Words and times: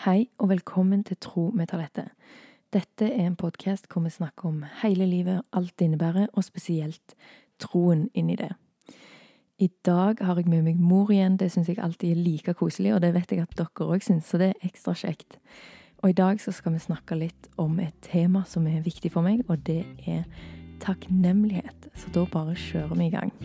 Hei 0.00 0.30
og 0.40 0.48
velkommen 0.48 1.02
til 1.04 1.18
Tro 1.20 1.42
med 1.52 1.68
Talette. 1.68 2.06
Dette 2.72 3.04
er 3.04 3.26
en 3.26 3.34
podkast 3.36 3.84
hvor 3.92 4.00
vi 4.00 4.08
snakker 4.14 4.46
om 4.48 4.62
hele 4.80 5.04
livet, 5.04 5.42
alt 5.52 5.74
det 5.76 5.90
innebærer, 5.90 6.30
og 6.32 6.46
spesielt 6.46 7.12
troen 7.60 8.06
inni 8.16 8.38
det. 8.40 8.48
I 9.60 9.68
dag 9.84 10.22
har 10.24 10.40
jeg 10.40 10.48
med 10.48 10.64
meg 10.70 10.80
mor 10.80 11.12
igjen. 11.12 11.36
Det 11.36 11.50
syns 11.52 11.68
jeg 11.68 11.82
alltid 11.84 12.14
er 12.14 12.22
like 12.22 12.54
koselig, 12.56 12.94
og 12.94 13.02
det 13.04 13.12
vet 13.12 13.36
jeg 13.36 13.44
at 13.44 13.52
dere 13.60 13.90
òg 13.92 14.00
syns, 14.06 14.24
så 14.24 14.40
det 14.40 14.54
er 14.54 14.66
ekstra 14.70 14.96
kjekt. 14.96 15.36
Og 16.00 16.14
i 16.14 16.16
dag 16.16 16.40
så 16.40 16.56
skal 16.56 16.78
vi 16.78 16.80
snakke 16.80 17.20
litt 17.20 17.52
om 17.60 17.76
et 17.84 18.00
tema 18.00 18.46
som 18.48 18.64
er 18.72 18.80
viktig 18.80 19.12
for 19.12 19.28
meg, 19.28 19.44
og 19.52 19.60
det 19.68 19.82
er 20.08 20.24
takknemlighet. 20.80 21.92
Så 21.92 22.08
da 22.16 22.24
bare 22.24 22.56
kjører 22.56 22.96
vi 22.96 23.10
i 23.10 23.16
gang. 23.18 23.36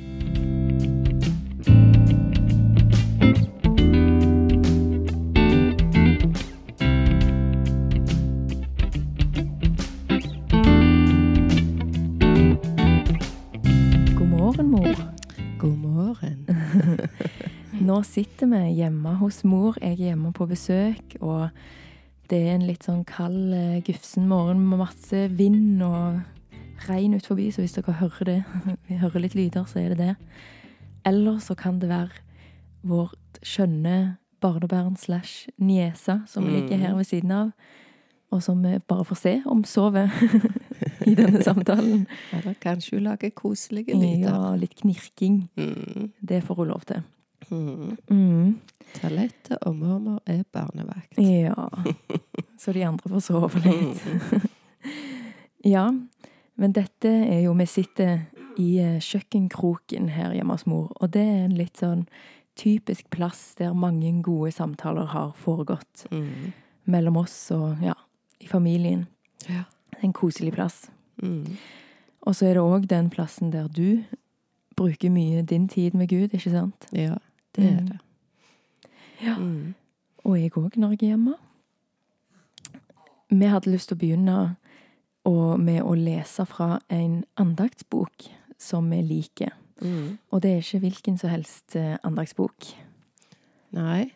Sitter 18.06 18.50
vi 18.52 18.62
hjemme 18.78 19.16
hos 19.20 19.44
mor. 19.48 19.76
Jeg 19.82 19.98
er 19.98 20.10
hjemme 20.10 20.32
på 20.34 20.48
besøk, 20.50 21.18
og 21.22 21.50
det 22.30 22.40
er 22.42 22.56
en 22.56 22.66
litt 22.66 22.86
sånn 22.88 23.04
kald, 23.06 23.54
eh, 23.54 23.82
gufsen 23.86 24.28
morgen 24.30 24.64
med 24.70 24.82
masse 24.82 25.26
vind 25.38 25.84
og 25.86 26.22
regn 26.88 27.16
ut 27.16 27.26
forbi, 27.28 27.50
så 27.52 27.64
hvis 27.64 27.76
dere 27.78 27.98
hører 28.00 28.30
det, 28.30 28.40
vi 28.90 29.00
hører 29.02 29.26
litt 29.26 29.38
lyder, 29.38 29.66
så 29.70 29.82
er 29.82 29.94
det 29.94 30.00
det. 30.02 30.16
Eller 31.06 31.40
så 31.44 31.56
kan 31.58 31.80
det 31.82 31.90
være 31.90 32.24
vårt 32.86 33.40
skjønne 33.46 34.18
barnebarn 34.42 34.98
slash 34.98 35.50
niese 35.58 36.20
som 36.30 36.46
ligger 36.50 36.78
her 36.78 36.96
ved 36.98 37.08
siden 37.10 37.32
av, 37.32 37.52
og 38.34 38.44
som 38.44 38.62
vi 38.64 38.78
bare 38.88 39.06
får 39.06 39.20
se 39.22 39.34
om 39.46 39.64
sover 39.64 40.10
i 41.10 41.16
denne 41.18 41.42
samtalen. 41.46 42.08
Eller 42.34 42.58
kanskje 42.62 42.98
hun 42.98 43.06
lager 43.08 43.34
koselige 43.38 43.96
lyder. 43.96 44.30
Ja, 44.30 44.56
litt 44.60 44.76
knirking. 44.82 45.46
Mm. 45.58 46.12
Det 46.22 46.44
får 46.44 46.62
hun 46.62 46.74
lov 46.74 46.86
til. 46.90 47.06
Mm. 47.50 47.96
Mm. 48.10 48.60
Toalettet 48.96 49.58
og 49.62 49.76
mormor 49.76 50.22
er 50.26 50.44
barnevakt. 50.54 51.18
Ja. 51.20 51.68
Så 52.60 52.74
de 52.76 52.86
andre 52.88 53.10
får 53.10 53.26
sove 53.32 53.64
litt. 53.66 54.06
Ja, 55.66 55.88
men 56.62 56.74
dette 56.78 57.10
er 57.10 57.40
jo 57.42 57.56
Vi 57.58 57.66
sitter 57.66 58.20
i 58.62 58.78
eh, 58.78 59.00
kjøkkenkroken 59.02 60.12
her 60.14 60.36
hjemme 60.36 60.54
hos 60.54 60.68
mor, 60.70 60.92
og 61.02 61.10
det 61.16 61.24
er 61.26 61.40
en 61.48 61.56
litt 61.58 61.82
sånn 61.82 62.06
typisk 62.56 63.10
plass 63.10 63.56
der 63.58 63.74
mange 63.74 64.12
gode 64.24 64.54
samtaler 64.56 65.10
har 65.12 65.34
foregått. 65.42 66.06
Mm. 66.12 66.54
Mellom 66.86 67.18
oss 67.18 67.34
og 67.52 67.82
ja, 67.84 67.98
i 68.40 68.48
familien. 68.48 69.08
Ja. 69.50 69.66
En 70.06 70.14
koselig 70.14 70.54
plass. 70.56 70.86
Mm. 71.18 71.58
Og 72.30 72.38
så 72.38 72.48
er 72.48 72.56
det 72.56 72.64
òg 72.64 72.88
den 72.88 73.10
plassen 73.10 73.52
der 73.52 73.68
du 73.68 74.06
bruker 74.78 75.12
mye 75.12 75.42
din 75.42 75.68
tid 75.68 75.96
med 75.96 76.10
Gud, 76.14 76.34
ikke 76.36 76.52
sant? 76.52 76.88
ja, 76.94 77.18
det 77.56 77.66
er 77.66 77.80
Mm. 77.82 77.88
det. 77.88 78.00
Ja. 79.24 79.36
Mm. 79.38 79.74
Og 80.26 80.40
jeg 80.42 80.52
òg, 80.58 80.78
når 80.78 80.90
jeg 80.90 81.04
er 81.04 81.08
hjemme. 81.16 81.36
Vi 83.30 83.46
hadde 83.46 83.72
lyst 83.72 83.88
til 83.90 83.98
å 83.98 84.00
begynne 84.00 84.56
med 85.58 85.82
å 85.84 85.94
lese 85.98 86.46
fra 86.46 86.80
en 86.90 87.24
andaktsbok 87.38 88.28
som 88.58 88.90
vi 88.90 89.02
liker. 89.02 89.52
Mm. 89.82 90.18
Og 90.32 90.42
det 90.42 90.52
er 90.52 90.62
ikke 90.62 90.80
hvilken 90.80 91.18
som 91.18 91.30
helst 91.30 91.76
eh, 91.76 91.98
andaktsbok. 92.04 92.68
Nei. 93.72 94.12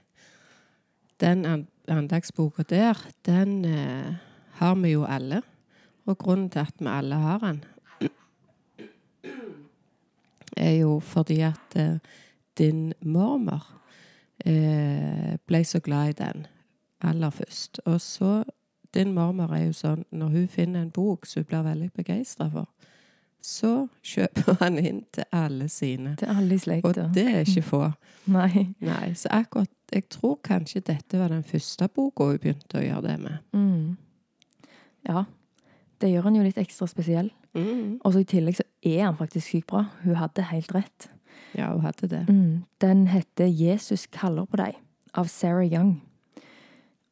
Den 1.20 1.46
andaktsboka 1.88 2.64
der, 2.64 2.98
den 3.26 3.66
eh, 3.66 4.14
har 4.60 4.76
vi 4.76 4.92
jo 4.94 5.04
alle. 5.04 5.42
Og 6.06 6.18
grunnen 6.18 6.50
til 6.50 6.60
at 6.60 6.74
vi 6.80 6.88
alle 6.88 7.16
har 7.16 7.40
den, 7.40 7.64
er 10.58 10.76
jo 10.80 11.00
fordi 11.00 11.42
at 11.46 11.76
eh, 11.76 12.00
din 12.60 12.94
mormor 13.02 13.66
eh, 14.46 15.36
ble 15.48 15.64
så 15.66 15.80
glad 15.84 16.10
i 16.10 16.18
den 16.20 16.48
aller 17.02 17.30
først. 17.30 17.82
Og 17.86 18.02
så 18.02 18.44
Din 18.94 19.12
mormor 19.14 19.52
er 19.54 19.68
jo 19.68 19.74
sånn 19.78 20.00
når 20.10 20.30
hun 20.34 20.46
finner 20.50 20.82
en 20.82 20.90
bok 20.90 21.28
som 21.30 21.44
hun 21.44 21.48
blir 21.52 21.62
veldig 21.62 21.90
begeistra 21.94 22.48
for, 22.50 22.66
så 23.46 23.86
kjøper 24.02 24.58
han 24.64 24.80
inn 24.82 25.04
til 25.14 25.28
alle 25.32 25.68
sine. 25.70 26.16
Til 26.18 26.32
alle 26.34 26.58
i 26.58 26.80
Og 26.82 26.98
det 27.14 27.26
er 27.28 27.44
ikke 27.46 27.62
få. 27.68 27.84
Nei. 28.38 28.66
Nei, 28.82 29.14
så 29.14 29.30
akkurat 29.30 29.70
Jeg 29.94 30.10
tror 30.10 30.40
kanskje 30.44 30.82
dette 30.86 31.18
var 31.20 31.30
den 31.30 31.44
første 31.44 31.88
boka 31.88 32.32
hun 32.32 32.42
begynte 32.42 32.78
å 32.78 32.84
gjøre 32.84 33.08
det 33.08 33.20
med. 33.20 33.38
Mm. 33.54 33.98
Ja. 35.10 35.24
Det 36.02 36.10
gjør 36.10 36.28
han 36.28 36.36
jo 36.36 36.44
litt 36.46 36.58
ekstra 36.58 36.88
spesiell. 36.90 37.32
Og 37.58 38.14
så 38.14 38.22
i 38.22 38.28
tillegg 38.30 38.60
så 38.60 38.66
er 38.86 39.06
han 39.08 39.18
faktisk 39.18 39.48
sykt 39.48 39.70
bra. 39.72 39.88
Hun 40.04 40.20
hadde 40.20 40.46
helt 40.52 40.74
rett. 40.76 41.10
Ja, 41.58 41.72
hun 41.74 41.82
hadde 41.82 42.08
det. 42.08 42.26
Mm. 42.30 42.64
Den 42.82 43.08
heter 43.08 43.46
'Jesus 43.46 44.08
kaller 44.08 44.46
på 44.46 44.58
deg' 44.58 44.78
av 45.14 45.26
Sarah 45.26 45.66
Young. 45.66 46.02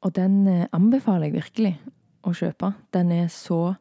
Og 0.02 0.16
den 0.16 0.48
eh, 0.48 0.68
anbefaler 0.72 1.28
jeg 1.28 1.34
virkelig 1.34 1.80
å 2.24 2.34
kjøpe. 2.34 2.74
Den 2.94 3.12
er 3.12 3.28
så 3.28 3.76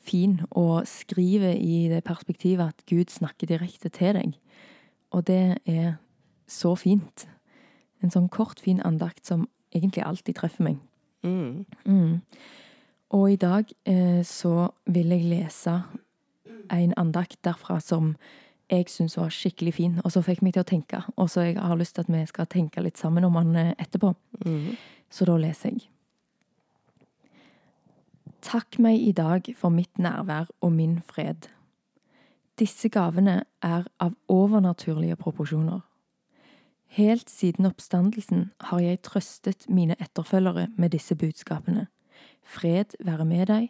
fin 0.00 0.40
og 0.50 0.86
skriver 0.88 1.52
i 1.52 1.88
det 1.88 2.04
perspektivet 2.04 2.72
at 2.72 2.86
Gud 2.88 3.10
snakker 3.12 3.46
direkte 3.46 3.88
til 3.88 4.14
deg. 4.16 4.38
Og 5.10 5.26
det 5.26 5.58
er 5.66 5.98
så 6.48 6.74
fint. 6.74 7.28
En 8.02 8.10
sånn 8.10 8.28
kort, 8.32 8.60
fin 8.60 8.80
andakt 8.84 9.26
som 9.26 9.48
egentlig 9.74 10.04
alltid 10.06 10.38
treffer 10.40 10.64
meg. 10.64 10.78
Mm. 11.22 11.66
Mm. 11.84 12.20
Og 13.10 13.32
i 13.32 13.36
dag 13.36 13.68
eh, 13.84 14.22
så 14.24 14.70
vil 14.86 15.12
jeg 15.12 15.28
lese 15.28 15.82
en 16.70 16.94
andakt 16.96 17.40
derfra 17.44 17.80
som 17.82 18.14
jeg 18.70 18.88
syns 18.90 19.16
var 19.18 19.32
skikkelig 19.34 19.74
fin, 19.74 20.00
og 20.04 20.12
så 20.14 20.22
fikk 20.22 20.42
meg 20.46 20.54
til 20.54 20.64
å 20.64 20.68
tenke. 20.68 21.02
Og 21.16 21.30
så 21.30 21.48
jeg 21.48 21.58
har 21.58 21.78
lyst 21.78 21.96
til 21.96 22.06
at 22.06 22.12
vi 22.12 22.24
skal 22.28 22.48
tenke 22.50 22.82
litt 22.84 23.00
sammen 23.00 23.26
om 23.26 23.38
den 23.40 23.56
eh, 23.58 23.72
etterpå. 23.78 24.14
Mm. 24.44 24.76
Så 25.10 25.26
da 25.26 25.36
leser 25.40 25.74
jeg. 25.74 25.88
Takk 28.40 28.78
meg 28.80 29.02
i 29.02 29.12
dag 29.12 29.50
for 29.58 29.74
mitt 29.74 29.98
nærvær 30.00 30.48
og 30.62 30.72
min 30.72 31.00
fred. 31.04 31.50
Disse 32.60 32.88
gavene 32.92 33.42
er 33.62 33.86
av 34.00 34.14
overnaturlige 34.28 35.16
proporsjoner. 35.20 35.82
Helt 36.96 37.30
siden 37.30 37.68
oppstandelsen 37.68 38.48
har 38.70 38.80
jeg 38.82 39.02
trøstet 39.06 39.68
mine 39.68 39.94
etterfølgere 40.00 40.68
med 40.76 40.90
disse 40.90 41.14
budskapene. 41.14 41.86
Fred 42.42 42.96
være 43.04 43.24
med 43.24 43.46
deg, 43.46 43.68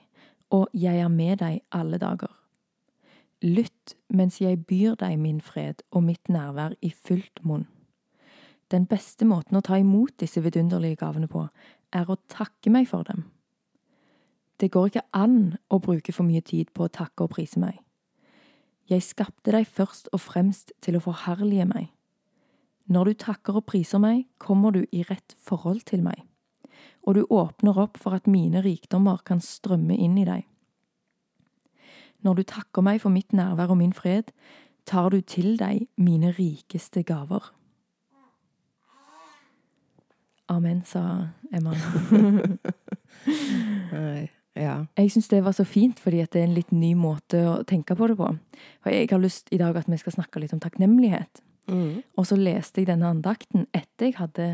og 0.50 0.68
jeg 0.72 1.02
er 1.02 1.08
med 1.08 1.42
deg 1.42 1.60
alle 1.72 1.98
dager. 1.98 2.39
Lytt 3.40 3.94
mens 4.12 4.36
jeg 4.42 4.66
byr 4.68 4.98
deg 5.00 5.16
min 5.16 5.40
fred 5.40 5.80
og 5.90 6.04
mitt 6.04 6.28
nærvær 6.28 6.74
i 6.84 6.90
fullt 6.92 7.40
munn. 7.40 7.64
Den 8.70 8.84
beste 8.86 9.24
måten 9.24 9.56
å 9.56 9.62
ta 9.64 9.78
imot 9.80 10.18
disse 10.20 10.42
vidunderlige 10.44 11.00
gavene 11.00 11.28
på, 11.28 11.46
er 11.90 12.10
å 12.10 12.20
takke 12.28 12.70
meg 12.70 12.90
for 12.90 13.08
dem. 13.08 13.24
Det 14.60 14.68
går 14.70 14.90
ikke 14.90 15.06
an 15.16 15.56
å 15.72 15.80
bruke 15.80 16.12
for 16.12 16.28
mye 16.28 16.44
tid 16.44 16.68
på 16.76 16.84
å 16.84 16.92
takke 16.92 17.24
og 17.24 17.32
prise 17.32 17.62
meg. 17.62 17.80
Jeg 18.90 19.06
skapte 19.06 19.54
deg 19.56 19.64
først 19.64 20.12
og 20.12 20.20
fremst 20.20 20.74
til 20.84 20.98
å 20.98 21.02
forherlige 21.06 21.64
meg. 21.70 21.88
Når 22.92 23.08
du 23.08 23.18
takker 23.24 23.56
og 23.56 23.68
priser 23.70 24.02
meg, 24.02 24.26
kommer 24.36 24.74
du 24.76 24.84
i 24.92 25.04
rett 25.08 25.32
forhold 25.40 25.86
til 25.88 26.04
meg, 26.04 26.26
og 27.06 27.16
du 27.16 27.24
åpner 27.24 27.78
opp 27.80 27.96
for 28.02 28.18
at 28.18 28.28
mine 28.28 28.60
rikdommer 28.66 29.22
kan 29.24 29.40
strømme 29.40 29.96
inn 29.96 30.18
i 30.20 30.28
deg. 30.28 30.49
Når 32.22 32.34
du 32.34 32.42
takker 32.42 32.84
meg 32.84 33.00
for 33.00 33.12
mitt 33.12 33.32
nærvær 33.32 33.72
og 33.72 33.78
min 33.80 33.94
fred, 33.96 34.32
tar 34.86 35.10
du 35.10 35.20
til 35.20 35.56
deg 35.60 35.86
mine 35.96 36.34
rikeste 36.36 37.02
gaver. 37.06 37.52
Amen, 40.50 40.84
sa 40.84 41.32
Emma. 41.52 41.76
Ja. 44.60 44.74
Jeg 44.98 45.12
syns 45.14 45.28
det 45.30 45.44
var 45.46 45.54
så 45.56 45.64
fint, 45.64 46.00
fordi 46.02 46.18
at 46.24 46.32
det 46.34 46.40
er 46.42 46.48
en 46.48 46.56
litt 46.56 46.72
ny 46.74 46.90
måte 46.98 47.38
å 47.46 47.52
tenke 47.64 47.94
på 47.96 48.08
det 48.10 48.16
på. 48.18 48.26
For 48.82 48.92
jeg 48.92 49.08
har 49.12 49.22
lyst 49.22 49.48
i 49.54 49.60
dag 49.60 49.76
at 49.78 49.86
vi 49.88 49.98
skal 50.00 50.16
snakke 50.16 50.42
litt 50.42 50.52
om 50.52 50.60
takknemlighet. 50.60 51.40
Mm. 51.70 52.02
Og 52.18 52.26
så 52.26 52.36
leste 52.36 52.82
jeg 52.82 52.90
denne 52.90 53.12
andakten 53.14 53.68
etter 53.70 54.10
jeg 54.10 54.18
hadde 54.18 54.48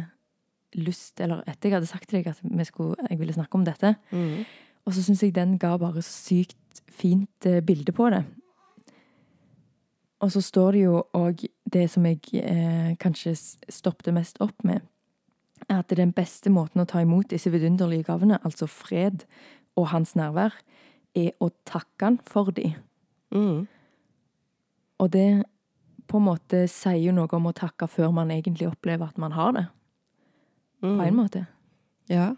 lyst, 0.77 1.17
eller 1.25 1.41
etter 1.49 1.71
jeg 1.71 1.79
hadde 1.79 1.91
sagt 1.91 2.11
til 2.11 2.21
deg 2.21 2.29
at 2.35 2.45
vi 2.45 2.69
skulle, 2.69 3.09
jeg 3.09 3.19
ville 3.19 3.35
snakke 3.35 3.59
om 3.59 3.65
dette. 3.67 3.97
Mm. 4.13 4.45
Og 4.87 4.95
så 4.95 5.03
syns 5.03 5.23
jeg 5.25 5.35
den 5.35 5.57
ga 5.59 5.75
bare 5.81 6.03
så 6.03 6.13
sykt 6.31 6.83
fint 6.93 7.47
eh, 7.47 7.63
bilde 7.65 7.93
på 7.93 8.11
det. 8.15 8.23
Og 10.25 10.33
så 10.33 10.41
står 10.41 10.73
det 10.73 10.85
jo 10.87 11.01
òg 11.17 11.45
det 11.73 11.89
som 11.93 12.07
jeg 12.09 12.23
eh, 12.41 12.95
kanskje 13.01 13.35
stoppet 13.37 14.15
mest 14.17 14.41
opp 14.41 14.65
med, 14.65 14.81
er 15.69 15.83
at 15.83 15.93
den 15.99 16.13
beste 16.17 16.53
måten 16.53 16.81
å 16.81 16.89
ta 16.89 17.03
imot 17.03 17.31
disse 17.33 17.51
vidunderlige 17.53 18.07
gavene, 18.09 18.39
altså 18.45 18.69
fred 18.71 19.27
og 19.77 19.91
hans 19.93 20.15
nærvær, 20.17 20.55
er 21.17 21.33
å 21.41 21.51
takke 21.69 22.05
han 22.05 22.19
for 22.29 22.53
de. 22.55 22.71
Mm. 23.35 23.67
Og 25.01 25.13
det 25.13 25.45
på 26.07 26.21
en 26.21 26.29
måte 26.29 26.65
sier 26.71 27.09
jo 27.09 27.15
noe 27.17 27.29
om 27.37 27.49
å 27.51 27.57
takke 27.57 27.89
før 27.91 28.13
man 28.15 28.31
egentlig 28.31 28.69
opplever 28.71 29.11
at 29.11 29.19
man 29.21 29.35
har 29.37 29.53
det, 29.57 29.67
på 30.81 31.03
en 31.03 31.17
måte. 31.17 31.47
Ja. 32.13 32.35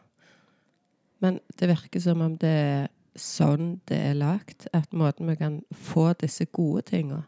Men 1.20 1.40
det 1.58 1.68
virker 1.70 2.00
som 2.00 2.22
om 2.24 2.36
det 2.38 2.54
er 2.54 2.88
sånn 3.18 3.80
det 3.90 3.98
er 4.10 4.18
lagt. 4.18 4.68
At 4.72 4.94
måten 4.94 5.30
vi 5.30 5.36
kan 5.40 5.60
få 5.74 6.12
disse 6.20 6.46
gode 6.54 6.86
tinga, 6.92 7.24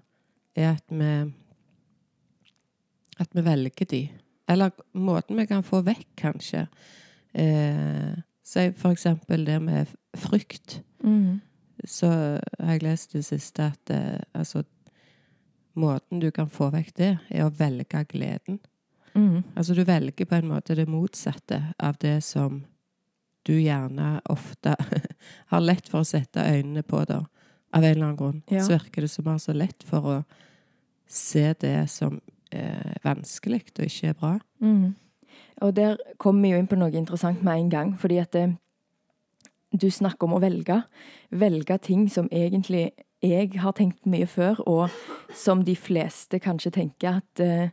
er 0.55 0.77
at 0.77 0.87
vi 0.89 1.13
At 3.21 3.29
vi 3.37 3.43
velger 3.45 3.87
de. 3.87 4.11
Eller 4.49 4.71
måten 4.97 5.37
vi 5.37 5.45
kan 5.47 5.63
få 5.63 5.83
vekk, 5.85 6.07
kanskje. 6.17 6.67
Eh, 7.35 8.17
Si 8.51 8.73
for 8.73 8.91
eksempel 8.91 9.45
det 9.45 9.61
med 9.63 9.87
frykt. 10.17 10.81
Mm. 11.05 11.41
Så 11.85 12.09
har 12.59 12.73
jeg 12.73 12.83
lest 12.83 13.13
det 13.13 13.25
siste 13.25 13.71
at 13.73 13.91
eh, 13.95 14.21
altså 14.35 14.65
Måten 15.79 16.19
du 16.19 16.33
kan 16.35 16.49
få 16.51 16.67
vekk 16.75 16.89
det, 16.99 17.11
er 17.31 17.45
å 17.47 17.53
velge 17.55 18.01
gleden. 18.11 18.57
Mm. 19.15 19.45
Altså 19.55 19.75
du 19.79 19.85
velger 19.87 20.27
på 20.27 20.35
en 20.35 20.49
måte 20.51 20.75
det 20.75 20.89
motsatte 20.91 21.61
av 21.79 21.95
det 22.03 22.17
som 22.27 22.65
du 23.47 23.55
gjerne 23.57 24.21
ofte 24.31 24.75
har 25.53 25.65
lett 25.65 25.89
for 25.89 26.03
å 26.03 26.09
sette 26.09 26.45
øynene 26.45 26.83
på, 26.87 27.05
det 27.09 27.21
Av 27.71 27.85
en 27.85 27.91
eller 27.91 28.03
annen 28.03 28.17
grunn. 28.19 28.43
Ja. 28.51 28.65
Så 28.67 28.73
virker 28.75 29.05
det 29.05 29.09
som 29.13 29.25
vi 29.25 29.31
har 29.31 29.39
så 29.39 29.53
lett 29.55 29.85
for 29.87 30.07
å 30.11 30.15
se 31.07 31.53
det 31.61 31.91
som 31.91 32.17
er 32.51 32.97
vanskelig 33.05 33.63
og 33.79 33.85
ikke 33.85 34.09
er 34.11 34.17
bra. 34.19 34.33
Mm. 34.59 34.97
Og 35.63 35.77
der 35.77 36.01
kommer 36.19 36.43
vi 36.43 36.51
jo 36.51 36.59
inn 36.59 36.67
på 36.71 36.79
noe 36.81 36.91
interessant 36.99 37.45
med 37.47 37.61
en 37.61 37.71
gang, 37.71 37.93
fordi 37.99 38.19
at 38.19 38.33
det, 38.35 38.57
du 39.71 39.87
snakker 39.91 40.27
om 40.27 40.35
å 40.39 40.43
velge. 40.43 40.81
Velge 41.31 41.79
ting 41.79 42.09
som 42.11 42.27
egentlig 42.33 42.91
jeg 43.23 43.53
har 43.61 43.77
tenkt 43.77 44.07
mye 44.09 44.27
før, 44.27 44.63
og 44.67 45.37
som 45.37 45.65
de 45.65 45.77
fleste 45.77 46.41
kanskje 46.41 46.73
tenker 46.79 47.21
at 47.21 47.43
eh, 47.45 47.71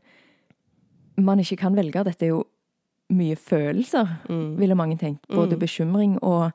man 1.17 1.39
ikke 1.39 1.61
kan 1.63 1.77
velge. 1.77 2.03
Dette 2.03 2.27
er 2.27 2.33
jo 2.35 2.43
mye 3.09 3.36
følelser, 3.36 4.07
Mm. 4.30 4.57
ville 4.59 4.75
mange 4.75 4.98
tenkt. 4.98 5.25
Både 5.30 5.56
Mm. 5.56 5.59
bekymring 5.59 6.18
og 6.24 6.51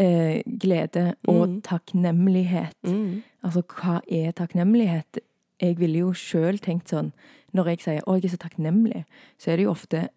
eh, 0.00 0.42
glede 0.58 1.14
og 1.26 1.48
Mm. 1.48 1.62
takknemlighet. 1.62 2.74
Mm. 2.86 3.22
Altså, 3.44 3.62
hva 3.62 4.00
er 4.08 4.32
takknemlighet? 4.32 5.18
Jeg 5.60 5.76
ville 5.78 5.98
jo 5.98 6.12
sjøl 6.12 6.58
tenkt 6.60 6.88
sånn 6.88 7.12
Når 7.54 7.64
jeg 7.66 7.78
sier 7.80 8.00
'å, 8.06 8.14
jeg 8.14 8.24
er 8.24 8.28
så 8.28 8.36
takknemlig', 8.48 9.04
så 9.38 9.50
er 9.50 9.56
det 9.56 9.62
jo 9.64 9.70
ofte 9.70 10.08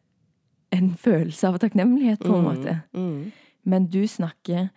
en 0.73 0.89
følelse 0.95 1.47
av 1.47 1.57
takknemlighet, 1.59 2.19
på 2.19 2.35
en 2.35 2.43
måte. 2.43 2.83
Mm. 2.93 3.31
Men 3.65 3.85
du 3.87 4.03
snakker 4.05 4.69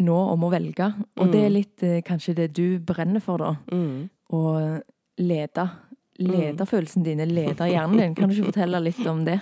nå 0.00 0.14
om 0.32 0.40
å 0.40 0.50
velge, 0.50 0.94
og 1.16 1.30
det 1.32 1.40
er 1.44 1.48
Mm. 1.48 1.52
litt 1.54 1.82
eh, 1.82 2.00
kanskje 2.02 2.34
det 2.34 2.52
du 2.52 2.78
brenner 2.80 3.20
for, 3.20 3.38
da. 3.38 3.56
Mm. 3.70 4.10
Å 4.32 4.82
lede. 5.18 5.70
Lede 6.18 6.58
Mm. 6.58 6.66
følelsene 6.66 7.04
dine, 7.04 7.26
lede 7.26 7.56
hjernen 7.70 7.96
din. 7.98 8.14
Kan 8.14 8.28
du 8.28 8.34
ikke 8.34 8.52
fortelle 8.52 8.82
litt 8.82 9.06
om 9.06 9.24
det? 9.24 9.40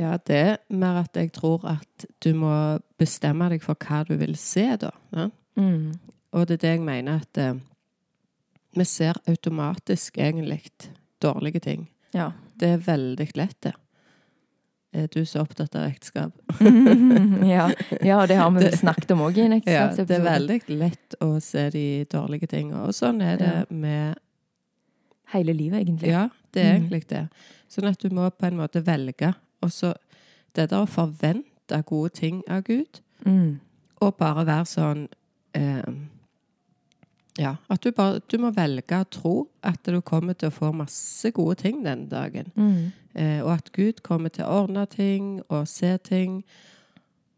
Ja, 0.00 0.16
det 0.26 0.36
er 0.36 0.56
mer 0.72 1.02
at 1.02 1.16
jeg 1.18 1.32
tror 1.36 1.64
at 1.68 2.06
du 2.24 2.32
må 2.34 2.52
bestemme 2.98 3.48
deg 3.52 3.62
for 3.62 3.76
hva 3.76 4.02
du 4.08 4.14
vil 4.16 4.36
se, 4.40 4.64
da. 4.80 4.90
Ja? 5.12 5.26
Mm. 5.60 5.92
Og 6.32 6.46
det 6.48 6.54
er 6.56 6.62
det 6.62 6.70
jeg 6.78 6.80
mener 6.86 7.20
at 7.20 7.38
eh, 7.42 7.58
vi 8.72 8.84
ser 8.88 9.18
automatisk 9.28 10.16
egentlig 10.16 10.62
dårlige 11.20 11.60
ting. 11.60 11.86
Ja. 12.16 12.30
Det 12.56 12.70
er 12.78 12.84
veldig 12.86 13.28
lett, 13.36 13.58
det. 13.66 13.74
Er 14.92 15.06
du 15.12 15.22
så 15.24 15.40
opptatt 15.40 15.76
av 15.76 15.86
ekteskap? 15.88 16.32
ja. 17.48 17.70
ja, 18.04 18.18
det 18.28 18.36
har 18.36 18.50
vi 18.52 18.72
snakket 18.82 19.12
om 19.14 19.22
òg 19.24 19.38
i 19.40 19.46
en 19.46 19.54
Ja, 19.64 19.86
det 19.96 20.10
er 20.18 20.24
veldig 20.24 20.58
lett 20.68 21.16
å 21.24 21.34
se 21.40 21.68
de 21.72 21.84
dårlige 22.12 22.48
tingene. 22.52 22.82
Og 22.88 22.96
sånn 22.96 23.20
er 23.24 23.38
det 23.40 23.54
med 23.70 24.18
Hele 25.32 25.54
livet, 25.56 25.80
egentlig. 25.86 26.10
Ja, 26.12 26.26
det 26.52 26.60
er 26.60 26.74
Mm. 26.74 26.82
egentlig 26.82 27.06
det. 27.08 27.22
Sånn 27.72 27.88
at 27.88 27.98
du 28.04 28.10
må 28.12 28.26
på 28.36 28.44
en 28.50 28.58
måte 28.58 28.82
velge. 28.84 29.30
Og 29.62 29.70
så 29.72 29.94
det 30.56 30.70
der 30.70 30.82
å 30.82 30.88
forvente 30.90 31.82
gode 31.86 32.10
ting 32.18 32.42
av 32.48 32.62
Gud, 32.64 33.00
Mm. 33.24 33.60
og 34.00 34.16
bare 34.18 34.42
være 34.46 34.64
sånn 34.66 35.08
eh, 35.54 35.92
Ja, 37.38 37.54
at 37.70 37.80
du 37.84 37.92
bare 37.92 38.20
Du 38.28 38.36
må 38.38 38.50
velge 38.52 38.98
å 39.00 39.06
tro 39.08 39.48
at 39.62 39.78
du 39.84 40.00
kommer 40.00 40.34
til 40.34 40.48
å 40.50 40.52
få 40.52 40.72
masse 40.74 41.30
gode 41.32 41.54
ting 41.62 41.82
den 41.84 42.08
dagen. 42.08 42.50
Mm. 42.56 42.92
Eh, 43.14 43.40
og 43.44 43.52
at 43.52 43.70
Gud 43.72 44.02
kommer 44.02 44.28
til 44.28 44.44
å 44.44 44.62
ordne 44.64 44.86
ting 44.86 45.40
og 45.48 45.68
se 45.68 45.96
ting. 45.98 46.42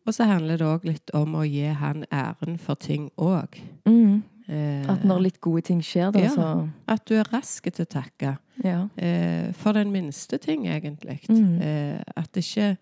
Og 0.07 0.15
så 0.15 0.25
handler 0.25 0.57
det 0.57 0.67
òg 0.67 0.85
litt 0.85 1.11
om 1.15 1.35
å 1.35 1.45
gi 1.47 1.67
Han 1.75 2.05
æren 2.11 2.59
for 2.59 2.75
ting 2.75 3.11
òg. 3.19 3.61
Mm. 3.87 4.23
Eh, 4.49 4.85
At 4.93 5.05
når 5.05 5.23
litt 5.23 5.41
gode 5.41 5.63
ting 5.65 5.81
skjer, 5.83 6.11
da, 6.13 6.19
Ja. 6.21 6.29
så 6.35 6.71
at 6.89 7.05
du 7.09 7.15
er 7.17 7.25
rask 7.33 7.63
til 7.73 7.85
å 7.87 7.89
takke. 7.89 8.37
Ja. 8.65 8.89
Eh, 8.99 9.53
for 9.53 9.73
den 9.73 9.91
minste 9.93 10.39
ting, 10.39 10.67
egentlig. 10.67 11.21
Mm. 11.29 11.61
Eh, 11.63 12.03
at 12.17 12.33
det 12.33 12.45
ikke 12.45 12.77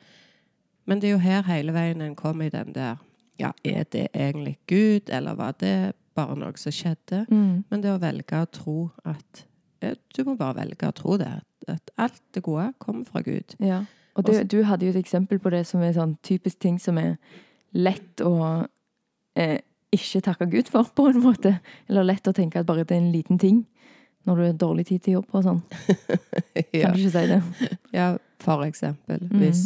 Men 0.84 0.98
det 0.98 1.08
er 1.08 1.12
jo 1.12 1.18
her 1.18 1.42
hele 1.42 1.72
veien 1.72 2.00
en 2.02 2.16
kommer 2.16 2.46
i 2.46 2.48
den 2.50 2.72
der 2.74 2.96
Ja, 3.38 3.52
er 3.64 3.84
det 3.84 4.08
egentlig 4.14 4.56
Gud, 4.66 5.08
eller 5.08 5.34
var 5.34 5.52
det 5.52 5.94
bare 6.16 6.36
noe 6.36 6.52
som 6.56 6.72
skjedde? 6.72 7.26
Mm. 7.30 7.64
Men 7.70 7.80
det 7.80 7.90
å 7.90 8.00
velge 8.00 8.42
å 8.42 8.50
tro 8.50 8.90
at 9.04 9.44
Du 10.16 10.24
må 10.24 10.36
bare 10.36 10.54
velge 10.54 10.86
å 10.88 10.92
tro 10.94 11.16
det. 11.16 11.40
At 11.68 11.90
alt 11.98 12.20
det 12.34 12.42
gode 12.42 12.72
kommer 12.78 13.04
fra 13.04 13.20
Gud. 13.22 13.54
Ja. 13.60 13.84
Og 14.14 14.24
du, 14.26 14.44
du 14.44 14.62
hadde 14.64 14.86
jo 14.86 14.90
et 14.90 14.96
eksempel 15.04 15.38
på 15.38 15.50
det 15.50 15.64
som 15.66 15.80
er 15.82 15.92
sånn 15.92 16.18
typisk 16.22 16.58
ting 16.60 16.78
som 16.78 16.98
er 16.98 17.16
lett 17.72 18.20
å 18.20 18.66
eh, 19.36 19.58
ikke 19.92 20.22
takke 20.24 20.48
Gud 20.50 20.70
for, 20.72 20.88
på 20.96 21.08
en 21.10 21.20
måte. 21.22 21.56
Eller 21.90 22.06
lett 22.08 22.28
å 22.28 22.34
tenke 22.36 22.60
at 22.60 22.68
bare 22.68 22.86
det 22.86 22.96
er 22.96 23.02
en 23.02 23.12
liten 23.14 23.40
ting. 23.40 23.62
Når 24.26 24.38
du 24.38 24.42
har 24.44 24.58
dårlig 24.58 24.86
tid 24.86 25.02
til 25.02 25.18
jobb 25.18 25.34
og 25.34 25.46
sånn. 25.46 25.62
ja. 26.78 26.84
Kan 26.84 26.94
du 26.94 27.02
ikke 27.02 27.14
si 27.14 27.24
det? 27.32 27.40
ja, 27.94 28.12
for 28.42 28.62
eksempel. 28.66 29.24
Mm. 29.26 29.40
Hvis, 29.42 29.64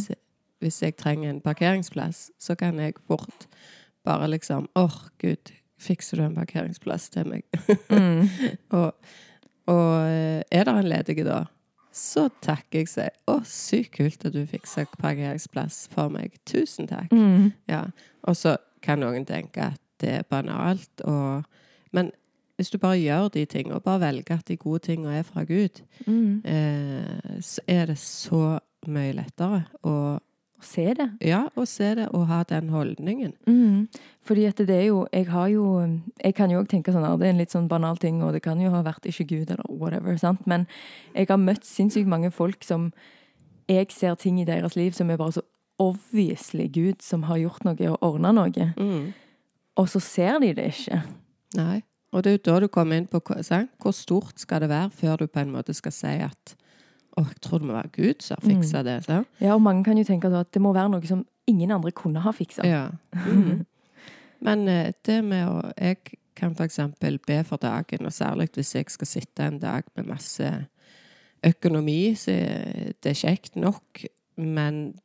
hvis 0.64 0.80
jeg 0.82 0.96
trenger 0.96 1.30
en 1.30 1.42
parkeringsplass, 1.44 2.30
så 2.40 2.56
kan 2.58 2.80
jeg 2.80 2.96
fort 3.06 3.48
bare 4.06 4.30
liksom 4.32 4.68
Åh, 4.78 4.96
Gud, 5.20 5.52
fikser 5.82 6.22
du 6.22 6.26
en 6.26 6.38
parkeringsplass 6.38 7.10
til 7.12 7.28
meg? 7.28 7.44
Mm. 7.90 8.28
Og, 8.78 8.92
og 9.66 9.92
eh, 10.06 10.42
er 10.54 10.62
det 10.64 10.72
en 10.78 10.86
ledig 10.86 11.24
da, 11.26 11.40
så 11.90 12.28
takker 12.44 12.84
jeg 12.84 12.90
seg. 12.92 13.16
Å, 13.26 13.40
sykt 13.48 13.96
kult 13.96 14.26
at 14.28 14.34
du 14.36 14.44
fikser 14.46 14.86
parkeringsplass 15.00 15.86
for 15.90 16.12
meg. 16.12 16.36
Tusen 16.46 16.86
takk. 16.86 17.10
Mm. 17.10 17.50
Ja. 17.66 17.88
Og 18.28 18.38
så 18.38 18.54
kan 18.84 19.02
noen 19.02 19.26
tenke 19.26 19.72
at 19.72 19.80
det 20.00 20.08
er 20.08 20.22
banalt, 20.22 21.00
og 21.04 21.44
Men 21.92 22.10
hvis 22.58 22.70
du 22.70 22.78
bare 22.78 22.96
gjør 22.98 23.28
de 23.32 23.44
tingene, 23.46 23.74
og 23.76 23.82
bare 23.84 24.00
velger 24.00 24.38
at 24.38 24.46
de 24.48 24.56
gode 24.56 24.78
tingene 24.78 25.18
er 25.18 25.22
fra 25.22 25.44
Gud, 25.44 25.80
Mm. 26.06 26.42
eh, 26.44 27.40
så 27.40 27.60
er 27.68 27.86
det 27.86 27.98
så 27.98 28.58
mye 28.86 29.12
lettere 29.12 29.64
å 29.84 30.18
Å 30.58 30.62
se 30.64 30.94
det. 30.94 31.10
Ja, 31.20 31.48
å 31.54 31.66
se 31.66 31.94
det 31.94 32.08
og 32.14 32.26
ha 32.28 32.42
den 32.42 32.70
holdningen. 32.70 33.34
Mm. 33.46 33.88
Fordi 34.24 34.46
at 34.48 34.56
det 34.56 34.70
er 34.70 34.86
jo 34.86 35.06
Jeg 35.12 35.26
har 35.28 35.48
jo 35.48 36.00
Jeg 36.24 36.34
kan 36.34 36.50
jo 36.50 36.62
òg 36.62 36.68
tenke 36.68 36.92
sånn 36.92 37.04
at 37.04 37.18
det 37.20 37.26
er 37.26 37.30
en 37.30 37.38
litt 37.38 37.50
sånn 37.52 37.68
banal 37.68 37.96
ting, 37.98 38.22
og 38.22 38.32
det 38.32 38.40
kan 38.42 38.58
jo 38.60 38.70
ha 38.70 38.82
vært 38.82 39.04
ikke 39.04 39.26
Gud 39.28 39.50
eller 39.50 39.64
whatever, 39.68 40.16
sant, 40.16 40.46
men 40.46 40.66
jeg 41.14 41.26
har 41.28 41.36
møtt 41.36 41.62
sinnssykt 41.64 42.06
mange 42.08 42.30
folk 42.32 42.64
som 42.64 42.92
Jeg 43.68 43.90
ser 43.92 44.14
ting 44.14 44.38
i 44.40 44.44
deres 44.44 44.76
liv 44.76 44.92
som 44.92 45.10
er 45.10 45.16
bare 45.18 45.32
så 45.32 45.42
obviously 45.78 46.68
Gud 46.68 47.02
som 47.02 47.22
har 47.24 47.36
gjort 47.36 47.64
noe 47.64 47.90
og 47.90 47.98
ordna 48.02 48.32
noe, 48.32 48.50
Mm. 48.76 49.12
Og 49.76 49.88
så 49.92 50.00
ser 50.00 50.40
de 50.42 50.52
det 50.56 50.70
ikke. 50.72 51.02
Nei. 51.56 51.80
Og 52.14 52.24
det 52.24 52.30
er 52.30 52.36
jo 52.38 52.44
da 52.48 52.60
du 52.64 52.68
kommer 52.72 52.96
inn 52.96 53.08
på 53.10 53.20
sant? 53.44 53.72
hvor 53.82 53.92
stort 53.92 54.40
skal 54.40 54.62
det 54.64 54.70
være 54.70 54.90
før 54.90 55.16
du 55.16 55.26
på 55.26 55.42
en 55.42 55.52
måte 55.52 55.74
skal 55.76 55.92
si 55.92 56.14
at 56.24 56.56
å, 57.16 57.24
jeg 57.24 57.40
tror 57.40 57.60
det 57.60 57.68
må 57.68 57.76
være 57.76 57.92
Gud 57.94 58.22
som 58.24 58.36
har 58.36 58.44
fiksa 58.44 58.82
det. 58.84 58.96
Sant? 59.06 59.28
Ja, 59.40 59.54
og 59.54 59.62
mange 59.64 59.84
kan 59.84 59.96
jo 59.96 60.04
tenke 60.04 60.28
at 60.28 60.52
det 60.52 60.60
må 60.62 60.74
være 60.76 60.92
noe 60.92 61.08
som 61.08 61.24
ingen 61.48 61.72
andre 61.72 61.92
kunne 61.96 62.20
ha 62.20 62.32
fiksa. 62.36 62.66
Ja. 62.66 62.90
Mm. 63.26 63.64
Men 64.46 64.68
eh, 64.68 64.92
det 65.06 65.22
med 65.24 65.48
å 65.48 65.62
Jeg 65.80 66.18
kan 66.36 66.52
eksempel 66.60 67.16
be 67.24 67.38
for 67.48 67.56
dagen, 67.56 68.04
og 68.04 68.12
særlig 68.12 68.50
hvis 68.52 68.74
jeg 68.74 68.90
skal 68.92 69.08
sitte 69.08 69.46
en 69.46 69.58
dag 69.58 69.86
med 69.96 70.04
masse 70.04 70.50
økonomi, 71.46 72.14
så 72.14 72.34
er 72.34 72.92
det 73.02 73.16
kjekt 73.16 73.56
nok, 73.56 74.04
men 74.36 74.98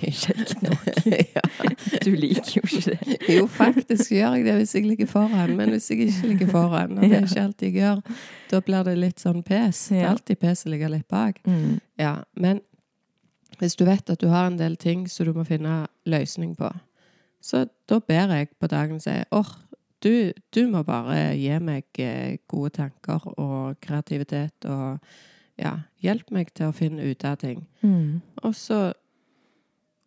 Kjekt 0.00 0.62
nok. 0.62 0.86
ja. 1.36 1.42
Du 2.04 2.10
liker 2.16 2.52
jo 2.56 2.62
ikke 2.64 2.82
det. 2.90 3.18
Jo, 3.36 3.46
faktisk 3.50 4.12
gjør 4.14 4.38
jeg 4.38 4.46
det 4.46 4.56
hvis 4.60 4.74
jeg 4.74 4.86
ligger 4.88 5.08
foran, 5.10 5.54
men 5.56 5.72
hvis 5.74 5.90
jeg 5.90 6.06
ikke 6.06 6.32
ligger 6.32 6.50
foran, 6.54 6.98
og 6.98 7.04
det 7.04 7.18
er 7.18 7.26
ikke 7.28 7.44
alltid 7.44 7.66
jeg 7.68 7.76
gjør, 7.82 8.02
da 8.50 8.60
blir 8.66 8.84
det 8.88 8.96
litt 8.98 9.22
sånn 9.22 9.42
pes. 9.46 9.86
Det 9.92 10.02
er 10.02 10.10
alltid 10.10 10.40
pes 10.40 10.64
å 10.66 10.72
ligge 10.72 10.92
litt 10.92 11.08
bak. 11.10 11.40
Mm. 11.46 11.80
Ja, 12.00 12.14
men 12.34 12.62
hvis 13.60 13.76
du 13.76 13.84
vet 13.88 14.10
at 14.10 14.20
du 14.22 14.30
har 14.32 14.48
en 14.48 14.60
del 14.60 14.78
ting 14.80 15.06
som 15.08 15.28
du 15.28 15.34
må 15.36 15.44
finne 15.48 15.82
løsning 16.08 16.54
på, 16.58 16.70
så 17.44 17.66
da 17.88 18.00
ber 18.04 18.32
jeg 18.36 18.52
på 18.60 18.68
dagen 18.68 19.00
sier 19.00 19.26
åh, 19.32 19.48
du, 20.00 20.32
du 20.52 20.62
må 20.72 20.82
bare 20.84 21.34
gi 21.36 21.56
meg 21.60 22.00
eh, 22.00 22.38
gode 22.48 22.72
tanker 22.78 23.26
og 23.36 23.76
kreativitet 23.84 24.64
og 24.68 25.00
ja, 25.60 25.74
hjelp 26.00 26.30
meg 26.32 26.52
til 26.56 26.70
å 26.70 26.76
finne 26.76 27.04
ut 27.04 27.24
av 27.28 27.36
ting. 27.42 27.66
Mm. 27.84 28.20
Og 28.44 28.54
så 28.56 28.80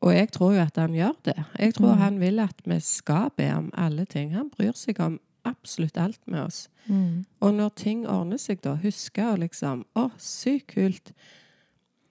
Og 0.04 0.12
jeg 0.14 0.32
tror 0.36 0.54
jo 0.58 0.62
at 0.64 0.76
han 0.82 0.96
gjør 0.98 1.14
det. 1.24 1.38
Jeg 1.60 1.74
tror 1.78 1.94
Mm. 1.94 2.00
han 2.02 2.20
vil 2.20 2.40
at 2.44 2.62
vi 2.68 2.80
skal 2.84 3.30
be 3.38 3.46
om 3.56 3.70
alle 3.74 4.04
ting. 4.06 4.34
Han 4.36 4.50
bryr 4.52 4.74
seg 4.76 5.00
om 5.00 5.20
absolutt 5.46 5.98
alt 5.98 6.20
med 6.28 6.42
oss. 6.44 6.68
Mm. 6.88 7.26
Og 7.42 7.54
når 7.54 7.70
ting 7.76 8.06
ordner 8.08 8.38
seg, 8.38 8.62
da, 8.62 8.76
huske 8.76 9.22
å 9.24 9.38
liksom 9.40 9.86
Å, 9.96 10.10
sykt 10.18 10.68
kult. 10.76 11.14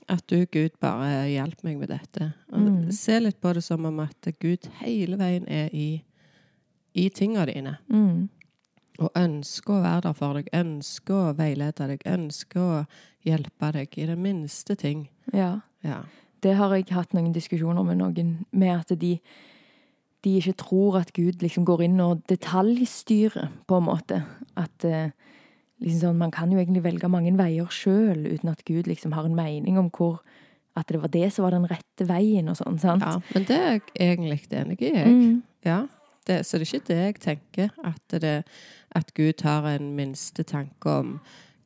At 0.09 0.25
du, 0.29 0.47
Gud, 0.47 0.71
bare 0.81 1.29
hjelper 1.31 1.65
meg 1.65 1.79
med 1.79 1.89
dette. 1.89 2.33
Mm. 2.53 2.91
Se 2.93 3.21
litt 3.21 3.41
på 3.41 3.53
det 3.55 3.63
som 3.65 3.85
om 3.85 4.01
at 4.01 4.29
Gud 4.41 4.69
hele 4.81 5.17
veien 5.17 5.47
er 5.49 5.69
i, 5.73 6.03
i 6.95 7.09
tingene 7.11 7.47
dine. 7.47 7.77
Mm. 7.89 8.29
Og 8.99 9.11
ønsker 9.17 9.73
å 9.79 9.83
være 9.83 10.01
der 10.09 10.13
for 10.19 10.35
deg, 10.35 10.49
ønsker 10.53 11.15
å 11.31 11.37
veilede 11.39 11.89
deg, 11.89 12.03
ønsker 12.07 12.61
å 12.61 12.83
hjelpe 13.25 13.73
deg 13.73 13.97
i 13.99 14.07
det 14.07 14.19
minste 14.19 14.77
ting. 14.77 15.09
Ja. 15.33 15.61
Ja. 15.85 16.03
Det 16.43 16.55
har 16.59 16.75
jeg 16.75 16.91
hatt 16.91 17.15
noen 17.15 17.33
diskusjoner 17.35 17.85
med 17.87 18.01
noen, 18.01 18.35
med 18.51 18.73
at 18.75 18.95
de, 18.99 19.17
de 20.27 20.37
ikke 20.39 20.57
tror 20.65 21.01
at 21.03 21.13
Gud 21.15 21.43
liksom 21.45 21.67
går 21.69 21.85
inn 21.87 22.01
og 22.03 22.25
detaljstyrer, 22.31 23.51
på 23.69 23.79
en 23.79 23.87
måte. 23.87 24.23
At 24.59 24.87
eh, 24.89 25.15
liksom 25.83 26.01
sånn, 26.09 26.21
man 26.23 26.35
kan 26.35 26.53
jo 26.53 26.61
egentlig 26.61 26.85
velge 26.85 27.11
mange 27.13 27.35
veier 27.39 27.71
sjøl, 27.73 28.27
uten 28.27 28.53
at 28.53 28.65
Gud 28.69 28.91
liksom 28.91 29.15
har 29.17 29.29
en 29.29 29.39
mening 29.39 29.81
om 29.81 29.91
hvor 29.95 30.23
At 30.73 30.89
det 30.89 31.03
var 31.03 31.11
det 31.13 31.27
som 31.35 31.45
var 31.45 31.53
den 31.53 31.67
rette 31.69 32.07
veien, 32.09 32.47
og 32.49 32.57
sånn. 32.57 32.79
sant? 32.81 33.03
ja. 33.05 33.19
Men 33.35 33.45
det 33.45 33.57
er 33.57 33.75
jeg 33.75 33.83
egentlig 34.01 34.47
enig 34.57 34.79
i, 34.81 34.89
jeg. 34.89 35.11
Mm. 35.13 35.43
Ja. 35.69 35.83
Det, 36.25 36.47
så 36.47 36.57
det 36.57 36.65
er 36.65 36.71
ikke 36.71 36.87
det 36.89 36.97
jeg 36.97 37.17
tenker, 37.21 37.75
at, 37.85 38.15
det, 38.23 38.39
at 38.97 39.13
Gud 39.13 39.43
har 39.45 39.67
en 39.69 39.91
minste 39.99 40.47
tanke 40.49 40.89
om 40.89 41.19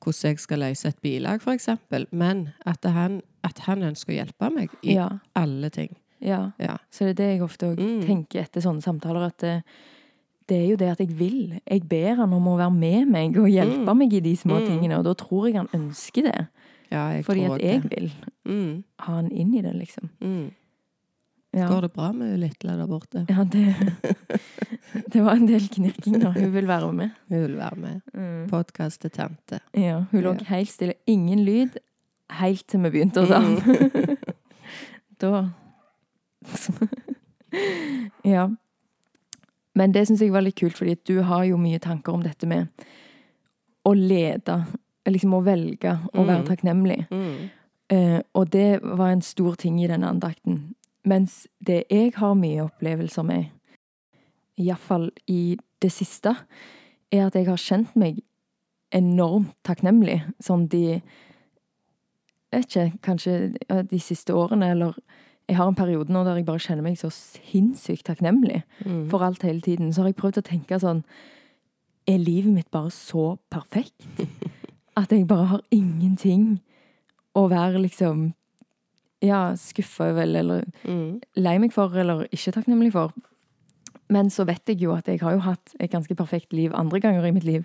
hvordan 0.06 0.30
jeg 0.32 0.38
skal 0.42 0.62
løse 0.62 0.88
et 0.88 1.00
bilag, 1.02 1.42
eksempel. 1.52 2.06
Men 2.12 2.52
at 2.64 2.84
han, 2.84 3.20
at 3.44 3.58
han 3.66 3.82
ønsker 3.82 4.14
å 4.14 4.18
hjelpe 4.24 4.50
meg 4.54 4.70
i 4.82 4.94
Ja. 4.94 5.08
alle 5.34 5.68
ting. 5.70 5.96
ja. 6.20 6.52
Ja. 6.58 6.76
Så 6.90 7.04
det 7.04 7.10
er 7.10 7.14
det 7.20 7.28
jeg 7.34 7.42
ofte 7.42 7.66
òg 7.74 7.78
Mm. 7.78 8.06
tenker 8.06 8.40
etter 8.42 8.60
sånne 8.62 8.82
samtaler, 8.82 9.26
at 9.26 9.38
det, 9.38 9.62
det 10.48 10.56
er 10.64 10.68
jo 10.70 10.76
det 10.76 10.88
at 10.92 10.98
jeg 11.00 11.10
vil. 11.18 11.60
Jeg 11.68 11.88
ber 11.88 12.14
han 12.16 12.32
om 12.32 12.46
å 12.46 12.56
være 12.56 12.72
med 12.72 13.08
meg 13.08 13.36
og 13.36 13.48
hjelpe 13.50 13.84
Mm. 13.92 13.98
meg 13.98 14.12
i 14.14 14.20
de 14.20 14.34
små 14.36 14.60
Mm. 14.60 14.66
tingene, 14.66 14.98
og 14.98 15.04
da 15.04 15.14
tror 15.14 15.46
jeg 15.46 15.56
han 15.56 15.68
ønsker 15.74 16.22
det. 16.22 16.48
Ja, 16.90 17.08
jeg 17.10 17.24
Fordi 17.24 17.44
at 17.44 17.60
det. 17.60 17.82
jeg 17.82 17.82
vil 17.90 18.12
Mm, 18.46 18.84
ha 19.00 19.12
han 19.16 19.30
inn 19.32 19.54
i 19.54 19.60
det, 19.60 19.74
liksom. 19.74 20.08
mm. 20.20 20.50
Ja. 21.56 21.68
Går 21.70 21.80
det 21.86 21.92
bra 21.94 22.10
med 22.12 22.34
lille 22.42 22.74
der 22.76 22.86
borte? 22.90 23.22
Ja, 23.32 23.44
det, 23.48 23.74
det 25.12 25.22
var 25.24 25.38
en 25.38 25.46
del 25.48 25.64
knirking 25.72 26.18
da. 26.20 26.34
Hun 26.36 26.50
vil 26.52 26.66
være 26.68 26.92
med. 26.92 27.10
Hun 27.32 27.42
vil 27.46 27.54
være 27.56 27.76
med. 27.80 28.00
Mm. 28.12 28.42
Podkast 28.50 29.00
til 29.06 29.10
tante. 29.14 29.60
Ja, 29.72 30.02
hun 30.10 30.20
lå 30.26 30.34
Ja. 30.36 30.44
helt 30.50 30.68
stille. 30.68 30.94
Ingen 31.06 31.44
lyd. 31.46 31.78
Helt 32.40 32.66
til 32.68 32.80
vi 32.84 32.90
begynte 32.90 33.22
å 33.22 33.26
ta. 33.30 33.40
Mm. 33.40 34.16
da 35.22 35.48
Ja. 38.24 38.48
Men 39.76 39.92
det 39.92 40.06
syns 40.08 40.20
jeg 40.24 40.32
var 40.32 40.44
litt 40.44 40.56
kult, 40.58 40.76
fordi 40.78 40.96
du 41.06 41.20
har 41.26 41.44
jo 41.48 41.56
mye 41.60 41.78
tanker 41.82 42.14
om 42.16 42.22
dette 42.24 42.48
med 42.48 42.68
å 43.86 43.92
lede. 43.96 44.60
Liksom 45.06 45.34
å 45.36 45.42
velge 45.46 45.92
å 46.12 46.24
være 46.26 46.42
Mm. 46.42 46.46
takknemlig. 46.48 47.06
Mm. 47.10 47.50
Eh, 47.88 48.20
og 48.34 48.50
det 48.50 48.80
var 48.82 49.08
en 49.12 49.22
stor 49.22 49.54
ting 49.54 49.78
i 49.80 49.86
denne 49.86 50.08
andakten. 50.10 50.74
Mens 51.06 51.46
det 51.64 51.84
jeg 51.90 52.12
har 52.16 52.34
mye 52.34 52.64
opplevelser 52.66 53.22
med, 53.26 53.44
iallfall 54.58 55.10
i 55.30 55.56
det 55.82 55.92
siste, 55.92 56.32
er 57.12 57.26
at 57.28 57.36
jeg 57.38 57.46
har 57.46 57.60
kjent 57.60 57.94
meg 57.96 58.22
enormt 58.96 59.52
takknemlig. 59.66 60.20
Sånn 60.42 60.66
de 60.72 61.00
vet 62.54 62.66
ikke, 62.66 62.86
kanskje 63.04 63.36
de 63.90 64.00
siste 64.02 64.34
årene, 64.34 64.72
eller 64.74 64.98
Jeg 65.48 65.56
har 65.60 65.68
en 65.70 65.76
periode 65.78 66.10
nå 66.10 66.24
der 66.26 66.34
jeg 66.40 66.44
bare 66.48 66.58
kjenner 66.58 66.82
meg 66.82 66.96
så 66.98 67.06
sinnssykt 67.14 68.02
takknemlig 68.08 68.64
Mm. 68.84 69.08
for 69.08 69.22
alt 69.22 69.42
hele 69.42 69.60
tiden. 69.60 69.92
Så 69.92 70.00
har 70.02 70.08
jeg 70.08 70.16
prøvd 70.16 70.38
å 70.38 70.42
tenke 70.42 70.80
sånn 70.80 71.04
Er 72.08 72.18
livet 72.18 72.52
mitt 72.52 72.70
bare 72.72 72.90
så 72.90 73.38
perfekt? 73.48 73.94
At 74.96 75.10
jeg 75.12 75.26
bare 75.28 75.44
har 75.46 75.60
ingenting 75.70 76.60
å 77.36 77.48
være 77.48 77.78
liksom 77.78 78.34
Ja, 79.22 79.54
skuffa 79.56 80.10
over, 80.10 80.22
eller 80.22 80.64
Mm. 80.84 81.20
lei 81.36 81.58
meg 81.58 81.72
for, 81.72 81.88
eller 81.96 82.26
ikke 82.32 82.52
takknemlig 82.52 82.92
for. 82.92 83.12
Men 84.10 84.28
så 84.30 84.44
vet 84.46 84.64
jeg 84.68 84.78
jo 84.82 84.92
at 84.94 85.06
jeg 85.06 85.20
har 85.20 85.32
jo 85.32 85.38
hatt 85.40 85.74
et 85.80 85.90
ganske 85.90 86.14
perfekt 86.14 86.52
liv 86.52 86.72
andre 86.74 87.00
ganger 87.00 87.24
i 87.26 87.32
mitt 87.32 87.44
liv 87.44 87.64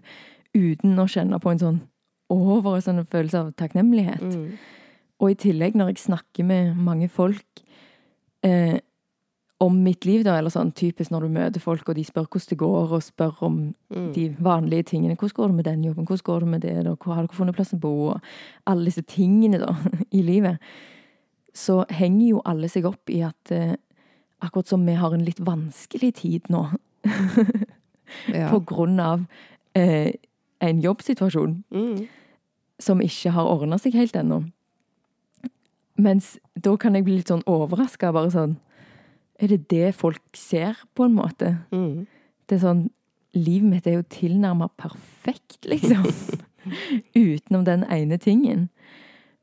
uten 0.55 0.95
å 0.97 1.05
kjenne 1.07 1.39
på 1.39 1.51
en 1.51 1.59
sånn 1.59 1.81
over 2.29 2.75
en 2.75 2.81
sånn 2.81 3.05
følelse 3.07 3.35
av 3.39 3.51
takknemlighet. 3.55 4.21
Mm. 4.21 4.57
Og 5.19 5.29
i 5.31 5.35
tillegg, 5.35 5.75
når 5.75 5.87
jeg 5.91 5.97
snakker 6.07 6.43
med 6.45 6.77
mange 6.77 7.09
folk 7.09 7.45
eh, 8.43 8.79
om 9.59 9.75
mitt 9.83 10.05
liv, 10.05 10.23
da, 10.23 10.37
eller 10.39 10.49
sånn 10.49 10.71
typisk 10.73 11.11
når 11.11 11.21
du 11.21 11.29
møter 11.29 11.61
folk, 11.61 11.87
og 11.89 11.95
de 11.95 12.03
spør 12.03 12.25
hvordan 12.25 12.49
det 12.49 12.57
går, 12.57 12.91
og 12.95 13.03
spør 13.03 13.43
om 13.43 13.75
Mm. 13.93 14.13
de 14.13 14.29
vanlige 14.39 14.83
tingene. 14.85 15.15
Hvordan 15.15 15.35
går 15.35 15.47
det 15.47 15.55
med 15.55 15.65
den 15.65 15.83
jobben? 15.83 16.05
Hvordan 16.07 16.23
går 16.23 16.39
det 16.39 16.47
med 16.49 16.61
det? 16.61 16.83
Da? 16.85 16.95
Hvor 16.95 17.13
har 17.13 17.27
dere 17.27 17.35
funnet 17.37 17.55
plass 17.55 17.73
å 17.73 17.79
bo? 17.79 18.07
Og 18.09 18.21
alle 18.65 18.85
disse 18.85 19.03
tingene 19.05 19.59
da, 19.59 19.75
i 20.11 20.21
livet. 20.23 20.57
Så 21.53 21.81
henger 21.89 22.27
jo 22.29 22.41
alle 22.45 22.69
seg 22.71 22.85
opp 22.87 23.09
i 23.11 23.21
at 23.27 23.51
eh, 23.51 23.73
akkurat 24.41 24.67
som 24.71 24.85
vi 24.87 24.93
har 24.95 25.13
en 25.13 25.25
litt 25.25 25.39
vanskelig 25.43 26.13
tid 26.21 26.47
nå, 26.49 26.65
Ja. 28.27 28.49
på 28.51 28.59
grunn 28.67 28.99
av 28.99 29.21
eh, 29.75 30.11
en 30.59 30.81
jobbsituasjon 30.83 31.63
Mm. 31.71 32.07
som 32.79 32.99
ikke 33.01 33.31
har 33.31 33.47
ordna 33.47 33.77
seg 33.79 33.93
helt 33.95 34.15
ennå. 34.19 34.41
Mens 36.01 36.37
da 36.55 36.75
kan 36.77 36.95
jeg 36.95 37.05
bli 37.05 37.17
litt 37.19 37.29
sånn 37.31 37.43
overraska. 37.49 38.11
Bare 38.13 38.31
sånn 38.33 38.57
Er 39.41 39.47
det 39.47 39.67
det 39.69 39.95
folk 39.95 40.21
ser, 40.37 40.75
på 40.95 41.05
en 41.07 41.15
måte? 41.15 41.55
Mm. 41.71 42.05
Det 42.47 42.55
er 42.59 42.65
sånn 42.65 42.89
Livet 43.33 43.69
mitt 43.71 43.87
er 43.87 43.93
jo 43.95 44.03
tilnærma 44.11 44.67
perfekt, 44.75 45.63
liksom. 45.65 46.03
Utenom 47.15 47.63
den 47.63 47.85
ene 47.87 48.17
tingen. 48.19 48.65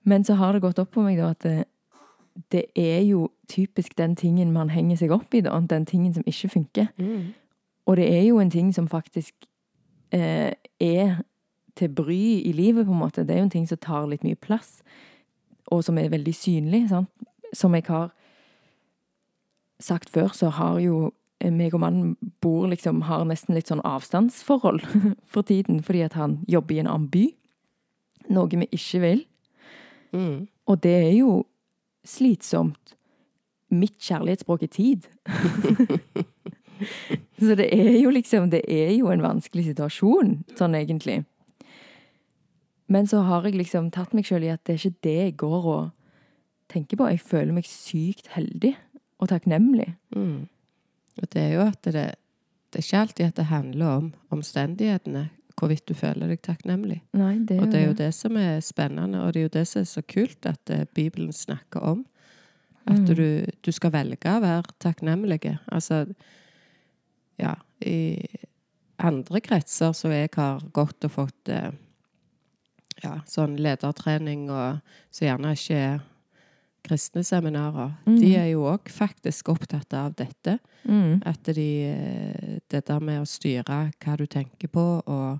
Men 0.04 0.24
så 0.28 0.34
har 0.36 0.52
det 0.52 0.60
gått 0.60 0.78
opp 0.78 0.92
for 0.92 1.06
meg 1.08 1.16
da 1.16 1.30
at 1.32 1.46
det, 2.52 2.64
er 2.76 3.00
jo 3.00 3.30
typisk 3.48 3.98
den 3.98 4.16
tingen 4.16 4.52
man 4.52 4.70
henger 4.70 4.96
seg 4.96 5.10
opp 5.10 5.34
i, 5.34 5.40
da. 5.40 5.60
Den 5.60 5.86
tingen 5.86 6.14
som 6.14 6.24
ikke 6.26 6.48
funker. 6.48 6.86
Mm. 6.98 7.34
Og 7.86 7.96
det 7.96 8.08
er 8.18 8.22
jo 8.22 8.38
en 8.38 8.50
ting 8.50 8.74
som 8.74 8.88
faktisk 8.88 9.34
eh, 10.12 10.52
er 10.80 11.22
til 11.76 11.88
bry 11.94 12.42
i 12.44 12.52
livet, 12.52 12.86
på 12.86 12.92
en 12.92 12.98
måte. 12.98 13.24
Det 13.24 13.34
er 13.34 13.38
jo 13.38 13.48
en 13.48 13.50
ting 13.50 13.68
som 13.68 13.78
tar 13.78 14.08
litt 14.10 14.24
mye 14.26 14.36
plass, 14.36 14.82
og 15.66 15.84
som 15.84 15.98
er 15.98 16.10
veldig 16.12 16.34
synlig. 16.34 16.88
Sant? 16.88 17.10
Som 17.52 17.74
jeg 17.74 17.86
har 17.88 18.10
sagt 19.80 20.10
før, 20.10 20.28
så 20.34 20.48
har 20.48 20.78
jo 20.82 21.12
eh, 21.40 21.52
meg 21.52 21.74
og 21.74 21.80
mannen 21.80 22.16
bor 22.42 22.66
liksom, 22.68 23.02
har 23.08 23.24
nesten 23.24 23.54
litt 23.54 23.70
sånn 23.70 23.84
avstandsforhold 23.86 24.84
for 25.32 25.42
tiden, 25.42 25.82
fordi 25.82 26.04
at 26.06 26.18
han 26.18 26.40
jobber 26.48 26.76
i 26.76 26.82
en 26.82 26.90
annen 26.90 27.10
by. 27.12 27.26
Noe 28.28 28.48
vi 28.52 28.68
ikke 28.68 29.00
vil. 29.00 29.26
Mm. 30.12 30.48
Og 30.68 30.82
det 30.82 30.96
er 31.06 31.14
jo 31.16 31.46
slitsomt. 32.08 32.94
Mitt 33.68 33.98
kjærlighetsspråk 34.00 34.64
er 34.64 34.72
tid. 34.72 35.08
Så 37.38 37.54
det 37.58 37.68
er 37.74 37.96
jo 37.98 38.10
liksom 38.14 38.50
Det 38.50 38.62
er 38.70 38.92
jo 38.94 39.10
en 39.10 39.22
vanskelig 39.22 39.64
situasjon, 39.70 40.42
sånn 40.58 40.76
egentlig. 40.78 41.24
Men 42.88 43.06
så 43.06 43.20
har 43.26 43.44
jeg 43.44 43.58
liksom 43.58 43.90
tatt 43.92 44.14
meg 44.16 44.26
sjøl 44.26 44.46
i 44.46 44.52
at 44.52 44.62
det 44.64 44.74
er 44.74 44.80
ikke 44.80 45.04
det 45.04 45.16
jeg 45.18 45.36
går 45.42 45.66
og 45.74 45.90
tenker 46.72 46.96
på. 46.96 47.08
Jeg 47.10 47.20
føler 47.20 47.52
meg 47.52 47.68
sykt 47.68 48.30
heldig 48.32 48.72
og 49.18 49.28
takknemlig. 49.28 49.90
Mm. 50.16 50.48
Og 51.18 51.28
det 51.34 51.42
er 51.42 51.52
jo 51.56 51.66
at 51.66 51.82
det, 51.84 52.06
det 52.72 52.80
er 52.80 52.86
ikke 52.86 53.02
alltid 53.02 53.26
at 53.26 53.36
det 53.36 53.50
handler 53.50 53.98
om 53.98 54.06
omstendighetene, 54.34 55.26
hvorvidt 55.58 55.86
du 55.90 55.94
føler 55.98 56.30
deg 56.30 56.40
takknemlig. 56.46 57.00
Nei, 57.18 57.38
det 57.48 57.58
Og 57.62 57.72
det 57.72 57.80
er 57.80 57.86
jo 57.88 57.96
det 57.98 58.12
som 58.14 58.36
er 58.40 58.60
spennende, 58.64 59.20
og 59.24 59.32
det 59.34 59.40
er 59.40 59.48
jo 59.48 59.54
det 59.58 59.64
som 59.68 59.80
er 59.82 59.88
så 59.90 60.02
kult 60.06 60.46
at 60.46 60.70
eh, 60.70 60.84
Bibelen 60.94 61.32
snakker 61.32 61.80
om. 61.82 62.04
At 62.88 62.98
Mm. 63.02 63.14
du, 63.14 63.46
du 63.66 63.72
skal 63.72 63.92
velge 63.92 64.30
å 64.32 64.40
være 64.40 64.72
takknemlig. 64.80 65.42
Altså, 65.68 66.06
ja, 67.38 67.54
i 67.84 68.24
andre 68.98 69.40
kretser 69.44 69.92
så 69.92 70.08
jeg 70.10 70.30
har 70.36 70.62
gått 70.72 71.04
og 71.04 71.10
fått 71.12 71.48
eh, 71.52 71.70
ja, 73.02 73.20
sånn 73.28 73.58
ledertrening, 73.60 74.48
og 74.50 74.80
som 75.10 75.26
gjerne 75.28 75.52
ikke 75.54 75.76
er 75.76 76.00
kristne 76.88 77.22
seminarer. 77.24 77.92
Mm. 78.08 78.18
De 78.20 78.32
er 78.40 78.48
jo 78.54 78.64
òg 78.70 78.88
faktisk 78.90 79.52
opptatt 79.52 79.92
av 79.94 80.14
dette. 80.18 80.58
Mm. 80.88 81.20
At 81.28 81.44
de 81.54 81.68
eh, 81.92 82.58
Det 82.68 82.86
der 82.88 83.00
med 83.00 83.20
å 83.22 83.28
styre 83.28 83.90
hva 84.00 84.16
du 84.18 84.26
tenker 84.26 84.68
på, 84.72 84.86
og 85.06 85.38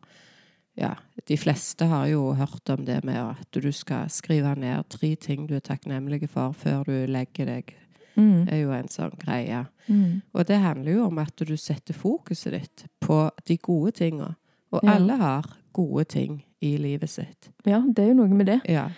ja, 0.79 0.93
de 1.27 1.37
fleste 1.37 1.89
har 1.91 2.07
jo 2.07 2.33
hørt 2.39 2.71
om 2.71 2.85
det 2.87 3.01
med 3.05 3.19
at 3.19 3.51
du 3.61 3.73
skal 3.73 4.07
skrive 4.09 4.55
ned 4.57 4.87
tre 4.89 5.15
ting 5.17 5.47
du 5.49 5.57
er 5.57 5.65
takknemlig 5.65 6.29
for 6.31 6.53
før 6.55 6.85
du 6.87 7.07
legger 7.11 7.47
deg. 7.51 7.75
Mm. 8.19 8.49
Er 8.51 8.61
jo 8.63 8.71
en 8.75 8.89
sånn 8.91 9.15
greie. 9.19 9.65
Mm. 9.89 10.23
Og 10.35 10.47
det 10.47 10.59
handler 10.63 10.93
jo 10.93 11.07
om 11.07 11.19
at 11.23 11.37
du 11.47 11.57
setter 11.57 11.95
fokuset 11.95 12.53
ditt 12.55 12.87
på 13.01 13.31
de 13.47 13.57
gode 13.57 13.93
tinga. 13.99 14.37
Og 14.73 14.81
Ja. 14.85 14.95
alle 14.97 15.17
har 15.17 15.45
gode 15.73 16.05
ting 16.05 16.45
i 16.61 16.77
livet 16.77 17.11
sitt. 17.11 17.49
Ja, 17.65 17.81
det 17.81 18.05
er 18.05 18.09
jo 18.09 18.15
noe 18.23 18.29
med 18.35 18.47
det. 18.47 18.61
Ja. 18.69 18.89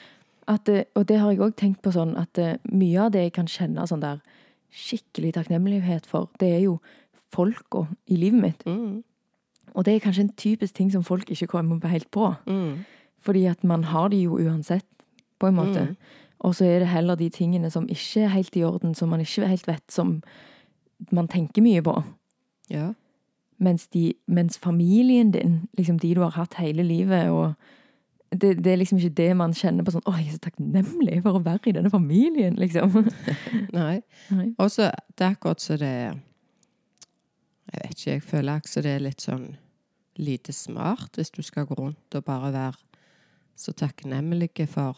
At, 0.50 0.68
og 0.98 1.04
det 1.06 1.20
har 1.20 1.30
jeg 1.30 1.42
òg 1.44 1.54
tenkt 1.58 1.82
på 1.84 1.92
sånn 1.94 2.16
at 2.18 2.38
eh, 2.42 2.56
mye 2.66 3.04
av 3.04 3.12
det 3.14 3.28
jeg 3.28 3.34
kan 3.36 3.50
kjenne 3.50 3.86
sånn 3.86 4.02
der 4.02 4.18
skikkelig 4.74 5.34
takknemlighet 5.36 6.08
for, 6.10 6.30
det 6.42 6.48
er 6.56 6.64
jo 6.64 6.78
folka 7.34 7.84
i 8.10 8.18
livet 8.18 8.42
mitt. 8.42 8.66
Mm. 8.66 9.02
Og 9.74 9.86
det 9.86 9.94
er 9.94 10.02
kanskje 10.02 10.26
en 10.26 10.32
typisk 10.34 10.74
ting 10.74 10.90
som 10.90 11.04
folk 11.06 11.30
ikke 11.30 11.46
kommer 11.50 11.86
helt 11.90 12.10
på. 12.10 12.32
Mm. 12.46 12.82
Fordi 13.22 13.44
at 13.46 13.62
man 13.64 13.84
har 13.84 14.08
de 14.10 14.24
jo 14.24 14.38
uansett, 14.38 14.86
på 15.40 15.46
en 15.46 15.56
måte. 15.56 15.80
Mm. 15.80 15.96
Og 16.40 16.54
så 16.54 16.64
er 16.64 16.78
det 16.78 16.88
heller 16.88 17.14
de 17.14 17.28
tingene 17.32 17.70
som 17.70 17.88
ikke 17.88 18.24
er 18.24 18.34
helt 18.34 18.56
i 18.56 18.64
orden, 18.64 18.94
som 18.94 19.08
man 19.08 19.20
ikke 19.20 19.46
helt 19.48 19.68
vet, 19.68 19.84
som 19.88 20.22
man 21.10 21.28
tenker 21.28 21.62
mye 21.62 21.82
på. 21.82 21.94
Ja. 22.70 22.92
Mens, 23.58 23.86
de, 23.88 24.14
mens 24.26 24.58
familien 24.58 25.30
din, 25.30 25.68
liksom 25.78 25.98
de 25.98 26.14
du 26.14 26.20
har 26.20 26.36
hatt 26.36 26.54
hele 26.60 26.82
livet, 26.82 27.30
og 27.30 27.54
det, 28.32 28.50
det 28.64 28.72
er 28.72 28.76
liksom 28.78 28.98
ikke 28.98 29.14
det 29.18 29.28
man 29.36 29.52
kjenner 29.56 29.82
på 29.86 29.90
sånn 29.94 30.04
Å, 30.06 30.12
jeg 30.18 30.28
er 30.28 30.36
så 30.36 30.42
takknemlig 30.44 31.16
for 31.24 31.38
å 31.38 31.42
være 31.42 31.70
i 31.70 31.72
denne 31.74 31.90
familien, 31.90 32.54
liksom. 32.60 32.92
Nei. 33.78 34.00
Nei. 34.30 34.46
Og 34.62 34.70
så 34.70 34.90
det 35.18 35.24
er 35.26 35.32
akkurat 35.34 35.60
så 35.64 35.76
det 35.80 35.90
Jeg 37.72 37.82
vet 37.82 37.96
ikke, 37.96 38.12
jeg 38.12 38.22
føler 38.22 38.52
akkurat 38.60 38.84
det 38.86 38.92
er 38.96 39.04
litt 39.08 39.24
sånn 39.26 39.48
lite 40.20 40.52
smart 40.52 41.16
hvis 41.16 41.30
du 41.32 41.40
skal 41.46 41.64
gå 41.68 41.74
rundt 41.78 42.16
og 42.18 42.24
bare 42.26 42.50
være 42.52 42.78
så 43.60 43.72
takknemlig 43.76 44.50
for 44.68 44.96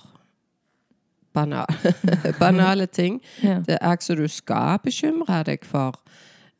banal, 1.35 1.67
banale 2.43 2.87
ting. 2.87 3.21
Ja. 3.43 3.59
Det 3.65 3.77
er 3.79 3.85
akkurat 3.87 4.07
så 4.07 4.15
du 4.19 4.27
skal 4.31 4.79
bekymre 4.85 5.39
deg 5.49 5.65
for 5.67 5.97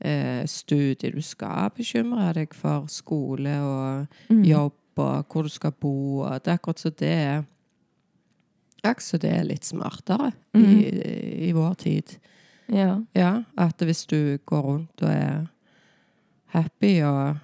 eh, 0.01 0.43
studiet. 0.49 1.15
Du 1.15 1.23
skal 1.23 1.71
bekymre 1.77 2.31
deg 2.39 2.55
for 2.57 2.87
skole 2.91 3.57
og 3.63 4.07
Mm. 4.33 4.45
jobb 4.49 4.73
og 4.99 5.25
hvor 5.33 5.43
du 5.43 5.49
skal 5.49 5.73
bo. 5.73 6.25
Det 6.43 6.49
er 6.53 6.59
akkurat 6.59 6.79
så 6.83 6.91
det 6.91 7.09
er 7.13 7.43
Akkurat 8.83 9.03
så 9.07 9.19
det 9.23 9.31
er 9.31 9.45
litt 9.47 9.65
smartere 9.65 10.33
i, 10.59 11.49
i 11.49 11.53
vår 11.55 11.75
tid. 11.79 12.17
Ja. 12.73 12.97
Ja, 13.15 13.43
at 13.57 13.79
hvis 13.87 14.05
du 14.11 14.39
går 14.49 14.63
rundt 14.67 15.03
og 15.05 15.09
er 15.13 15.45
happy 16.57 16.97
og 17.07 17.37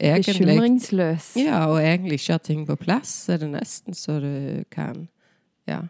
egentlig 0.00 0.34
Bekymringsløs. 0.42 1.28
Ja, 1.38 1.66
og 1.70 1.78
egentlig 1.84 2.18
ikke 2.18 2.32
har 2.34 2.42
ting 2.42 2.66
på 2.66 2.76
plass, 2.82 3.12
så 3.28 3.36
er 3.36 3.44
det 3.44 3.52
nesten 3.54 3.94
så 3.94 4.18
du 4.20 4.64
kan 4.74 5.06
Ja. 5.68 5.84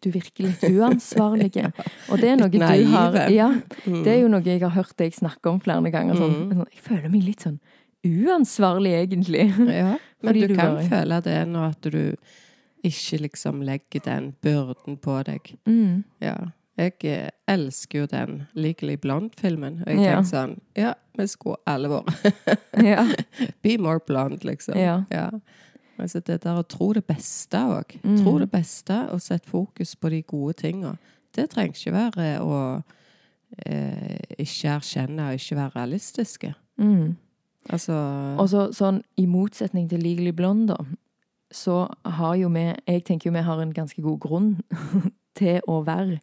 Du 0.00 0.08
virker 0.08 0.46
litt 0.46 0.62
uansvarlig. 0.64 1.50
Og 2.10 2.16
det 2.16 2.30
er 2.30 2.36
noe 2.40 2.48
du 2.48 2.62
har. 2.64 3.16
Ja, 3.28 3.50
Mm. 3.84 3.98
det 4.04 4.12
er 4.14 4.20
jo 4.22 4.28
noe 4.32 4.40
jeg 4.40 4.62
har 4.62 4.70
hørt 4.72 4.96
deg 4.96 5.12
snakke 5.12 5.50
om 5.52 5.60
flere 5.60 5.90
ganger. 5.92 6.14
Sånn, 6.16 6.32
Mm. 6.48 6.54
sånn, 6.56 6.70
jeg 6.72 6.80
føler 6.80 7.10
meg 7.12 7.22
litt 7.26 7.40
sånn 7.44 7.58
uansvarlig, 8.06 8.92
egentlig. 9.02 9.46
Ja, 9.72 9.96
men 10.22 10.34
du, 10.34 10.46
du 10.46 10.54
kan 10.56 10.74
bare- 10.76 10.88
føle 10.90 11.20
det 11.24 11.38
nå 11.48 11.64
at 11.70 11.80
du 11.82 12.16
ikke 12.86 13.18
liksom 13.24 13.62
legger 13.66 14.00
den 14.04 14.32
byrden 14.42 14.96
på 15.02 15.18
deg. 15.26 15.54
Mm. 15.66 16.04
Ja. 16.22 16.36
Jeg 16.76 16.92
eh, 17.08 17.30
elsker 17.48 18.02
jo 18.02 18.06
den 18.06 18.42
Legally 18.54 18.96
Blonde-filmen. 19.00 19.78
Og 19.86 19.88
jeg 19.94 20.02
Ja. 20.04 20.16
tenker 20.20 20.28
sånn 20.28 20.58
Ja, 20.76 20.90
vi 21.16 21.24
skulle 21.26 21.56
alle 21.66 21.88
vært 21.88 22.50
Ja. 22.84 23.06
Be 23.64 23.78
more 23.78 24.00
blonde, 24.06 24.44
liksom. 24.44 24.76
Ja. 24.76 25.30
Altså 25.98 26.20
det 26.20 26.42
der 26.44 26.58
å 26.60 26.66
tro 26.68 26.92
det 26.92 27.06
beste 27.08 27.56
òg. 27.56 27.96
Mm. 28.04 28.18
Tro 28.22 28.38
det 28.38 28.50
beste 28.52 28.98
og 29.10 29.22
sette 29.24 29.48
fokus 29.48 29.94
på 29.96 30.10
de 30.12 30.20
gode 30.28 30.52
tinga. 30.60 30.98
Det 31.34 31.48
trenger 31.54 31.72
ikke 31.80 31.92
være 31.96 32.28
å 32.44 32.58
eh, 33.64 34.18
ikke 34.38 34.74
erkjenne 34.76 35.30
og 35.30 35.40
ikke 35.40 35.56
være 35.56 35.74
realistiske. 35.78 36.52
Mm. 36.76 37.16
Altså 37.70 37.92
Og 38.38 38.48
så 38.48 38.72
sånn, 38.72 39.02
i 39.18 39.26
motsetning 39.26 39.88
til 39.90 40.00
Legally 40.00 40.30
Blonde, 40.32 40.68
da, 40.68 40.84
så 41.52 41.86
har 42.04 42.34
jo 42.36 42.48
vi 42.48 42.74
Jeg 42.86 43.04
tenker 43.04 43.30
jo 43.30 43.32
vi 43.32 43.42
har 43.42 43.60
en 43.62 43.72
ganske 43.72 44.02
god 44.02 44.18
grunn 44.20 44.60
til 45.34 45.60
å 45.68 45.84
være 45.84 46.20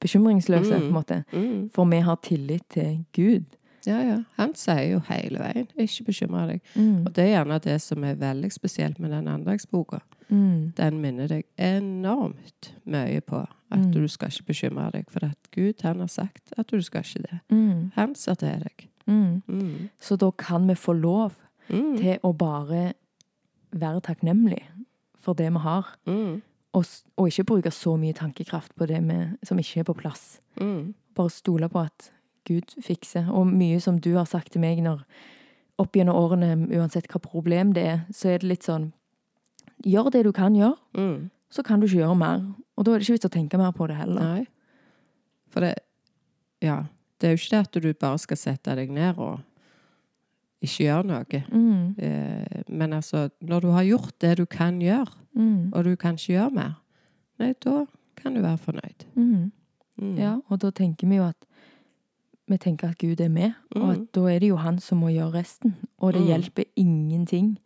bekymringsløse, 0.00 0.70
på 0.70 0.74
en 0.74 0.82
Mm. 0.82 0.92
måte. 0.92 1.24
mm, 1.32 1.70
For 1.72 1.84
vi 1.84 2.00
har 2.00 2.16
tillit 2.16 2.62
til 2.70 3.04
Gud. 3.12 3.44
Ja, 3.86 3.98
ja. 4.02 4.22
Han 4.36 4.54
sier 4.54 4.92
jo 4.92 4.98
hele 5.08 5.38
veien 5.38 5.66
'ikke 5.78 6.04
bekymre 6.04 6.46
deg'. 6.48 6.60
Mm. 6.76 7.06
Og 7.06 7.12
det 7.14 7.24
er 7.24 7.44
gjerne 7.44 7.58
det 7.60 7.80
som 7.82 8.04
er 8.04 8.14
veldig 8.14 8.52
spesielt 8.52 8.98
med 9.00 9.10
den 9.10 9.26
andagsboka. 9.28 9.98
Mm. 10.30 10.72
Den 10.76 11.00
minner 11.00 11.26
deg 11.28 11.44
enormt 11.58 12.72
mye 12.86 13.20
på 13.20 13.46
at 13.70 13.78
Mm. 13.78 13.92
du 13.92 14.06
skal 14.08 14.28
ikke 14.28 14.46
bekymre 14.46 14.90
deg, 14.92 15.04
for 15.10 15.24
at 15.26 15.36
Gud 15.52 15.82
han 15.82 15.98
har 15.98 16.06
sagt 16.08 16.52
at 16.58 16.66
du 16.70 16.80
skal 16.82 17.00
ikke 17.02 17.22
det. 17.22 17.40
Mm. 17.50 17.90
Han 17.94 18.14
ser 18.14 18.34
til 18.34 18.48
deg. 18.60 18.88
Mm. 19.06 19.42
Mm. 19.48 19.88
Så 20.00 20.16
da 20.18 20.30
kan 20.30 20.66
vi 20.68 20.74
få 20.74 20.92
lov 21.00 21.32
Mm. 21.70 21.96
til 21.96 22.18
å 22.24 22.32
bare 22.36 22.92
være 23.72 24.00
takknemlig 24.02 24.62
for 25.16 25.34
det 25.34 25.50
vi 25.52 25.58
har. 25.58 25.86
Mm. 26.06 26.42
Og, 26.74 26.84
og 27.16 27.28
ikke 27.28 27.44
bruke 27.44 27.70
så 27.70 27.96
mye 27.98 28.12
tankekraft 28.12 28.74
på 28.76 28.86
det 28.86 28.98
vi, 29.02 29.18
som 29.46 29.58
ikke 29.58 29.80
er 29.80 29.84
på 29.84 29.94
plass. 29.94 30.40
Mm. 30.60 30.94
Bare 31.14 31.30
stole 31.30 31.68
på 31.68 31.78
at 31.84 32.10
Gud 32.44 32.74
fikser. 32.82 33.30
Og 33.30 33.46
mye 33.46 33.80
som 33.80 33.98
du 34.00 34.14
har 34.16 34.24
sagt 34.26 34.52
til 34.52 34.60
meg 34.60 34.82
når 34.82 35.04
opp 35.78 35.92
gjennom 35.96 36.16
årene, 36.18 36.68
uansett 36.76 37.06
hva 37.08 37.20
problem 37.22 37.72
det 37.72 37.84
er, 37.86 38.00
så 38.12 38.28
er 38.34 38.38
det 38.38 38.48
litt 38.48 38.62
sånn 38.64 38.92
Gjør 39.86 40.10
det 40.12 40.24
du 40.24 40.32
kan 40.32 40.54
gjøre, 40.54 40.76
Mm. 40.94 41.30
så 41.50 41.62
kan 41.64 41.80
du 41.80 41.86
ikke 41.86 41.98
gjøre 42.02 42.16
mer. 42.18 42.42
Og 42.76 42.84
da 42.84 42.92
er 42.92 42.98
det 42.98 43.06
ikke 43.08 43.14
vits 43.18 43.26
å 43.26 43.30
tenke 43.30 43.58
mer 43.58 43.72
på 43.72 43.86
det 43.88 43.96
heller. 43.96 44.20
Nei. 44.20 44.46
For 45.50 45.60
det 45.60 45.78
Ja. 46.60 46.84
Det 47.22 47.28
er 47.28 47.36
jo 47.36 47.38
ikke 47.38 47.50
det 47.54 47.58
at 47.68 47.82
du 47.82 47.92
bare 47.94 48.18
skal 48.18 48.36
sette 48.40 48.74
deg 48.76 48.90
ned 48.90 49.18
og 49.22 49.40
ikke 50.62 50.84
gjøre 50.88 51.06
noe. 51.06 51.42
Mm, 51.52 51.94
Eh, 51.98 52.62
men 52.68 52.92
altså, 52.92 53.28
når 53.42 53.60
du 53.60 53.68
har 53.70 53.84
gjort 53.86 54.14
det 54.20 54.36
du 54.38 54.44
kan 54.46 54.80
gjøre, 54.82 55.06
mm, 55.34 55.70
og 55.72 55.84
du 55.84 55.94
kan 55.96 56.14
ikke 56.18 56.32
gjøre 56.34 56.50
mer, 56.54 56.72
nei, 57.38 57.52
da 57.64 57.84
kan 58.16 58.34
du 58.34 58.40
være 58.42 58.58
fornøyd. 58.58 59.06
mm. 59.14 59.52
Mm. 60.00 60.16
Ja, 60.18 60.36
og 60.48 60.58
da 60.62 60.70
tenker 60.70 61.06
vi 61.06 61.16
jo 61.20 61.24
at 61.28 61.36
vi 62.48 62.56
tenker 62.58 62.88
at 62.90 62.98
Gud 62.98 63.20
er 63.20 63.28
med, 63.28 63.52
og 63.76 63.82
Mm. 63.82 63.90
at 63.90 64.12
da 64.14 64.20
er 64.26 64.38
det 64.40 64.48
jo 64.48 64.56
han 64.56 64.78
som 64.78 64.98
må 64.98 65.08
gjøre 65.12 65.32
resten. 65.34 65.74
Og 66.00 66.12
det 66.14 66.22
Mm. 66.22 66.26
hjelper 66.28 66.64
ingenting. 66.76 67.58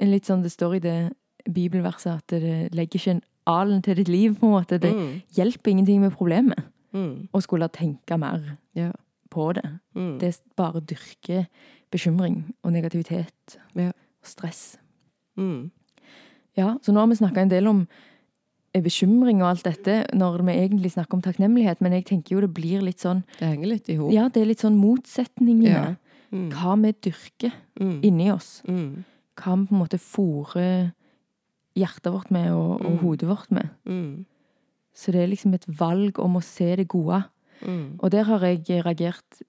Litt 0.00 0.24
sånn 0.26 0.42
det 0.42 0.52
står 0.52 0.76
i 0.76 0.78
det 0.78 1.12
bibelverset 1.52 2.06
at 2.16 2.26
det 2.28 2.72
legger 2.74 2.98
ikke 2.98 3.10
en 3.10 3.22
alen 3.46 3.82
til 3.82 3.96
ditt 3.96 4.08
liv, 4.08 4.34
på 4.38 4.46
en 4.46 4.52
måte. 4.64 4.78
Det 4.80 4.92
Mm. 4.94 5.22
hjelper 5.36 5.70
ingenting 5.70 6.00
med 6.00 6.12
problemet 6.12 6.58
Mm. 6.92 7.28
Og 7.32 7.42
skulle 7.42 7.68
tenke 7.68 8.18
mer 8.18 8.56
Ja. 8.74 8.90
på 9.30 9.52
det. 9.54 9.64
Mm. 9.94 10.18
Det 10.18 10.40
bare 10.56 10.80
dyrker 10.80 11.46
bekymring 11.90 12.54
og 12.64 12.72
negativitet. 12.72 13.58
Ja. 13.76 13.88
Og 13.88 14.26
stress. 14.26 14.76
Mm. 15.38 15.70
Ja, 16.56 16.76
så 16.82 16.92
nå 16.92 16.98
har 17.00 17.06
vi 17.06 17.14
snakka 17.16 17.40
en 17.42 17.48
del 17.48 17.66
om 17.68 17.86
eh, 18.74 18.82
bekymring 18.82 19.40
og 19.42 19.48
alt 19.50 19.64
dette, 19.64 20.06
når 20.14 20.42
vi 20.44 20.52
egentlig 20.52 20.92
snakker 20.92 21.14
om 21.14 21.22
takknemlighet, 21.22 21.80
men 21.80 21.92
jeg 21.92 22.04
tenker 22.06 22.34
jo 22.36 22.40
det 22.40 22.54
blir 22.54 22.82
litt 22.82 22.98
sånn 23.00 23.22
Det 23.38 23.46
henger 23.48 23.66
litt 23.68 23.88
i 23.88 23.96
hop. 23.96 24.12
Ja, 24.12 24.28
det 24.28 24.42
er 24.42 24.46
litt 24.46 24.60
sånn 24.60 24.76
motsetningene. 24.78 25.64
Ja. 25.70 25.94
Mm. 26.32 26.50
Hva 26.50 26.76
vi 26.82 26.92
dyrker 26.92 27.52
Mm. 27.80 28.00
inni 28.04 28.30
oss. 28.32 28.62
Mm. 28.68 29.04
Hva 29.36 29.56
vi 29.58 29.66
på 29.66 29.72
en 29.74 29.78
måte 29.80 29.98
fôrer 29.98 30.92
hjertet 31.76 32.12
vårt 32.12 32.30
med, 32.30 32.50
og, 32.52 32.80
og 32.80 32.90
Mm. 32.92 32.98
hodet 32.98 33.28
vårt 33.28 33.50
med. 33.50 33.68
Mm. 33.86 34.26
Så 35.00 35.12
det 35.14 35.22
er 35.22 35.30
liksom 35.32 35.54
et 35.56 35.64
valg 35.80 36.18
om 36.20 36.34
å 36.36 36.42
se 36.44 36.74
det 36.76 36.88
gode. 36.92 37.22
Mm. 37.64 37.96
Og 38.00 38.10
der 38.12 38.26
har 38.28 38.44
jeg 38.44 38.82
reagert 38.84 39.40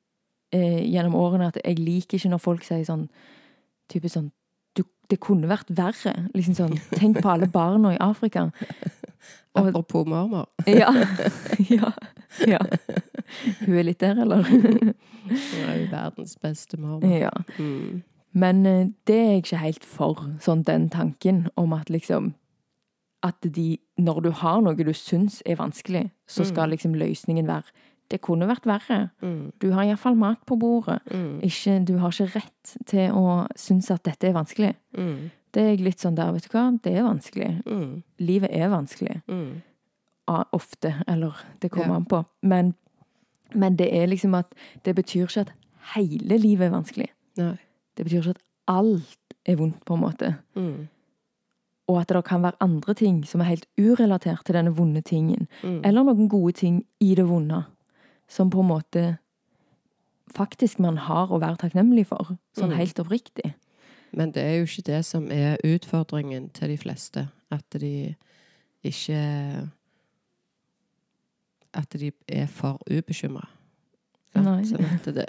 eh, 0.56 0.80
gjennom 0.88 1.16
årene 1.20 1.50
at 1.52 1.58
jeg 1.64 1.80
liker 1.80 2.18
ikke 2.20 2.32
når 2.32 2.44
folk 2.44 2.64
sier 2.68 2.86
sånn 2.88 3.10
type 3.92 4.08
sånn 4.12 4.30
du, 4.78 4.86
Det 5.12 5.20
kunne 5.20 5.50
vært 5.52 5.72
verre. 5.76 6.14
Liksom 6.36 6.56
sånn 6.56 6.78
Tenk 6.96 7.20
på 7.24 7.34
alle 7.34 7.50
barna 7.52 7.94
i 7.98 8.00
Afrika. 8.04 8.48
Og- 9.60 9.68
Apropos 9.74 10.06
mormor. 10.08 10.48
Ja. 10.68 10.92
ja. 11.68 11.92
ja. 12.48 12.60
Hun 13.66 13.76
er 13.78 13.84
litt 13.90 14.00
der, 14.00 14.22
eller? 14.24 14.44
Hun 14.48 14.94
er 15.68 15.76
jo 15.82 15.90
verdens 15.92 16.38
beste 16.40 16.80
mormor. 16.80 17.12
ja. 17.12 17.32
Mm. 17.60 18.04
Men 18.32 18.66
eh, 18.66 18.86
det 19.08 19.16
er 19.20 19.32
jeg 19.34 19.42
ikke 19.44 19.58
helt 19.66 19.84
for, 19.84 20.22
sånn 20.40 20.64
den 20.64 20.88
tanken 20.90 21.50
om 21.60 21.74
at 21.76 21.90
liksom 21.92 22.32
At 23.24 23.36
de, 23.42 23.78
når 24.00 24.22
du 24.24 24.32
har 24.32 24.62
noe 24.62 24.74
du 24.76 24.94
syns 24.94 25.42
er 25.46 25.56
vanskelig, 25.56 26.10
så 26.28 26.44
skal 26.46 26.68
Mm. 26.70 26.72
liksom 26.72 26.94
løsningen 26.96 27.46
være 27.48 27.64
Det 28.10 28.20
kunne 28.22 28.46
vært 28.48 28.66
verre. 28.66 29.10
Mm. 29.22 29.52
Du 29.62 29.72
har 29.72 29.84
iallfall 29.86 30.16
mat 30.18 30.38
på 30.46 30.58
bordet. 30.60 31.00
Mm. 31.14 31.40
Ikke, 31.44 31.86
du 31.86 31.98
har 31.98 32.10
ikke 32.12 32.36
rett 32.36 32.78
til 32.86 33.12
å 33.12 33.48
synes 33.56 33.90
at 33.92 34.04
dette 34.04 34.28
er 34.28 34.34
vanskelig. 34.34 34.76
Mm. 34.98 35.30
Det 35.54 35.62
er 35.64 35.70
jeg 35.70 35.80
litt 35.80 36.00
sånn 36.00 36.16
der, 36.16 36.32
vet 36.34 36.44
du 36.44 36.50
hva, 36.58 36.78
det 36.84 36.92
er 36.98 37.04
vanskelig. 37.04 37.64
Mm. 37.66 38.04
Livet 38.20 38.50
er 38.52 38.68
vanskelig. 38.70 39.22
Mm. 39.30 39.62
Ofte, 40.28 40.94
eller 41.08 41.34
det 41.62 41.72
kommer 41.72 41.88
Ja. 41.94 41.96
an 41.96 42.06
på. 42.06 42.26
Men, 42.44 42.74
men 43.56 43.76
det 43.78 43.94
er 43.94 44.08
liksom 44.08 44.34
at 44.38 44.54
Det 44.84 44.96
betyr 44.96 45.28
ikke 45.28 45.42
at 45.42 45.52
hele 45.96 46.38
livet 46.38 46.66
er 46.68 46.72
vanskelig. 46.82 47.08
Nei. 47.38 47.58
Det 47.96 48.06
betyr 48.06 48.20
ikke 48.22 48.30
at 48.36 48.42
alt 48.68 49.18
er 49.46 49.56
vondt, 49.56 49.86
på 49.86 49.94
en 49.94 50.02
måte. 50.02 50.36
Mm. 50.56 50.88
Og 51.88 52.00
at 52.02 52.08
det 52.14 52.24
kan 52.26 52.44
være 52.44 52.60
andre 52.62 52.94
ting 52.94 53.24
som 53.28 53.42
er 53.42 53.50
helt 53.50 53.66
urelatert 53.80 54.46
til 54.46 54.56
denne 54.56 54.72
vonde 54.76 55.02
tingen. 55.02 55.48
Mm. 55.64 55.82
Eller 55.86 56.04
noen 56.04 56.30
gode 56.30 56.54
ting 56.54 56.86
i 57.00 57.16
det 57.16 57.26
vonde. 57.28 57.64
Som 58.30 58.50
på 58.50 58.60
en 58.62 58.68
måte 58.70 59.18
faktisk 60.32 60.80
man 60.80 60.98
har 60.98 61.28
å 61.28 61.40
være 61.42 61.58
takknemlig 61.58 62.06
for. 62.08 62.38
Sånn 62.58 62.70
Mm. 62.72 62.78
helt 62.78 63.00
oppriktig. 63.00 63.54
Men 64.14 64.32
det 64.32 64.44
er 64.44 64.58
jo 64.60 64.64
ikke 64.64 64.84
det 64.92 65.06
som 65.06 65.32
er 65.32 65.58
utfordringen 65.64 66.50
til 66.54 66.70
de 66.70 66.78
fleste. 66.78 67.30
At 67.52 67.66
de 67.72 68.16
ikke 68.84 69.70
At 71.74 71.90
de 71.94 72.12
er 72.28 72.48
for 72.48 72.80
ubekymra. 72.90 73.48
Sånn 74.36 74.84
at 74.86 75.06
det, 75.16 75.26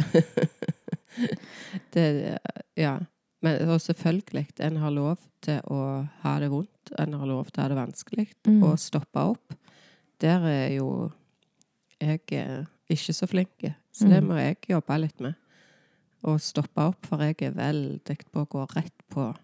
det 1.95 2.39
Ja. 2.77 2.99
Men 3.43 3.69
og 3.69 3.81
selvfølgelig, 3.83 4.47
en 4.61 4.77
har 4.77 4.91
lov 4.95 5.19
til 5.43 5.59
å 5.71 6.09
ha 6.23 6.39
det 6.39 6.51
vondt. 6.53 6.93
En 6.99 7.13
har 7.19 7.27
lov 7.27 7.49
til 7.51 7.61
å 7.61 7.63
ha 7.65 7.69
det 7.73 7.79
vanskelig. 7.81 8.29
Mm. 8.47 8.63
Og 8.63 8.79
stoppe 8.79 9.19
opp. 9.33 9.55
der 10.23 10.45
er 10.47 10.69
jo 10.77 11.11
jeg 12.01 12.21
er 12.33 12.67
ikke 12.91 13.13
så 13.15 13.27
flink. 13.27 13.65
Så 13.93 14.09
det 14.09 14.23
Mm. 14.23 14.29
må 14.29 14.35
jeg 14.39 14.57
jobbe 14.69 14.99
litt 15.01 15.21
med. 15.21 15.35
Og 16.25 16.39
stoppe 16.41 16.79
opp, 16.79 17.05
for 17.07 17.19
jeg 17.19 17.43
er 17.43 17.51
veldig 17.51 18.17
på 18.33 18.41
å 18.45 18.49
gå 18.49 18.67
rett 18.77 19.03
på 19.11 19.35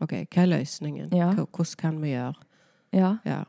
OK, 0.00 0.12
hva 0.30 0.42
er 0.42 0.46
løsningen? 0.46 1.12
Ja. 1.12 1.34
Hvordan 1.34 1.76
kan 1.76 2.00
vi 2.00 2.08
gjøre? 2.14 2.34
Ja. 2.92 3.18
Ja. 3.24 3.44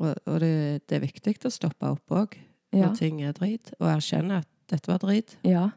Og, 0.00 0.16
og 0.26 0.40
det, 0.40 0.86
det 0.88 0.96
er 0.96 1.00
viktig 1.06 1.36
å 1.44 1.50
stoppe 1.52 1.84
opp 1.92 2.08
òg 2.10 2.38
når 2.72 2.80
Ja. 2.80 2.94
ting 2.94 3.20
er 3.22 3.32
drit, 3.32 3.74
og 3.78 3.88
erkjenne 3.88 4.38
at 4.38 4.48
dette 4.68 4.88
var 4.88 4.98
drit. 4.98 5.36
Ja. 5.44 5.70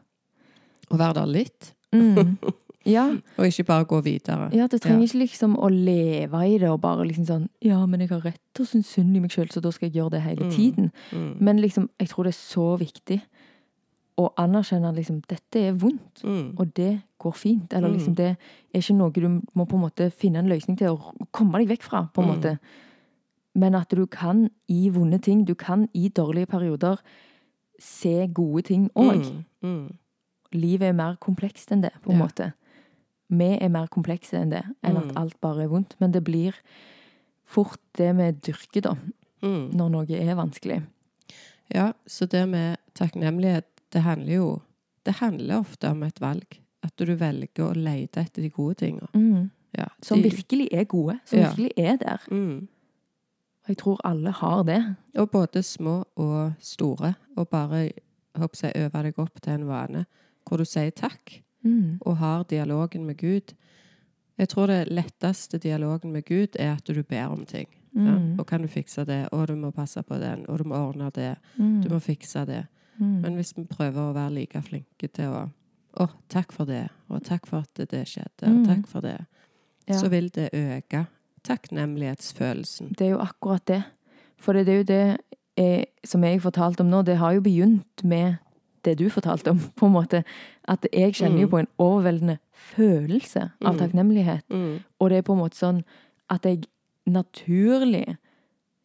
Og 0.90 0.98
være 0.98 1.14
der 1.20 1.26
litt, 1.26 1.72
Mm. 1.92 2.38
ja. 2.86 3.16
og 3.38 3.46
ikke 3.46 3.64
bare 3.66 3.84
gå 3.84 4.00
videre. 4.02 4.50
Ja, 4.54 4.66
du 4.66 4.78
trenger 4.78 5.02
ikke 5.06 5.18
liksom 5.24 5.56
å 5.58 5.68
leve 5.68 6.42
i 6.48 6.58
det 6.58 6.68
og 6.70 6.80
bare 6.80 7.04
liksom 7.06 7.26
sånn 7.26 7.48
Ja, 7.62 7.84
men 7.86 8.00
jeg 8.00 8.08
har 8.10 8.20
rett 8.24 8.40
til 8.54 8.64
å 8.64 8.68
synes 8.68 8.86
synd 8.86 9.16
i 9.16 9.20
meg 9.20 9.30
sjøl, 9.30 9.48
så 9.50 9.60
da 9.60 9.70
skal 9.70 9.88
jeg 9.90 9.96
gjøre 10.02 10.10
det 10.10 10.22
hele 10.22 10.44
Mm. 10.44 10.50
tiden. 10.52 10.92
Mm. 11.12 11.36
Men 11.40 11.56
liksom, 11.60 11.88
jeg 12.00 12.08
tror 12.08 12.24
det 12.24 12.34
er 12.34 12.40
så 12.56 12.78
viktig 12.78 13.20
å 14.18 14.30
anerkjenne 14.38 14.88
at 14.88 14.94
liksom 14.96 15.20
dette 15.28 15.56
er 15.68 15.72
vondt, 15.74 16.22
Mm. 16.24 16.54
og 16.58 16.72
det 16.74 17.02
går 17.20 17.34
fint. 17.34 17.72
Eller 17.74 17.88
Mm. 17.88 17.94
liksom 17.96 18.14
det 18.14 18.36
er 18.74 18.78
ikke 18.80 18.96
noe 18.96 19.10
du 19.10 19.28
må 19.54 19.66
på 19.68 19.74
en 19.76 19.82
måte 19.90 20.10
finne 20.12 20.36
en 20.38 20.48
løsning 20.48 20.76
til 20.78 20.88
å 20.96 21.14
komme 21.32 21.58
deg 21.58 21.68
vekk 21.68 21.82
fra, 21.82 22.08
på 22.14 22.22
en 22.22 22.28
Mm. 22.28 22.36
måte. 22.40 22.58
Men 23.54 23.74
at 23.74 23.88
du 23.88 24.06
kan 24.06 24.50
i 24.68 24.88
vonde 24.90 25.18
ting, 25.20 25.44
du 25.44 25.54
kan 25.54 25.88
i 25.94 26.08
dårlige 26.08 26.46
perioder 26.46 26.98
se 27.78 28.26
gode 28.32 28.62
ting 28.64 28.90
òg. 28.96 29.22
Mm. 29.22 29.44
Mm. 29.62 29.96
Livet 30.52 30.88
er 30.88 30.92
mer 30.92 31.16
komplekst 31.20 31.70
enn 31.72 31.82
det, 31.82 31.92
på 32.02 32.10
en 32.12 32.18
Ja. 32.18 32.24
måte. 32.26 32.52
Vi 33.28 33.58
er 33.60 33.68
mer 33.68 33.86
komplekse 33.88 34.34
enn 34.38 34.50
det, 34.50 34.62
enn 34.84 34.96
at 34.96 35.04
Mm. 35.10 35.16
alt 35.16 35.40
bare 35.40 35.62
er 35.64 35.68
vondt. 35.68 35.94
Men 36.00 36.12
det 36.12 36.22
blir 36.24 36.54
fort 37.44 37.80
det 37.96 38.14
vi 38.16 38.30
dyrker, 38.32 38.80
da, 38.82 38.94
Mm. 39.42 39.72
når 39.74 39.90
noe 39.90 40.06
er 40.10 40.34
vanskelig. 40.36 40.82
Ja, 41.74 41.92
så 42.06 42.26
det 42.28 42.48
med 42.48 42.78
takknemlighet, 42.94 43.64
det 43.92 44.02
handler 44.02 44.32
jo 44.34 44.62
Det 45.04 45.14
handler 45.20 45.60
ofte 45.60 45.88
om 45.88 46.02
et 46.02 46.18
valg. 46.20 46.58
At 46.82 46.96
du 46.96 47.04
velger 47.14 47.46
å 47.62 47.74
lete 47.76 48.16
etter 48.24 48.42
de 48.42 48.48
gode 48.50 48.74
tingene. 48.74 49.06
Mm. 49.14 49.50
Ja, 49.78 49.84
Som 50.02 50.20
virkelig 50.20 50.68
er 50.72 50.84
gode. 50.84 51.20
Som 51.24 51.38
Ja. 51.38 51.50
virkelig 51.52 51.72
er 51.76 51.96
der. 51.96 52.18
Mm. 52.28 52.66
Og 53.62 53.68
jeg 53.68 53.76
tror 53.76 54.00
alle 54.04 54.32
har 54.32 54.64
det. 54.64 54.96
Og 55.14 55.30
både 55.30 55.62
små 55.62 56.04
og 56.16 56.54
store. 56.58 57.14
Og 57.36 57.48
bare 57.48 57.92
håper 58.36 58.60
jeg, 58.62 58.72
øve 58.74 59.02
deg 59.04 59.18
opp 59.18 59.40
til 59.40 59.52
en 59.52 59.66
vane 59.68 60.06
hvor 60.44 60.56
du 60.58 60.64
sier 60.64 60.90
takk, 60.90 61.42
Mm. 61.66 61.98
og 62.00 62.16
har 62.16 62.44
dialogen 62.44 63.06
med 63.06 63.16
Gud. 63.18 63.54
Jeg 64.38 64.48
tror 64.48 64.66
det 64.66 64.88
letteste 64.92 65.58
dialogen 65.58 66.12
med 66.12 66.24
Gud 66.28 66.56
er 66.58 66.72
at 66.76 66.84
du 66.86 67.02
ber 67.02 67.26
om 67.32 67.44
ting. 67.46 67.66
Ja? 67.94 68.00
Mm. 68.18 68.38
Og 68.38 68.46
kan 68.46 68.62
du 68.62 68.68
fikse 68.68 69.04
det, 69.08 69.28
og 69.32 69.46
du 69.48 69.54
må 69.56 69.70
passe 69.72 70.02
på 70.02 70.18
den, 70.20 70.44
og 70.48 70.58
du 70.58 70.64
må 70.64 70.74
ordne 70.76 71.10
det, 71.14 71.36
Mm. 71.58 71.82
du 71.82 71.88
må 71.88 71.98
fikse 71.98 72.44
det. 72.46 72.66
Mm. 72.98 73.20
Men 73.22 73.34
hvis 73.34 73.54
vi 73.56 73.64
prøver 73.64 74.00
å 74.10 74.12
være 74.14 74.34
like 74.34 74.62
flinke 74.62 75.08
til 75.12 75.24
å 75.28 75.48
Å, 75.98 76.08
takk 76.28 76.52
for 76.52 76.66
det, 76.66 76.90
og 77.08 77.22
takk 77.24 77.46
for 77.46 77.58
at 77.64 77.88
det 77.90 78.02
skjedde, 78.06 78.42
og 78.42 78.48
Mm. 78.52 78.66
takk 78.66 78.86
for 78.86 79.00
det, 79.00 79.24
Ja. 79.88 79.94
så 79.94 80.08
vil 80.10 80.28
det 80.28 80.50
øke 80.52 81.06
takknemlighetsfølelsen. 81.42 82.92
Det 82.98 83.06
er 83.06 83.10
jo 83.10 83.18
akkurat 83.18 83.64
det. 83.66 83.82
For 84.38 84.52
det 84.52 84.68
er 84.68 84.76
jo 84.76 84.82
det 84.84 85.18
jeg, 85.56 85.86
som 86.04 86.22
jeg 86.24 86.40
fortalte 86.42 86.80
om 86.80 86.90
nå, 86.90 87.02
det 87.04 87.16
har 87.16 87.32
jo 87.32 87.40
begynt 87.40 88.04
med 88.04 88.36
det 88.86 88.94
du 89.00 89.08
fortalte 89.12 89.50
om, 89.52 89.58
på 89.76 89.86
en 89.88 89.92
måte. 89.96 90.22
At 90.68 90.86
jeg 90.92 91.12
kjenner 91.18 91.42
jo 91.44 91.46
Mm. 91.46 91.50
på 91.52 91.58
en 91.62 91.68
overveldende 91.78 92.38
følelse 92.54 93.50
av 93.64 93.74
Mm. 93.74 93.78
takknemlighet. 93.82 94.42
Mm. 94.50 94.80
Og 95.00 95.10
det 95.10 95.18
er 95.18 95.22
på 95.26 95.32
en 95.36 95.42
måte 95.42 95.58
sånn 95.60 95.82
at 96.30 96.42
jeg 96.48 96.64
naturlig 97.06 98.16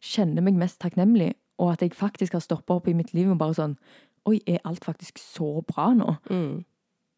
kjenner 0.02 0.42
meg 0.42 0.54
mest 0.58 0.80
takknemlig, 0.82 1.32
og 1.58 1.72
at 1.72 1.80
jeg 1.84 1.94
faktisk 1.94 2.32
har 2.32 2.40
stoppa 2.44 2.74
opp 2.74 2.88
i 2.88 2.94
mitt 2.96 3.12
liv 3.14 3.30
og 3.30 3.38
bare 3.38 3.54
sånn 3.54 3.76
Oi, 4.24 4.36
er 4.46 4.60
alt 4.64 4.84
faktisk 4.86 5.18
så 5.18 5.64
bra 5.66 5.88
nå? 5.98 6.12
Mm. 6.30 6.64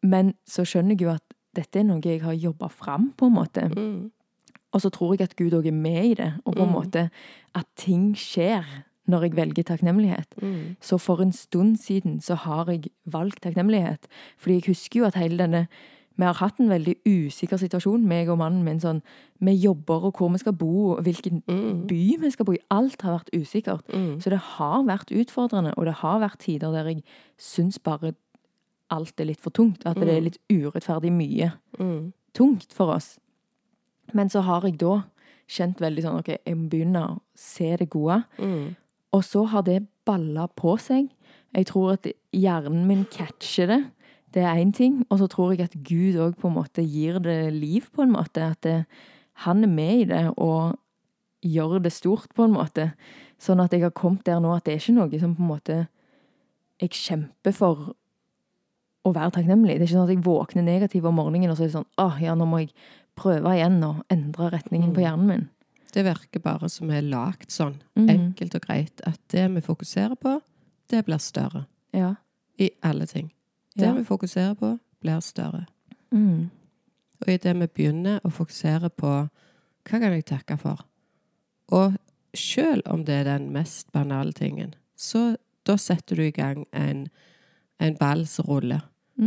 Men 0.03 0.33
så 0.49 0.63
skjønner 0.65 0.95
jeg 0.97 1.01
jo 1.05 1.09
at 1.13 1.21
dette 1.53 1.77
er 1.79 1.83
noe 1.85 2.01
jeg 2.01 2.23
har 2.23 2.33
jobba 2.33 2.67
fram, 2.73 3.11
på 3.15 3.27
en 3.27 3.35
måte. 3.35 3.67
Mm. 3.77 4.09
Og 4.73 4.81
så 4.81 4.89
tror 4.89 5.13
jeg 5.13 5.21
at 5.29 5.35
Gud 5.37 5.53
òg 5.53 5.67
er 5.67 5.71
med 5.71 6.03
i 6.05 6.13
det, 6.15 6.33
og 6.45 6.55
på 6.55 6.63
en 6.65 6.73
måte 6.73 7.11
at 7.53 7.67
ting 7.77 8.15
skjer 8.17 8.65
når 9.07 9.21
jeg 9.21 9.35
velger 9.35 9.63
takknemlighet. 9.63 10.35
Mm. 10.41 10.75
Så 10.81 10.97
for 10.99 11.21
en 11.21 11.31
stund 11.31 11.77
siden 11.77 12.19
så 12.21 12.35
har 12.35 12.65
jeg 12.71 12.85
valgt 13.05 13.41
takknemlighet. 13.43 14.07
Fordi 14.37 14.53
jeg 14.55 14.63
husker 14.67 14.99
jo 14.99 15.05
at 15.05 15.15
hele 15.15 15.37
denne 15.37 15.67
Vi 16.17 16.23
har 16.23 16.33
hatt 16.39 16.59
en 16.61 16.69
veldig 16.69 16.93
usikker 17.05 17.57
situasjon, 17.59 18.05
meg 18.07 18.29
og 18.29 18.37
mannen 18.37 18.63
min, 18.63 18.79
sånn 18.79 19.01
med 19.41 19.57
jobber 19.59 20.05
og 20.05 20.13
hvor 20.15 20.29
vi 20.31 20.37
skal 20.37 20.53
bo, 20.53 20.91
og 20.93 21.01
hvilken 21.03 21.41
Mm. 21.45 21.87
by 21.87 22.15
vi 22.21 22.29
skal 22.31 22.45
bo 22.45 22.53
i. 22.53 22.57
Alt 22.71 23.01
har 23.01 23.19
vært 23.19 23.33
usikkert. 23.35 23.83
Mm. 23.93 24.21
Så 24.21 24.29
det 24.29 24.39
har 24.39 24.83
vært 24.83 25.11
utfordrende, 25.11 25.73
og 25.77 25.83
det 25.85 25.93
har 25.95 26.21
vært 26.21 26.37
tider 26.39 26.71
der 26.71 26.85
jeg 26.87 27.03
syns 27.37 27.77
bare 27.83 28.15
alt 28.89 29.19
er 29.19 29.25
litt 29.25 29.41
for 29.41 29.49
tungt. 29.49 29.85
At 29.85 29.95
det 29.97 30.07
er 30.07 30.21
Mm. 30.21 30.23
litt 30.23 30.37
urettferdig 30.49 31.11
mye 31.11 31.51
Mm. 31.77 32.13
tungt 32.33 32.71
for 32.71 32.95
oss. 32.95 33.19
Men 34.13 34.29
så 34.29 34.41
har 34.41 34.61
jeg 34.61 34.77
da 34.77 35.03
kjent 35.49 35.79
veldig 35.79 36.01
sånn 36.01 36.19
OK, 36.19 36.27
jeg 36.45 36.55
må 36.55 36.69
begynne 36.69 37.09
å 37.09 37.19
se 37.35 37.75
det 37.75 37.89
gode. 37.89 38.23
Mm. 38.39 38.75
Og 39.15 39.23
så 39.23 39.45
har 39.51 39.63
det 39.67 39.85
balla 40.07 40.47
på 40.51 40.75
seg. 40.81 41.09
Jeg 41.55 41.69
tror 41.71 41.95
at 41.95 42.07
hjernen 42.35 42.85
min 42.89 43.05
catcher 43.11 43.69
det. 43.71 43.81
Det 44.35 44.43
er 44.43 44.59
én 44.59 44.73
ting. 44.75 45.03
Og 45.09 45.21
så 45.21 45.29
tror 45.31 45.53
jeg 45.55 45.69
at 45.69 45.77
Gud 45.87 46.17
òg 46.19 46.35
på 46.41 46.49
en 46.51 46.57
måte 46.57 46.83
gir 46.83 47.21
det 47.23 47.53
liv, 47.55 47.87
på 47.95 48.03
en 48.03 48.11
måte. 48.17 48.43
At 48.51 48.61
det, 48.67 48.81
han 49.45 49.63
er 49.63 49.71
med 49.71 50.01
i 50.01 50.07
det 50.11 50.25
og 50.35 50.75
gjør 51.45 51.79
det 51.85 51.93
stort, 51.95 52.27
på 52.35 52.43
en 52.47 52.57
måte. 52.57 52.89
Sånn 53.39 53.61
at 53.63 53.71
jeg 53.75 53.85
har 53.85 53.95
kommet 53.95 54.25
der 54.27 54.41
nå 54.43 54.51
at 54.55 54.65
det 54.67 54.75
er 54.75 54.81
ikke 54.83 54.97
noe 54.97 55.19
som 55.21 55.35
på 55.37 55.43
en 55.45 55.53
måte 55.53 55.77
jeg 56.81 56.91
kjemper 56.91 57.55
for 57.55 57.93
å 59.05 59.11
være 59.15 59.31
takknemlig. 59.37 59.77
Det 59.77 59.85
er 59.85 59.87
ikke 59.87 59.95
sånn 59.95 60.07
at 60.09 60.13
jeg 60.15 60.25
våkner 60.25 60.65
negativ 60.65 61.05
om 61.07 61.15
morgenen 61.19 61.51
og 61.53 61.59
så 61.59 61.65
er 61.65 61.69
det 61.69 61.77
sånn 61.77 61.91
åh, 62.01 62.15
ja, 62.23 62.33
nå 62.35 62.47
må 62.49 62.63
jeg 62.63 62.73
prøve 63.15 63.53
igjen 63.55 63.77
og 63.85 64.01
endre 64.11 64.49
retningen 64.51 64.91
på 64.91 64.99
Mm. 64.99 65.05
hjernen 65.05 65.27
min. 65.29 65.45
Det 65.95 66.03
virker 66.03 66.41
bare 66.43 66.67
som 66.69 66.89
er 66.91 67.05
lagt 67.07 67.53
sånn, 67.55 67.77
mm. 67.95 68.09
enkelt 68.11 68.55
og 68.57 68.65
greit, 68.67 69.01
at 69.07 69.19
det 69.31 69.45
vi 69.53 69.61
fokuserer 69.63 70.17
på, 70.19 70.41
det 70.91 71.05
blir 71.07 71.21
større. 71.23 71.65
Ja. 71.95 72.15
I 72.59 72.69
alle 72.83 73.07
ting. 73.07 73.31
Det 73.75 73.85
Ja. 73.87 73.93
vi 73.95 74.03
fokuserer 74.03 74.55
på, 74.59 74.73
blir 75.01 75.19
større. 75.23 75.65
Mm. 76.11 76.49
Og 77.21 77.29
i 77.31 77.37
det 77.37 77.53
vi 77.55 77.67
begynner 77.67 78.19
å 78.27 78.31
fokusere 78.31 78.89
på 78.89 79.07
hva 79.85 79.99
kan 80.01 80.01
jeg 80.11 80.25
takke 80.25 80.57
for, 80.59 80.83
og 81.71 81.95
selv 82.35 82.81
om 82.91 83.05
det 83.05 83.15
er 83.21 83.23
den 83.23 83.51
mest 83.53 83.91
banale 83.91 84.33
tingen, 84.33 84.73
så 84.97 85.37
da 85.65 85.77
setter 85.77 86.15
du 86.15 86.21
i 86.27 86.31
gang 86.31 86.65
en, 86.73 87.07
en 87.79 87.95
ball 87.95 88.25
som 88.27 88.45
ruller. 88.45 88.81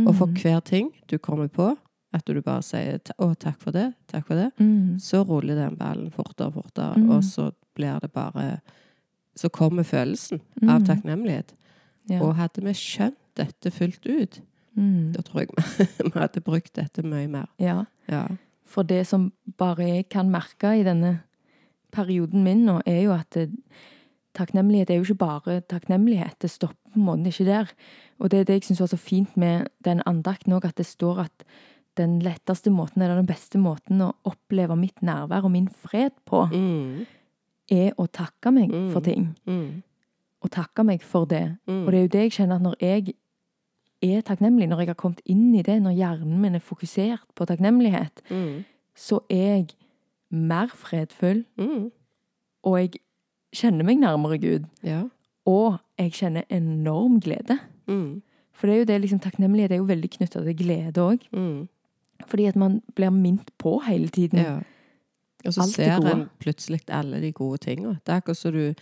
Og 0.05 0.15
for 0.15 0.27
Mm. 0.27 0.35
hver 0.35 0.59
ting 0.61 0.91
du 1.09 1.17
kommer 1.17 1.47
på, 1.47 1.75
at 2.13 2.25
du 2.25 2.41
bare 2.41 2.61
sier 2.63 2.99
'å, 3.19 3.35
takk 3.37 3.59
for 3.61 3.71
det', 3.71 3.93
takk 4.07 4.25
for 4.25 4.35
det, 4.35 4.51
Mm. 4.59 4.97
så 4.99 5.23
ruller 5.27 5.55
den 5.55 5.75
ballen 5.77 6.11
fortere 6.11 6.47
og 6.47 6.53
fortere, 6.53 6.97
Mm. 6.97 7.09
og 7.11 7.23
så 7.23 7.51
blir 7.75 7.99
det 7.99 8.11
bare 8.13 8.61
Så 9.35 9.47
kommer 9.49 9.83
følelsen 9.83 10.41
av 10.67 10.81
Mm. 10.81 10.85
takknemlighet. 10.85 11.53
Ja. 12.09 12.21
Og 12.21 12.35
hadde 12.35 12.61
vi 12.63 12.71
skjønt 12.73 13.15
dette 13.35 13.71
fullt 13.71 14.05
ut, 14.05 14.41
Mm. 14.75 15.13
da 15.13 15.21
tror 15.21 15.39
jeg 15.39 15.49
vi 16.13 16.19
hadde 16.19 16.41
brukt 16.41 16.73
dette 16.73 17.03
mye 17.03 17.27
mer. 17.29 17.47
ja. 17.59 17.85
Ja. 18.09 18.27
For 18.65 18.83
det 18.83 19.07
som 19.07 19.31
bare 19.57 19.77
jeg 19.87 20.09
kan 20.09 20.29
merke 20.29 20.67
i 20.79 20.83
denne 20.83 21.21
perioden 21.93 22.43
min 22.43 22.65
nå, 22.65 22.81
er 22.85 23.03
jo 23.03 23.11
at 23.13 23.49
takknemlighet 24.35 24.89
er 24.89 24.95
jo 24.99 25.03
ikke 25.03 25.17
bare 25.17 25.61
takknemlighet. 25.61 26.39
Det 26.41 26.49
stopper 26.51 26.75
på 26.93 26.97
en 26.99 27.05
måte 27.05 27.27
ikke 27.31 27.45
der. 27.45 27.71
Og 28.19 28.29
det 28.31 28.39
er 28.39 28.43
det 28.43 28.53
jeg 28.53 28.63
syns 28.63 28.79
var 28.79 28.87
så 28.87 28.97
fint 28.97 29.37
med 29.37 29.67
den 29.85 30.01
andakten 30.05 30.53
òg, 30.53 30.65
at 30.65 30.75
det 30.75 30.85
står 30.85 31.19
at 31.25 31.43
den 31.97 32.19
letteste 32.21 32.69
måten, 32.71 33.01
eller 33.01 33.15
den 33.15 33.25
beste 33.27 33.57
måten 33.59 34.01
å 34.01 34.13
oppleve 34.25 34.75
mitt 34.77 35.01
nærvær 35.01 35.43
og 35.43 35.51
min 35.51 35.67
fred 35.67 36.11
på, 36.25 36.47
Mm. 36.51 37.05
er 37.71 37.91
å 37.97 38.07
takke 38.07 38.51
meg 38.53 38.69
Mm. 38.71 38.91
for 38.93 39.01
ting. 39.01 39.35
Mm. 39.47 39.83
Og 40.41 40.49
takke 40.51 40.83
meg 40.85 41.01
for 41.03 41.25
det. 41.25 41.57
Mm. 41.67 41.85
Og 41.85 41.91
det 41.91 41.97
er 41.97 42.01
jo 42.01 42.07
det 42.07 42.21
jeg 42.21 42.31
kjenner 42.31 42.55
at 42.55 42.61
når 42.61 42.75
jeg 42.79 43.13
er 44.01 44.21
takknemlig, 44.21 44.67
når 44.69 44.77
jeg 44.79 44.87
har 44.87 44.95
kommet 44.95 45.21
inn 45.25 45.53
i 45.55 45.61
det, 45.61 45.81
når 45.81 45.95
hjernen 45.97 46.39
min 46.39 46.55
er 46.55 46.59
fokusert 46.59 47.19
på 47.35 47.45
takknemlighet, 47.45 48.21
Mm. 48.29 48.63
så 48.95 49.19
er 49.29 49.55
jeg 49.57 49.67
mer 50.31 50.67
fredfull, 50.67 51.43
Mm. 51.57 51.91
og 52.63 52.77
jeg 52.77 53.01
kjenner 53.53 53.83
meg 53.83 53.97
nærmere 53.97 54.39
Gud. 54.39 54.65
Ja. 54.83 55.03
Og 55.45 55.79
jeg 55.97 56.11
kjenner 56.11 56.43
enorm 56.49 57.19
glede. 57.19 57.59
Mm. 57.87 58.21
For 58.53 58.67
det 58.67 58.73
er 58.75 58.79
jo 58.79 58.85
det, 58.85 59.01
liksom, 59.01 59.19
takknemlighet 59.19 59.71
er 59.71 59.77
jo 59.77 59.85
veldig 59.85 60.09
knytta 60.11 60.43
til 60.43 60.55
glede 60.55 60.93
òg. 60.97 61.21
Mm. 61.33 61.67
Fordi 62.27 62.45
at 62.49 62.55
man 62.55 62.81
blir 62.95 63.09
minnet 63.11 63.49
på 63.57 63.79
hele 63.87 64.07
tiden. 64.09 64.39
Ja. 64.43 64.59
Og 65.45 65.53
så 65.53 65.63
ser 65.71 66.03
en 66.11 66.25
plutselig 66.39 66.81
alle 66.91 67.21
de 67.21 67.31
gode 67.31 67.57
tingene. 67.63 67.99
Det 68.05 68.11
er 68.13 68.17
akkurat 68.21 68.37
som 68.37 68.51
du 68.53 68.73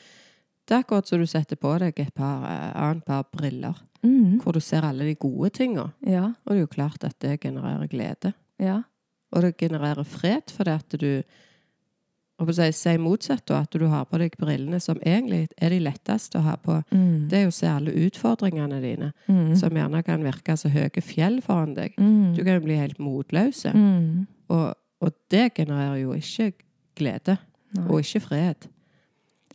det 0.67 0.76
er 0.76 0.80
akkurat 0.84 1.08
som 1.08 1.19
du 1.21 1.26
setter 1.26 1.56
på 1.56 1.69
deg 1.80 2.00
et 2.00 2.13
par, 2.13 2.43
eh, 2.43 2.71
annet 2.76 3.06
par 3.06 3.23
briller, 3.32 3.73
Mm, 4.04 4.39
hvor 4.43 4.54
du 4.54 4.60
ser 4.60 4.82
alle 4.86 5.06
de 5.06 5.15
gode 5.15 5.50
tingene. 5.50 5.91
ja, 6.06 6.34
Og 6.45 6.52
det 6.52 6.56
er 6.58 6.60
jo 6.60 6.67
klart 6.67 7.04
at 7.04 7.19
det 7.19 7.39
genererer 7.41 7.88
glede. 7.88 8.34
ja. 8.60 8.82
Og 9.32 9.41
det 9.41 9.58
genererer 9.58 10.04
fred 10.04 10.41
fordi 10.52 10.69
at 10.71 10.89
du 11.02 11.23
si, 12.54 12.71
si 12.71 12.97
motsatt, 13.02 13.45
da, 13.50 13.62
at 13.65 13.71
du 13.73 13.88
har 13.89 14.06
på 14.06 14.17
deg 14.21 14.36
brillene 14.38 14.80
som 14.84 15.00
egentlig 15.02 15.47
er 15.58 15.69
de 15.73 15.80
letteste 15.82 16.38
å 16.38 16.43
ha 16.45 16.56
på. 16.62 16.76
Mm. 16.91 17.28
Det 17.32 17.39
er 17.39 17.45
jo 17.47 17.69
alle 17.71 17.95
utfordringene 18.06 18.82
dine, 18.82 19.13
Mm. 19.28 19.56
som 19.56 19.69
gjerne 19.73 20.04
kan 20.06 20.21
virke 20.23 20.58
så 20.58 20.69
høye 20.69 21.02
fjell 21.02 21.41
foran 21.41 21.73
deg. 21.73 21.95
Mm. 21.97 22.36
Du 22.36 22.43
kan 22.43 22.54
jo 22.60 22.65
bli 22.67 22.76
helt 22.78 23.00
motløse. 23.00 23.73
Mm. 23.73 24.28
Og, 24.50 24.76
og 25.02 25.13
det 25.32 25.54
genererer 25.56 25.97
jo 26.04 26.13
ikke 26.13 26.54
glede, 26.95 27.38
Nei. 27.73 27.88
og 27.89 28.00
ikke 28.00 28.19
fred. 28.21 28.67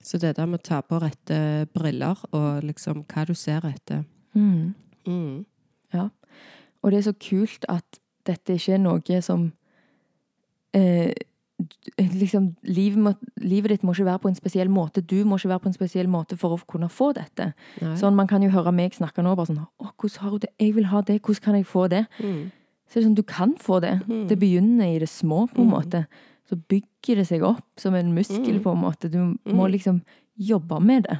Så 0.03 0.18
det 0.18 0.35
der 0.37 0.47
med 0.47 0.59
å 0.59 0.62
ta 0.66 0.81
på 0.83 0.99
rette 0.99 1.68
briller, 1.73 2.18
og 2.33 2.62
liksom 2.64 3.05
hva 3.07 3.25
du 3.27 3.35
ser 3.35 3.61
etter. 3.68 4.03
Mm. 4.35 4.75
Mm. 5.07 5.45
Og 6.83 6.90
det 6.90 6.99
er 6.99 7.03
så 7.07 7.12
kult 7.14 7.64
at 7.68 8.01
dette 8.27 8.57
ikke 8.59 8.75
er 8.75 8.79
noe 8.83 9.21
som 9.23 9.53
eh, 10.75 11.12
liksom, 11.98 12.57
livet, 12.64 12.98
må, 12.98 13.12
livet 13.40 13.70
ditt 13.70 13.83
må 13.83 13.92
ikke 13.94 14.05
være 14.07 14.18
på 14.22 14.29
en 14.29 14.35
spesiell 14.38 14.68
måte. 14.72 15.03
Du 15.05 15.25
må 15.25 15.37
ikke 15.38 15.48
være 15.53 15.61
på 15.64 15.70
en 15.70 15.77
spesiell 15.77 16.09
måte 16.09 16.37
for 16.38 16.57
å 16.57 16.61
kunne 16.66 16.88
få 16.92 17.12
dette. 17.14 17.53
Nei. 17.81 17.94
Sånn, 17.96 18.14
Man 18.14 18.27
kan 18.27 18.42
jo 18.42 18.51
høre 18.51 18.72
meg 18.72 18.92
snakke 18.94 19.22
nå 19.22 19.35
bare 19.37 19.46
sånn 19.53 19.62
Å, 19.66 19.92
hvordan 19.96 20.20
har 20.22 20.31
hun 20.31 20.38
det? 20.40 20.51
Jeg 20.61 20.75
vil 20.75 20.85
ha 20.92 21.01
det. 21.03 21.20
Hvordan 21.22 21.42
kan 21.42 21.55
jeg 21.55 21.66
få 21.66 21.88
det? 21.88 22.07
Mm. 22.20 22.51
Så 22.88 22.94
det 22.94 23.03
er 23.05 23.09
sånn, 23.09 23.14
Du 23.14 23.22
kan 23.22 23.55
få 23.57 23.81
det. 23.81 24.03
Mm. 24.07 24.29
Det 24.29 24.38
begynner 24.38 24.96
i 24.96 24.98
det 24.98 25.09
små, 25.09 25.46
på 25.48 25.61
en 25.62 25.68
Mm. 25.70 25.72
måte. 25.72 26.07
Så 26.51 26.57
bygger 26.68 27.16
det 27.16 27.27
seg 27.29 27.42
opp 27.42 27.64
som 27.79 27.94
en 27.94 28.12
muskel, 28.14 28.59
Mm. 28.59 28.62
på 28.62 28.72
en 28.72 28.83
måte. 28.83 29.11
Du 29.11 29.18
må 29.46 29.66
Mm. 29.66 29.72
liksom 29.72 30.03
jobbe 30.38 30.81
med 30.83 31.05
det. 31.05 31.18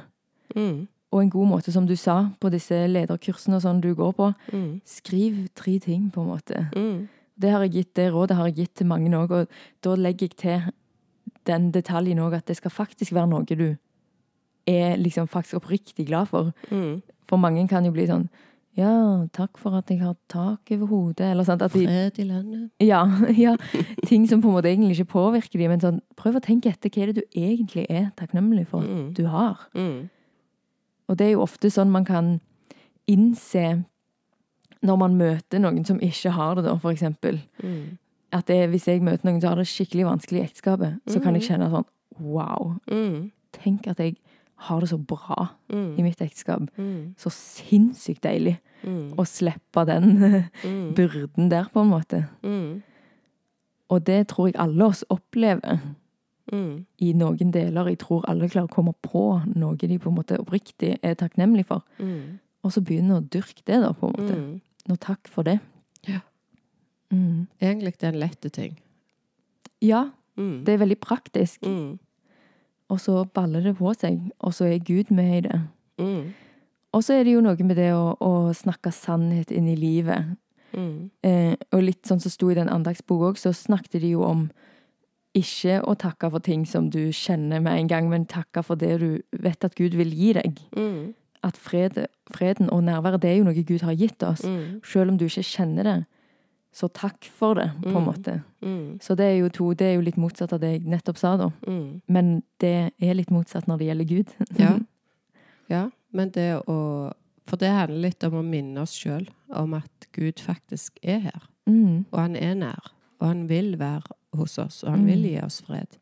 Mm. 0.55 0.87
Og 1.11 1.21
en 1.21 1.29
god 1.29 1.47
måte, 1.47 1.71
som 1.71 1.85
du 1.85 1.95
sa, 1.95 2.29
på 2.41 2.49
disse 2.51 2.73
lederkursene 2.87 3.55
og 3.55 3.61
sånn 3.61 3.81
du 3.81 3.93
går 3.95 4.13
på. 4.15 4.35
Mm. 4.51 4.81
Skriv 4.85 5.47
tre 5.55 5.79
ting, 5.79 6.09
på 6.11 6.21
en 6.21 6.27
måte. 6.27 6.71
Mm. 6.73 7.07
Det 7.39 7.49
har 7.51 7.61
jeg 7.65 7.71
gitt, 7.73 7.93
det 7.95 8.11
rådet 8.13 8.35
har 8.37 8.45
jeg 8.47 8.55
gitt 8.55 8.75
til 8.75 8.87
mange 8.87 9.09
òg, 9.17 9.31
og 9.31 9.47
da 9.83 9.95
legger 9.95 10.27
jeg 10.29 10.35
til 10.37 10.71
den 11.47 11.71
detaljen 11.71 12.19
òg 12.19 12.33
at 12.37 12.45
det 12.47 12.55
skal 12.57 12.71
faktisk 12.71 13.13
være 13.13 13.27
noe 13.29 13.43
du 13.45 13.75
er 14.67 14.95
liksom 14.97 15.27
faktisk 15.27 15.57
oppriktig 15.59 16.05
glad 16.07 16.27
for. 16.29 16.53
Mm. 16.71 17.01
For 17.27 17.37
mange 17.37 17.67
kan 17.67 17.83
jo 17.85 17.91
bli 17.91 18.05
sånn 18.07 18.29
Ja, 18.75 19.27
takk 19.33 19.57
for 19.61 19.75
at 19.77 19.89
jeg 19.91 19.99
har 20.01 20.15
tak 20.27 20.71
over 20.71 20.87
hodet, 20.89 21.27
eller 21.29 21.43
sant. 21.45 21.61
At 21.61 21.73
de, 21.73 21.83
Fred 21.85 22.17
i 22.17 22.23
landet. 22.25 22.71
ja, 22.81 23.03
ja, 23.37 23.55
ting 24.07 24.25
som 24.27 24.41
på 24.41 24.47
en 24.49 24.55
måte 24.55 24.71
egentlig 24.71 24.95
ikke 24.97 25.11
påvirker 25.13 25.59
dem, 25.61 25.69
men 25.69 25.79
sånn, 25.83 25.99
prøv 26.17 26.39
å 26.39 26.41
tenke 26.41 26.71
etter 26.71 26.89
hva 26.89 27.03
er 27.03 27.11
det 27.13 27.21
du 27.21 27.37
egentlig 27.37 27.85
er 27.89 28.07
takknemlig 28.17 28.65
for 28.71 28.81
at 28.81 28.89
Mm. 28.89 29.13
du 29.13 29.25
har. 29.29 29.59
Mm. 29.75 30.09
Og 31.09 31.17
det 31.17 31.27
er 31.27 31.31
jo 31.35 31.43
ofte 31.45 31.69
sånn 31.69 31.91
man 31.91 32.05
kan 32.05 32.39
innse 33.07 33.83
når 34.83 34.97
man 34.99 35.15
møter 35.17 35.59
noen 35.59 35.85
som 35.85 35.99
ikke 35.99 36.31
har 36.35 36.55
det, 36.55 36.65
da, 36.65 36.75
for 36.77 36.91
eksempel. 36.91 37.39
Mm. 37.63 37.97
At 38.33 38.47
det, 38.47 38.69
hvis 38.69 38.87
jeg 38.87 39.01
møter 39.01 39.25
noen 39.29 39.39
som 39.41 39.49
har 39.53 39.55
det 39.61 39.67
skikkelig 39.67 40.05
vanskelig 40.05 40.39
i 40.41 40.43
ekteskapet, 40.47 40.99
så 41.07 41.21
kan 41.21 41.33
jeg 41.35 41.43
Mhm. 41.43 41.49
kjenne 41.49 41.69
sånn 41.71 41.85
Wow, 42.19 42.79
Mm. 42.87 43.31
tenk 43.53 43.87
at 43.87 43.97
jeg 43.97 44.17
har 44.55 44.79
det 44.79 44.89
så 44.89 44.97
bra 44.97 45.49
Mm. 45.69 45.97
i 45.99 46.01
mitt 46.03 46.19
ekteskap. 46.21 46.69
Mm. 46.77 47.15
Så 47.17 47.29
sinnssykt 47.31 48.21
deilig 48.21 48.59
Mm. 48.83 49.13
å 49.15 49.23
slippe 49.25 49.85
den 49.85 50.03
Mm. 50.63 50.93
byrden 50.95 51.49
der, 51.49 51.65
på 51.73 51.81
en 51.81 51.89
måte. 51.89 52.27
Mm. 52.43 52.81
Og 53.89 54.03
det 54.03 54.27
tror 54.27 54.47
jeg 54.47 54.55
alle 54.59 54.85
oss 54.85 55.03
opplever 55.09 55.79
Mm. 56.51 56.85
i 56.99 57.13
noen 57.13 57.51
deler. 57.51 57.85
Jeg 57.87 57.99
tror 57.99 58.25
alle 58.27 58.49
klarer 58.49 58.67
å 58.67 58.75
komme 58.75 58.93
på 59.01 59.55
noe 59.55 59.75
de 59.77 59.97
på 59.97 60.09
en 60.09 60.15
måte 60.15 60.37
oppriktig 60.37 60.97
er 61.01 61.15
takknemlige 61.15 61.65
for. 61.65 61.83
Mm. 61.99 62.39
Og 62.63 62.71
så 62.71 62.81
begynne 62.83 63.17
å 63.21 63.27
dyrke 63.29 63.63
det, 63.65 63.81
da, 63.81 63.91
på 63.93 64.07
en 64.07 64.13
måte. 64.13 64.35
Mm. 64.35 64.61
Nå 64.89 64.95
takk 64.99 65.27
for 65.31 65.43
det. 65.47 65.59
Ja. 66.07 66.19
Mm. 67.13 67.47
Egentlig 67.61 67.93
det 67.99 68.07
er 68.09 68.13
en 68.15 68.19
lette 68.25 68.49
ting. 68.49 68.79
Ja, 69.81 70.09
Mm. 70.35 70.63
det 70.65 70.73
er 70.73 70.77
veldig 70.81 70.97
praktisk. 70.97 71.61
Mm. 71.61 71.99
Og 72.89 72.99
så 72.99 73.19
baller 73.33 73.61
det 73.61 73.75
på 73.77 73.91
seg, 73.93 74.19
og 74.39 74.53
så 74.53 74.65
er 74.65 74.79
Gud 74.81 75.11
med 75.13 75.37
i 75.37 75.41
det. 75.45 75.59
Mm. 75.99 76.33
Og 76.93 77.03
så 77.03 77.13
er 77.19 77.23
det 77.23 77.33
jo 77.35 77.41
noe 77.41 77.63
med 77.63 77.75
det 77.77 77.91
å, 77.93 78.17
å 78.19 78.31
snakke 78.53 78.89
sannhet 78.91 79.51
inn 79.51 79.67
i 79.69 79.75
livet. 79.77 80.25
Mm. 80.73 81.11
Eh, 81.23 81.53
og 81.71 81.83
litt 81.85 82.01
sånn 82.09 82.19
som 82.19 82.31
sto 82.33 82.49
i 82.49 82.55
den 82.57 82.69
andagsboka 82.69 83.29
òg, 83.29 83.37
så 83.37 83.53
snakket 83.53 84.01
de 84.01 84.09
jo 84.15 84.23
om 84.25 84.47
ikke 85.37 85.79
å 85.85 85.93
takke 85.97 86.29
for 86.33 86.39
ting 86.45 86.65
som 86.65 86.89
du 86.89 87.11
kjenner 87.13 87.61
med 87.61 87.77
en 87.77 87.87
gang, 87.87 88.09
men 88.09 88.25
takke 88.25 88.63
for 88.65 88.75
det 88.75 88.99
du 89.01 89.21
vet 89.39 89.63
at 89.65 89.75
Gud 89.77 89.93
vil 89.97 90.09
gi 90.13 90.33
deg. 90.33 90.59
Mm. 90.75 91.13
At 91.43 91.57
fred, 91.57 92.05
freden 92.31 92.69
og 92.71 92.83
nærværet, 92.83 93.21
det 93.21 93.29
er 93.31 93.37
jo 93.37 93.43
noe 93.43 93.63
Gud 93.67 93.81
har 93.83 93.95
gitt 93.99 94.23
oss. 94.23 94.43
Mm. 94.47 94.79
Selv 94.87 95.11
om 95.11 95.17
du 95.17 95.25
ikke 95.25 95.43
kjenner 95.43 95.83
det, 95.83 96.05
så 96.73 96.87
takk 96.89 97.25
for 97.25 97.53
det, 97.59 97.67
på 97.83 97.89
en 97.89 97.95
Mm. 97.99 98.05
måte. 98.07 98.43
Mm. 98.63 98.99
Så 99.01 99.15
det 99.15 99.25
er 99.25 99.37
jo 99.43 99.49
to, 99.49 99.73
det 99.73 99.87
er 99.87 99.93
jo 99.95 100.01
litt 100.01 100.17
motsatt 100.17 100.53
av 100.53 100.59
det 100.59 100.71
jeg 100.71 100.85
nettopp 100.89 101.17
sa, 101.17 101.35
da. 101.37 101.49
Mm. 101.67 102.01
Men 102.07 102.43
det 102.59 102.93
er 103.01 103.13
litt 103.13 103.29
motsatt 103.29 103.67
når 103.67 103.77
det 103.77 103.87
gjelder 103.87 104.05
Gud. 104.15 104.33
Ja. 104.59 104.79
ja, 105.69 105.89
men 106.11 106.29
det 106.31 106.61
å 106.67 107.13
For 107.45 107.57
det 107.57 107.69
handler 107.75 107.99
litt 108.07 108.23
om 108.23 108.33
å 108.39 108.41
minne 108.43 108.79
oss 108.81 108.93
sjøl 108.95 109.27
om 109.51 109.73
at 109.73 110.07
Gud 110.13 110.39
faktisk 110.39 110.93
er 111.03 111.19
her. 111.19 111.41
Mm. 111.67 112.05
Og 112.11 112.19
han 112.19 112.35
er 112.39 112.53
nær. 112.55 112.91
Og 113.19 113.27
han 113.27 113.47
vil 113.49 113.75
være 113.77 114.15
hos 114.33 114.57
oss, 114.57 114.83
og 114.83 114.91
han 114.91 115.05
vil 115.05 115.23
gi 115.27 115.41
oss 115.43 115.61
fred. 115.61 115.97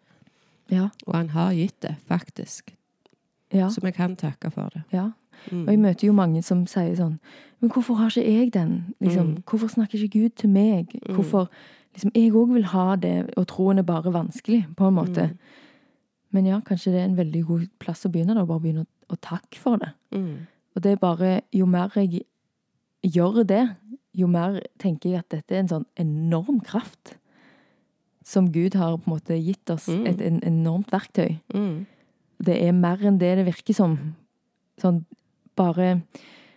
Ja. 0.69 0.89
Og 1.07 1.15
han 1.15 1.29
har 1.29 1.51
gitt 1.53 1.79
det, 1.81 1.95
faktisk. 2.07 2.75
Ja. 3.51 3.69
Så 3.69 3.81
vi 3.81 3.89
kan 3.91 4.15
takke 4.15 4.51
for 4.51 4.69
det. 4.73 4.83
ja. 4.93 5.09
Mm. 5.51 5.61
Og 5.65 5.69
jeg 5.73 5.79
møter 5.79 6.07
jo 6.07 6.13
mange 6.13 6.43
som 6.43 6.65
sier 6.67 6.95
sånn 6.95 7.19
Men 7.61 7.69
hvorfor 7.69 7.93
har 7.99 8.09
ikke 8.09 8.25
jeg 8.25 8.53
den? 8.53 8.95
Liksom, 8.99 9.27
Mm. 9.27 9.43
Hvorfor 9.45 9.67
snakker 9.69 9.99
ikke 10.01 10.19
Gud 10.19 10.29
til 10.35 10.49
meg? 10.49 10.95
Mm. 11.07 11.13
Hvorfor 11.15 11.49
liksom, 11.93 12.11
Jeg 12.15 12.31
òg 12.33 12.53
vil 12.53 12.63
ha 12.65 12.95
det, 12.95 13.33
og 13.37 13.47
troen 13.47 13.77
er 13.77 13.83
bare 13.83 14.13
vanskelig, 14.13 14.65
på 14.75 14.87
en 14.87 14.93
måte. 14.95 15.27
Mm. 15.29 15.37
Men 16.31 16.45
ja, 16.45 16.59
kanskje 16.59 16.91
det 16.91 17.01
er 17.01 17.05
en 17.05 17.17
veldig 17.17 17.45
god 17.45 17.67
plass 17.79 18.05
å 18.05 18.09
begynne, 18.09 18.33
da. 18.33 18.45
Bare 18.45 18.59
begynne 18.59 18.85
å, 18.85 18.87
å 19.13 19.15
takke 19.21 19.59
for 19.59 19.77
det. 19.77 19.91
Mm. 20.11 20.47
Og 20.75 20.81
det 20.83 20.91
er 20.91 20.95
bare 20.95 21.41
Jo 21.53 21.65
mer 21.65 21.91
jeg 21.95 22.23
gjør 23.03 23.43
det, 23.43 23.75
jo 24.13 24.27
mer 24.27 24.61
tenker 24.79 25.09
jeg 25.09 25.19
at 25.19 25.29
dette 25.29 25.55
er 25.55 25.59
en 25.59 25.71
sånn 25.71 25.85
enorm 25.99 26.59
kraft. 26.61 27.17
Som 28.23 28.51
Gud 28.51 28.75
har 28.77 28.97
på 28.97 29.09
en 29.09 29.15
måte 29.15 29.37
gitt 29.37 29.69
oss. 29.69 29.87
Mm. 29.87 30.05
Et 30.07 30.21
en, 30.21 30.41
enormt 30.43 30.91
verktøy. 30.91 31.39
Mm. 31.53 31.85
Det 32.45 32.57
er 32.57 32.71
mer 32.71 32.97
enn 33.05 33.17
det 33.21 33.35
det 33.37 33.45
virker 33.45 33.73
som. 33.73 33.97
Sånn 34.81 35.05
bare 35.55 36.01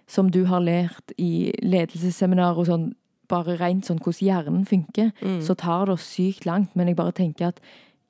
som 0.07 0.31
du 0.31 0.45
har 0.45 0.61
lært 0.61 1.13
i 1.19 1.53
ledelsesseminar 1.63 2.59
og 2.59 2.67
sånn, 2.69 2.93
bare 3.29 3.57
rent 3.59 3.87
sånn 3.89 3.99
hvordan 3.99 4.27
hjernen 4.29 4.67
funker, 4.69 5.13
Mm. 5.23 5.41
så 5.43 5.57
tar 5.57 5.87
det 5.87 5.95
oss 5.95 6.03
sykt 6.15 6.45
langt. 6.45 6.75
Men 6.77 6.87
jeg 6.89 6.97
bare 6.97 7.13
tenker 7.13 7.49
at 7.49 7.61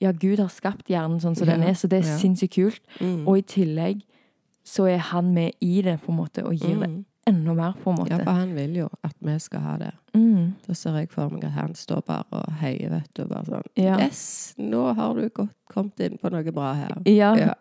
ja, 0.00 0.10
Gud 0.12 0.38
har 0.38 0.48
skapt 0.48 0.88
hjernen 0.90 1.20
sånn 1.20 1.36
som 1.36 1.46
den 1.46 1.62
er, 1.62 1.72
så 1.74 1.88
det 1.88 2.02
er 2.04 2.08
ja. 2.08 2.16
sinnssykt 2.18 2.54
kult. 2.54 2.80
Mm. 3.00 3.26
Og 3.28 3.38
i 3.38 3.42
tillegg 3.42 4.02
så 4.64 4.88
er 4.90 4.98
han 4.98 5.32
med 5.32 5.52
i 5.60 5.80
det, 5.82 6.00
på 6.02 6.10
en 6.10 6.16
måte, 6.18 6.44
og 6.44 6.52
gir 6.58 6.78
det 6.80 6.88
Mm. 6.90 7.04
enda 7.26 7.54
mer, 7.54 7.72
på 7.82 7.90
en 7.92 8.06
Ja, 8.06 8.18
for 8.18 8.32
han 8.32 8.54
vil 8.54 8.74
jo 8.74 8.88
at 9.04 9.14
vi 9.22 9.38
skal 9.38 9.60
ha 9.60 9.76
det. 9.78 9.92
Mm. 10.14 10.52
Da 10.66 10.74
ser 10.78 10.94
jeg 11.00 11.08
for 11.10 11.28
meg 11.30 11.42
at 11.44 11.50
han 11.56 11.74
står 11.74 12.02
bare 12.06 12.24
og 12.32 12.52
heier, 12.60 12.88
vet 12.90 13.08
du. 13.16 13.24
Bare 13.26 13.44
sånn 13.48 13.62
Ja. 13.76 13.96
Yes! 13.98 14.54
Nå 14.58 14.94
har 14.94 15.14
du 15.14 15.28
godt 15.28 15.50
kommet 15.68 15.98
inn 16.00 16.18
på 16.22 16.30
noe 16.30 16.52
bra 16.54 16.72
her. 16.74 16.92
Ja, 17.10 17.32
Ja. 17.34 17.54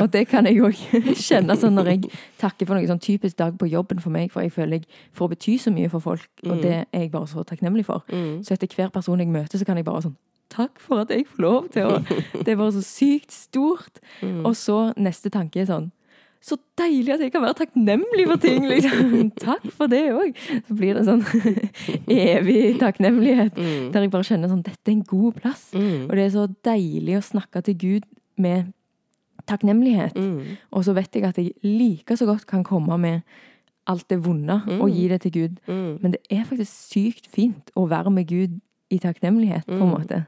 og 0.00 0.10
det 0.10 0.26
kan 0.28 0.44
jeg 0.46 0.58
òg 0.58 0.74
kjenne 1.28 1.54
sånn 1.56 1.74
når 1.78 1.86
jeg 1.92 2.10
takker 2.38 2.66
for 2.66 2.74
noe 2.74 2.86
sånn 2.90 3.00
typisk 3.00 3.36
dag 3.36 3.56
på 3.58 3.68
jobben 3.70 4.00
for 4.02 4.10
meg, 4.10 4.32
for 4.32 4.42
jeg 4.42 4.52
føler 4.52 4.80
jeg 4.80 4.86
får 5.14 5.28
bety 5.36 5.56
så 5.58 5.70
mye 5.72 5.88
for 5.90 6.00
folk, 6.00 6.28
og 6.44 6.56
Mm. 6.56 6.62
det 6.62 6.74
er 6.92 7.00
jeg 7.00 7.10
bare 7.12 7.26
så 7.30 7.44
takknemlig 7.46 7.84
for. 7.86 8.02
Mm. 8.10 8.42
Så 8.42 8.52
etter 8.56 8.66
hver 8.74 8.90
person 8.90 9.18
jeg 9.18 9.28
møter, 9.28 9.58
så 9.58 9.64
kan 9.64 9.76
jeg 9.76 9.84
bare 9.84 10.02
sånn 10.02 10.16
Takk 10.50 10.80
for 10.82 10.98
at 10.98 11.08
jeg 11.14 11.28
får 11.30 11.38
lov 11.44 11.68
til 11.70 11.82
å 11.86 12.02
Det 12.44 12.48
er 12.48 12.56
bare 12.58 12.72
så 12.74 12.82
sykt 12.82 13.30
stort. 13.30 14.00
Mm. 14.20 14.44
Og 14.44 14.56
så 14.58 14.92
neste 14.98 15.30
tanke 15.30 15.60
er 15.62 15.66
sånn 15.70 15.92
Så 16.40 16.56
deilig 16.80 17.12
at 17.12 17.20
jeg 17.20 17.32
kan 17.34 17.42
være 17.44 17.54
takknemlig 17.58 18.24
for 18.26 18.36
ting, 18.40 18.64
liksom. 18.68 19.30
Takk 19.46 19.66
for 19.76 19.86
det 19.92 20.06
òg. 20.16 20.36
Så 20.68 20.76
blir 20.78 20.94
det 20.96 21.04
sånn 21.04 21.20
evig 22.08 22.78
takknemlighet. 22.80 23.58
Mm. 23.60 23.90
Der 23.92 24.06
jeg 24.06 24.12
bare 24.14 24.24
kjenner 24.24 24.48
sånn 24.48 24.62
Dette 24.64 24.88
er 24.88 24.94
en 24.96 25.04
god 25.04 25.36
plass. 25.40 25.66
Mm. 25.76 26.06
Og 26.08 26.14
det 26.16 26.24
er 26.24 26.32
så 26.34 26.46
deilig 26.64 27.18
å 27.18 27.26
snakke 27.28 27.62
til 27.66 27.76
Gud 27.82 28.08
med 28.40 28.72
takknemlighet. 29.50 30.16
Mm. 30.16 30.56
Og 30.72 30.84
så 30.88 30.94
vet 30.96 31.12
jeg 31.16 31.28
at 31.28 31.38
jeg 31.40 31.52
like 31.66 32.16
så 32.16 32.28
godt 32.28 32.46
kan 32.48 32.64
komme 32.64 32.96
med 33.00 33.20
alt 33.90 34.06
det 34.12 34.20
vonde 34.24 34.60
og 34.78 34.88
Mm. 34.88 34.94
gi 34.96 35.08
det 35.08 35.20
til 35.26 35.32
Gud. 35.32 35.60
Mm. 35.66 35.98
Men 36.02 36.12
det 36.16 36.20
er 36.30 36.44
faktisk 36.44 36.72
sykt 36.92 37.26
fint 37.28 37.70
å 37.76 37.88
være 37.88 38.10
med 38.10 38.28
Gud 38.28 38.60
i 38.90 38.98
takknemlighet, 38.98 39.66
på 39.66 39.76
en 39.76 39.80
Mm. 39.80 39.94
måte. 39.96 40.24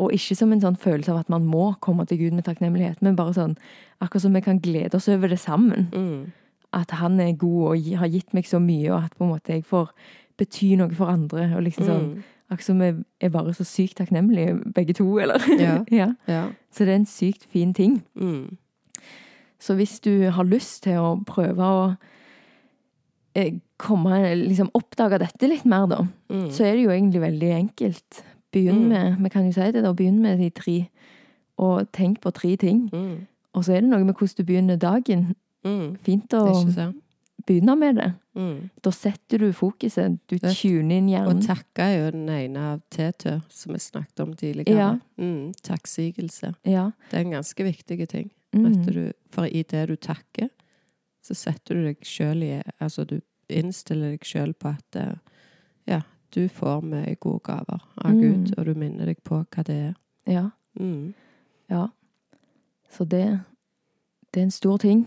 Og 0.00 0.14
ikke 0.16 0.36
som 0.38 0.52
en 0.54 0.62
sånn 0.62 0.78
følelse 0.80 1.12
av 1.12 1.18
at 1.22 1.28
man 1.32 1.44
må 1.46 1.74
komme 1.84 2.06
til 2.08 2.18
Gud 2.22 2.32
med 2.38 2.46
takknemlighet, 2.48 3.02
men 3.04 3.16
bare 3.18 3.34
sånn 3.36 3.56
akkurat 4.00 4.24
som 4.24 4.32
vi 4.36 4.40
kan 4.44 4.60
glede 4.64 4.96
oss 4.96 5.08
over 5.12 5.28
det 5.28 5.38
sammen. 5.42 5.90
Mm. 5.92 6.32
At 6.72 6.90
han 7.00 7.18
er 7.20 7.32
god 7.36 7.62
og 7.74 7.88
har 8.00 8.08
gitt 8.12 8.32
meg 8.36 8.46
så 8.48 8.60
mye, 8.62 8.88
og 8.94 9.04
at 9.04 9.16
på 9.18 9.26
en 9.26 9.32
måte 9.34 9.52
jeg 9.58 9.64
får 9.68 9.90
bety 10.40 10.70
noe 10.80 10.94
for 10.96 11.10
andre. 11.12 11.50
Og 11.56 11.66
liksom 11.68 11.86
sånn, 11.88 12.06
Mm. 12.14 12.22
Akkurat 12.50 12.66
som 12.66 12.80
vi 12.82 13.04
er 13.22 13.30
bare 13.30 13.52
så 13.54 13.62
sykt 13.62 13.94
takknemlige, 14.00 14.56
begge 14.74 14.94
to, 14.98 15.04
eller? 15.22 15.38
Ja. 15.60 15.84
ja. 16.00 16.08
Ja. 16.26 16.40
Så 16.74 16.82
det 16.84 16.88
er 16.96 16.98
en 16.98 17.06
sykt 17.06 17.44
fin 17.46 17.70
ting. 17.74 18.00
Mm. 18.18 18.56
Så 19.60 19.76
hvis 19.78 20.00
du 20.02 20.30
har 20.34 20.42
lyst 20.48 20.82
til 20.82 20.98
å 20.98 21.12
prøve 21.28 21.62
å 21.62 21.84
eh, 23.36 23.52
komme, 23.78 24.18
liksom 24.34 24.70
oppdage 24.74 25.20
dette 25.22 25.46
litt 25.48 25.64
mer, 25.64 25.86
da, 25.86 26.00
Mm. 26.30 26.48
så 26.50 26.64
er 26.66 26.74
det 26.74 26.84
jo 26.84 26.90
egentlig 26.90 27.20
veldig 27.22 27.50
enkelt. 27.54 28.22
Begynn 28.52 28.82
Mm. 28.84 28.88
med 28.88 29.18
Vi 29.22 29.28
kan 29.30 29.44
jo 29.46 29.52
si 29.52 29.70
det, 29.72 29.82
da. 29.82 29.92
Begynn 29.92 30.18
med 30.20 30.38
de 30.38 30.50
tre. 30.50 30.88
Og 31.58 31.90
tenk 31.92 32.20
på 32.20 32.32
tre 32.32 32.56
ting. 32.56 32.88
Mm. 32.92 33.26
Og 33.54 33.64
så 33.64 33.72
er 33.76 33.80
det 33.80 33.90
noe 33.90 34.04
med 34.04 34.14
hvordan 34.14 34.36
du 34.36 34.44
begynner 34.44 34.76
dagen. 34.78 35.34
Mm. 35.64 35.96
Fint 35.98 36.28
å 36.34 36.46
begynne 37.46 37.76
med 37.78 37.96
det. 37.96 38.12
Mm. 38.36 38.70
Da 38.82 38.90
setter 38.90 39.38
du 39.38 39.52
fokuset. 39.52 40.18
Du 40.28 40.36
Vet- 40.38 40.56
tuner 40.56 40.96
inn 40.98 41.08
hjernen. 41.08 41.36
Og 41.36 41.42
takka 41.42 41.78
er 41.82 42.04
jo 42.04 42.10
den 42.12 42.28
ene 42.28 42.56
av 42.58 42.80
TTØ, 42.90 43.42
som 43.48 43.72
vi 43.72 43.78
snakket 43.78 44.20
om 44.20 44.34
tidligere. 44.34 44.76
Ja. 44.76 44.98
Mm. 45.18 45.52
Takksigelse. 45.62 46.54
Ja. 46.64 46.92
Det 47.10 47.18
er 47.18 47.24
en 47.24 47.30
ganske 47.32 47.64
viktig 47.64 48.08
ting. 48.08 48.30
Mm. 48.54 48.84
Du, 48.86 49.12
for 49.30 49.44
i 49.44 49.62
det 49.62 49.88
du 49.88 49.96
takker, 49.96 50.48
så 51.22 51.34
setter 51.36 51.74
du 51.74 51.84
deg 51.84 52.00
sjøl 52.02 52.42
i 52.42 52.62
Altså, 52.80 53.04
du 53.06 53.20
innstiller 53.48 54.12
deg 54.12 54.20
sjøl 54.24 54.54
på 54.54 54.68
at 54.76 54.96
eh, 54.96 55.14
ja, 55.86 56.00
du 56.34 56.48
får 56.48 56.80
mye 56.82 57.14
gode 57.20 57.40
gaver 57.44 57.80
av 58.04 58.10
Mm. 58.14 58.20
Gud, 58.20 58.58
og 58.58 58.66
du 58.66 58.74
minner 58.74 59.06
deg 59.06 59.22
på 59.24 59.44
hva 59.44 59.62
det 59.64 59.74
er. 59.76 59.94
ja. 60.26 60.48
Mm. 60.80 61.14
Ja. 61.70 61.86
Så 62.90 63.04
det, 63.04 63.40
det 64.34 64.40
er 64.40 64.44
en 64.44 64.50
stor 64.50 64.76
ting 64.78 65.06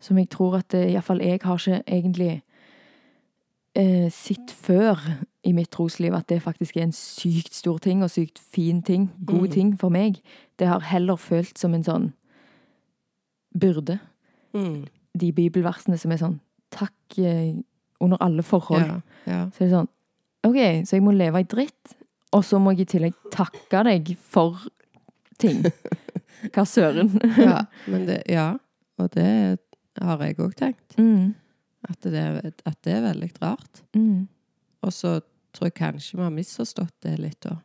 som 0.00 0.18
jeg 0.18 0.28
tror 0.30 0.56
at 0.58 0.74
eh, 0.74 0.92
iallfall 0.92 1.20
jeg 1.20 1.40
har 1.42 1.56
ikke 1.58 1.82
egentlig 1.86 2.42
eh, 3.74 4.10
sett 4.10 4.50
før 4.50 4.98
i 5.44 5.52
mitt 5.52 5.70
trosliv 5.70 6.14
at 6.14 6.26
det 6.28 6.42
faktisk 6.42 6.76
er 6.76 6.82
en 6.82 6.92
sykt 6.92 7.54
stor 7.54 7.78
ting 7.78 8.02
og 8.02 8.10
sykt 8.10 8.38
fin 8.38 8.82
ting, 8.82 9.10
god 9.26 9.48
Mm. 9.48 9.50
ting 9.52 9.78
for 9.80 9.88
meg. 9.88 10.20
Det 10.58 10.66
har 10.66 10.80
heller 10.80 11.16
følt 11.16 11.58
som 11.58 11.74
en 11.74 11.84
sånn 11.84 12.12
byrde. 13.58 13.98
Mm. 14.54 14.84
De 15.20 15.32
bibelversene 15.32 15.98
som 15.98 16.12
er 16.12 16.16
sånn 16.20 16.40
takk 16.74 17.18
eh, 17.18 17.54
under 18.00 18.16
alle 18.20 18.42
forhold. 18.42 18.86
Ja, 18.86 19.00
ja. 19.26 19.50
Så 19.54 19.64
er 19.64 19.70
sånn 19.72 19.88
OK, 20.46 20.58
så 20.86 20.96
jeg 20.96 21.02
må 21.04 21.12
leve 21.16 21.40
i 21.42 21.46
dritt, 21.48 21.94
og 22.36 22.44
så 22.46 22.60
må 22.62 22.72
jeg 22.76 22.84
i 22.86 22.90
tillegg 22.92 23.16
takke 23.34 23.82
deg 23.88 24.12
for 24.22 24.58
ting. 25.40 25.64
Hva 26.54 26.64
søren? 26.68 27.10
ja, 27.48 27.64
men 27.90 28.04
det, 28.08 28.20
ja, 28.30 28.52
og 29.00 29.10
det 29.16 29.26
har 29.98 30.22
jeg 30.22 30.38
òg 30.44 30.54
tenkt. 30.58 30.94
Mm, 31.00 31.32
At 31.88 32.06
det, 32.06 32.22
at 32.66 32.78
det 32.86 32.92
er 32.94 33.06
veldig 33.08 33.30
rart. 33.42 33.82
mm, 33.96 34.26
Og 34.86 34.92
så 34.94 35.16
tror 35.54 35.70
jeg 35.70 35.74
kanskje 35.80 36.18
vi 36.18 36.22
har 36.26 36.34
misforstått 36.34 36.94
det 37.02 37.16
litt, 37.18 37.40
da. 37.42 37.56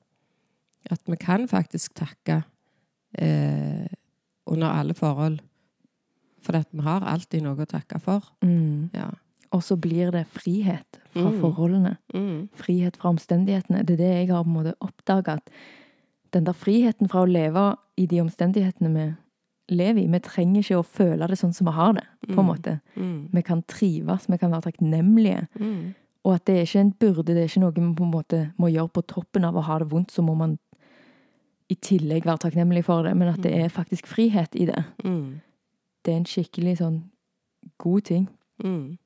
At 0.91 1.01
vi 1.07 1.15
kan 1.21 1.45
faktisk 1.47 1.93
takke 1.95 2.41
eh, 3.19 3.85
under 4.49 4.73
alle 4.73 4.93
forhold. 4.97 5.39
For 6.43 6.57
at 6.59 6.67
vi 6.75 6.81
har 6.83 7.05
alltid 7.07 7.45
noe 7.45 7.55
å 7.63 7.69
takke 7.69 7.99
for. 8.03 8.25
mm. 8.43 8.89
Ja. 8.97 9.11
Og 9.53 9.61
så 9.61 9.75
blir 9.77 10.11
det 10.11 10.25
frihet 10.33 10.99
fra 11.13 11.29
Mm. 11.29 11.39
forholdene. 11.41 11.97
Mm. 12.13 12.49
Frihet 12.57 12.97
fra 12.97 13.09
omstendighetene. 13.13 13.83
Det 13.85 13.93
er 13.99 14.03
det 14.03 14.13
jeg 14.15 14.27
har 14.29 14.43
på 14.43 14.49
en 14.49 14.55
måte 14.63 14.73
oppdaga. 14.81 15.39
Den 16.33 16.43
der 16.45 16.53
friheten 16.53 17.07
fra 17.09 17.21
å 17.21 17.29
leve 17.29 17.75
i 17.97 18.05
de 18.07 18.19
omstendighetene 18.21 18.89
vi 18.93 19.15
lever 19.75 20.01
i 20.03 20.07
Vi 20.11 20.19
trenger 20.19 20.61
ikke 20.61 20.79
å 20.79 20.85
føle 20.85 21.27
det 21.27 21.37
sånn 21.37 21.53
som 21.53 21.65
vi 21.67 21.71
har 21.73 21.93
det, 21.93 22.03
på 22.27 22.39
en 22.39 22.45
Mm. 22.45 22.47
måte. 22.47 22.81
Mm. 22.97 23.29
Vi 23.33 23.41
kan 23.41 23.61
trives, 23.63 24.27
vi 24.29 24.37
kan 24.37 24.51
være 24.51 24.71
takknemlige. 24.71 25.47
Mm. 25.59 25.93
Og 26.25 26.33
at 26.35 26.45
det 26.45 26.55
er 26.57 26.61
ikke 26.65 26.79
en 26.79 26.91
byrde, 26.99 27.25
det 27.25 27.37
er 27.37 27.47
ikke 27.47 27.59
noe 27.61 27.71
vi 27.71 27.81
på 27.95 28.03
en 28.03 28.11
måte 28.11 28.53
må 28.57 28.67
gjøre 28.73 28.91
på 28.91 29.05
toppen 29.07 29.43
av 29.45 29.53
å 29.55 29.61
ha 29.63 29.77
det 29.79 29.89
vondt, 29.89 30.09
så 30.11 30.23
må 30.23 30.35
man 30.35 30.57
i 31.69 31.75
tillegg 31.75 32.23
være 32.23 32.39
takknemlig 32.39 32.83
for 32.85 33.03
det, 33.03 33.15
men 33.15 33.27
at 33.27 33.41
det 33.41 33.53
er 33.53 33.69
faktisk 33.69 34.05
frihet 34.07 34.49
i 34.55 34.65
det. 34.65 34.83
Mm. 35.03 35.41
Det 36.03 36.11
er 36.13 36.17
en 36.17 36.25
skikkelig 36.25 36.77
sånn 36.79 37.03
god 37.77 38.03
ting. 38.03 38.27
Mm. 38.63 38.97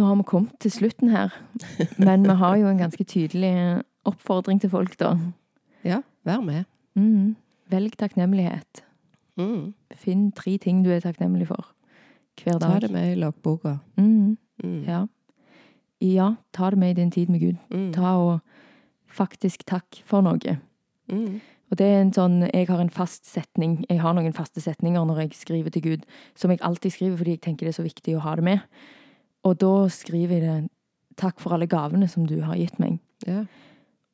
Nå 0.00 0.06
har 0.08 0.16
vi 0.16 0.24
kommet 0.24 0.54
til 0.64 0.72
slutten 0.72 1.10
her, 1.12 1.34
men 2.00 2.22
vi 2.24 2.34
har 2.40 2.54
jo 2.56 2.68
en 2.70 2.78
ganske 2.80 3.04
tydelig 3.04 3.52
oppfordring 4.08 4.60
til 4.62 4.70
folk, 4.72 4.94
da. 4.96 5.10
Ja, 5.84 5.98
vær 6.24 6.40
med. 6.40 6.64
Mm. 6.96 7.34
Velg 7.68 7.98
takknemlighet. 8.00 8.80
Mm. 9.36 9.74
Finn 9.92 10.30
tre 10.32 10.54
ting 10.62 10.80
du 10.86 10.88
er 10.94 11.02
takknemlig 11.04 11.50
for 11.50 11.68
hver 12.40 12.56
dag. 12.62 12.78
Ta 12.78 12.86
det 12.86 12.90
med 12.94 13.12
i 13.12 13.18
loggboka. 13.20 13.76
Mhm. 14.00 14.38
Mm. 14.64 14.84
Ja. 14.88 15.06
ja, 16.00 16.34
ta 16.52 16.70
det 16.70 16.78
med 16.78 16.90
i 16.90 17.00
din 17.00 17.10
tid 17.10 17.28
med 17.28 17.40
Gud. 17.40 17.56
Mm. 17.70 17.92
Ta 17.92 18.16
og 18.16 18.40
faktisk 19.08 19.66
takk 19.66 20.00
for 20.04 20.24
noe. 20.24 20.56
Mm. 21.12 21.40
Og 21.70 21.78
det 21.78 21.86
er 21.86 22.00
en 22.00 22.12
sånn, 22.12 22.40
Jeg 22.54 22.68
har 22.68 22.80
en 22.80 22.90
fast 22.90 23.26
setning, 23.26 23.84
jeg 23.88 24.00
har 24.00 24.14
noen 24.14 24.32
faste 24.32 24.60
setninger 24.60 25.04
når 25.04 25.20
jeg 25.20 25.34
skriver 25.34 25.70
til 25.70 25.82
Gud, 25.82 26.06
som 26.34 26.50
jeg 26.50 26.60
alltid 26.62 26.90
skriver 26.90 27.16
fordi 27.16 27.30
jeg 27.30 27.40
tenker 27.40 27.66
det 27.66 27.74
er 27.74 27.82
så 27.82 27.86
viktig 27.86 28.16
å 28.16 28.24
ha 28.24 28.34
det 28.36 28.44
med. 28.44 28.60
Og 29.44 29.60
da 29.60 29.88
skriver 29.88 30.28
jeg 30.36 30.42
det 30.42 30.70
'Takk 31.16 31.40
for 31.40 31.50
alle 31.52 31.66
gavene 31.66 32.08
som 32.08 32.26
du 32.26 32.40
har 32.40 32.54
gitt 32.56 32.78
meg'. 32.80 32.98
Ja. 33.26 33.44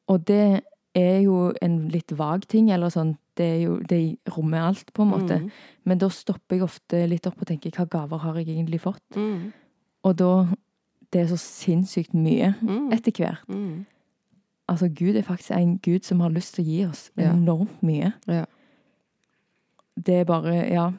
Og 0.09 0.27
det 0.27 0.61
er 0.95 1.21
jo 1.21 1.53
en 1.63 1.89
litt 1.89 2.11
vag 2.19 2.49
ting, 2.49 2.71
eller 2.73 2.89
sånn, 2.89 3.17
det 3.37 3.63
jo, 3.63 3.79
det 3.79 4.19
rommer 4.37 4.61
alt, 4.61 4.93
på 4.95 5.03
en 5.03 5.11
måte. 5.11 5.39
Mm. 5.39 5.51
Men 5.85 5.99
da 5.99 6.09
stopper 6.09 6.57
jeg 6.57 6.63
ofte 6.63 7.07
litt 7.09 7.27
opp 7.27 7.41
og 7.41 7.47
tenker 7.47 7.71
'hva 7.71 7.89
gaver 7.89 8.19
har 8.19 8.35
jeg 8.35 8.47
egentlig 8.49 8.81
fått'? 8.81 9.17
Mm. 9.17 9.53
Og 10.05 10.17
da 10.17 10.47
Det 11.13 11.21
er 11.21 11.27
så 11.27 11.37
sinnssykt 11.39 12.15
mye 12.15 12.55
Mm. 12.61 12.93
etter 12.93 13.13
hvert. 13.13 13.47
Mm. 13.49 13.87
Altså, 14.69 14.89
Gud 14.89 15.15
er 15.17 15.23
faktisk 15.23 15.51
en 15.53 15.79
Gud 15.79 16.05
som 16.05 16.21
har 16.21 16.31
lyst 16.31 16.55
til 16.55 16.65
å 16.65 16.69
gi 16.69 16.85
oss 16.85 17.11
enormt 17.17 17.81
mye. 17.83 18.13
Ja. 18.27 18.45
Det 19.97 20.15
er 20.21 20.25
bare 20.25 20.69
Ja. 20.69 20.91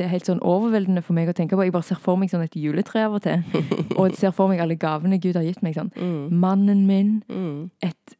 Det 0.00 0.06
er 0.06 0.14
helt 0.14 0.24
sånn 0.30 0.38
overveldende 0.40 1.02
for 1.04 1.12
meg 1.12 1.28
å 1.28 1.34
tenke 1.36 1.52
på. 1.58 1.64
Jeg 1.66 1.74
bare 1.74 1.84
ser 1.84 1.98
for 2.00 2.16
meg 2.16 2.30
sånn 2.32 2.40
et 2.46 2.54
juletre 2.56 3.02
av 3.04 3.18
og 3.18 3.20
til. 3.26 3.42
Og 4.00 4.14
ser 4.16 4.32
for 4.32 4.48
meg 4.48 4.62
alle 4.64 4.78
gavene 4.80 5.18
Gud 5.20 5.36
har 5.36 5.44
gitt 5.44 5.60
meg. 5.62 5.74
sånn. 5.76 5.90
Mm. 5.92 6.30
Mannen 6.40 6.86
min, 6.88 7.10
Mm. 7.28 7.68
et, 7.84 8.14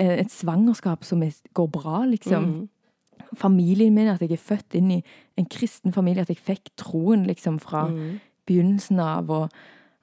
eh, 0.00 0.14
et 0.22 0.32
svangerskap 0.32 1.04
som 1.04 1.20
går 1.20 1.68
bra, 1.74 2.06
liksom. 2.08 2.44
Mm. 2.46 2.68
Familien 3.36 3.92
min, 3.94 4.08
at 4.08 4.20
jeg 4.24 4.32
er 4.32 4.40
født 4.40 4.74
inn 4.80 4.90
i 4.96 5.02
en 5.36 5.44
kristen 5.44 5.92
familie. 5.92 6.22
At 6.24 6.28
jeg 6.32 6.40
fikk 6.40 6.72
troen 6.80 7.26
liksom 7.28 7.60
fra 7.60 7.84
Mm. 7.90 8.20
begynnelsen 8.48 8.98
av. 9.00 9.28
Og 9.30 9.50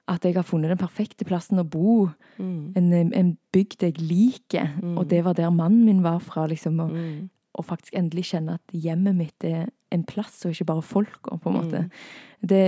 at 0.06 0.22
jeg 0.22 0.34
har 0.36 0.44
funnet 0.46 0.68
den 0.70 0.78
perfekte 0.78 1.24
plassen 1.26 1.58
å 1.58 1.64
bo. 1.68 2.10
Mm. 2.38 2.72
En, 2.76 3.12
en 3.12 3.38
bygd 3.52 3.80
jeg 3.82 3.98
liker. 3.98 4.70
Og 4.96 5.08
det 5.08 5.24
var 5.24 5.32
der 5.34 5.50
mannen 5.50 5.84
min 5.84 6.02
var 6.02 6.20
fra. 6.20 6.46
liksom, 6.46 6.78
og 6.80 6.90
og 7.56 7.64
faktisk 7.66 7.92
endelig 7.94 8.24
kjenne 8.32 8.54
at 8.54 8.72
hjemmet 8.74 9.14
mitt 9.14 9.44
er 9.44 9.68
en 9.94 10.04
plass, 10.04 10.42
og 10.44 10.52
ikke 10.52 10.66
bare 10.72 10.82
folka, 10.82 11.38
på 11.38 11.50
en 11.52 11.56
måte. 11.60 11.84
Mm. 11.86 12.48
Det, 12.50 12.62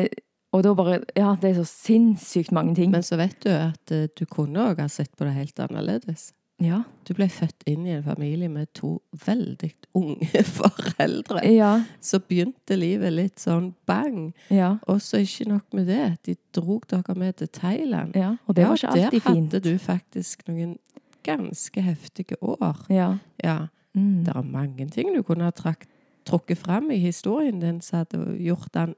og 0.55 0.63
da 0.65 0.73
bare 0.79 1.01
Ja, 1.19 1.35
det 1.41 1.51
er 1.51 1.59
så 1.61 1.67
sinnssykt 1.69 2.53
mange 2.55 2.75
ting. 2.79 2.91
Men 2.95 3.03
så 3.05 3.19
vet 3.21 3.37
du 3.45 3.51
at 3.51 3.93
eh, 3.93 4.07
du 4.17 4.25
kunne 4.31 4.71
òg 4.71 4.81
ha 4.81 4.89
sett 4.89 5.13
på 5.19 5.27
det 5.29 5.35
helt 5.37 5.59
annerledes. 5.61 6.33
ja. 6.63 6.85
Du 7.07 7.13
ble 7.15 7.29
født 7.31 7.63
inn 7.71 7.85
i 7.87 7.93
en 7.95 8.03
familie 8.03 8.49
med 8.51 8.67
to 8.75 8.97
veldig 9.27 9.69
unge 9.95 10.41
foreldre. 10.59 11.43
Ja. 11.55 11.85
Så 12.01 12.19
begynte 12.19 12.75
livet 12.79 13.13
litt 13.13 13.39
sånn 13.39 13.75
bang. 13.87 14.33
Ja. 14.51 14.79
Og 14.89 14.99
så 15.05 15.21
ikke 15.23 15.47
nok 15.53 15.77
med 15.77 15.87
det, 15.87 16.17
de 16.27 16.35
drog 16.57 16.87
dere 16.91 17.15
med 17.15 17.37
til 17.43 17.49
Thailand. 17.53 18.17
ja. 18.17 18.33
Og 18.49 18.57
det 18.57 18.65
var 18.67 18.75
ikke 18.81 18.89
alltid 18.95 19.23
fint. 19.23 19.23
Der 19.23 19.33
fint. 19.35 19.53
hadde 19.53 19.71
du 19.71 19.79
faktisk 19.79 20.49
noen 20.49 20.79
ganske 21.27 21.83
heftige 21.83 22.37
år. 22.43 22.85
Ja. 22.91 23.19
Ja, 23.45 23.67
Mm. 23.97 24.25
det 24.27 24.33
er 24.37 24.43
mange 24.45 24.85
ting 24.93 25.15
du 25.15 25.23
kunne 25.25 25.45
ha 25.45 25.51
trak, 25.57 25.87
trukket 26.27 26.59
fram 26.59 26.91
i 26.91 26.99
historien 26.99 27.61
din 27.63 27.81
som 27.81 27.99
hadde 28.03 28.37
gjort 28.43 28.73
den 28.75 28.95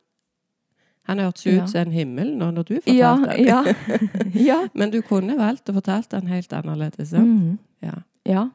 Han 1.09 1.19
hørtes 1.19 1.47
jo 1.47 1.53
Ja. 1.53 1.63
ut 1.65 1.71
som 1.71 1.81
en 1.81 1.93
himmel 1.93 2.35
nå 2.37 2.51
når 2.53 2.63
du 2.69 2.75
Ja, 2.87 3.15
fortalte 3.17 3.37
den. 3.37 3.47
ja. 3.47 3.65
ja. 4.53 4.69
Men 4.75 4.91
du 4.91 5.01
kunne 5.03 5.37
valgt 5.39 5.71
å 5.71 5.73
fortalt 5.73 6.11
den 6.11 6.27
helt 6.29 6.53
annerledes. 6.53 7.09
sant? 7.09 7.25
Mm. 7.25 7.59
Ja. 7.83 7.95
ja. 8.27 8.51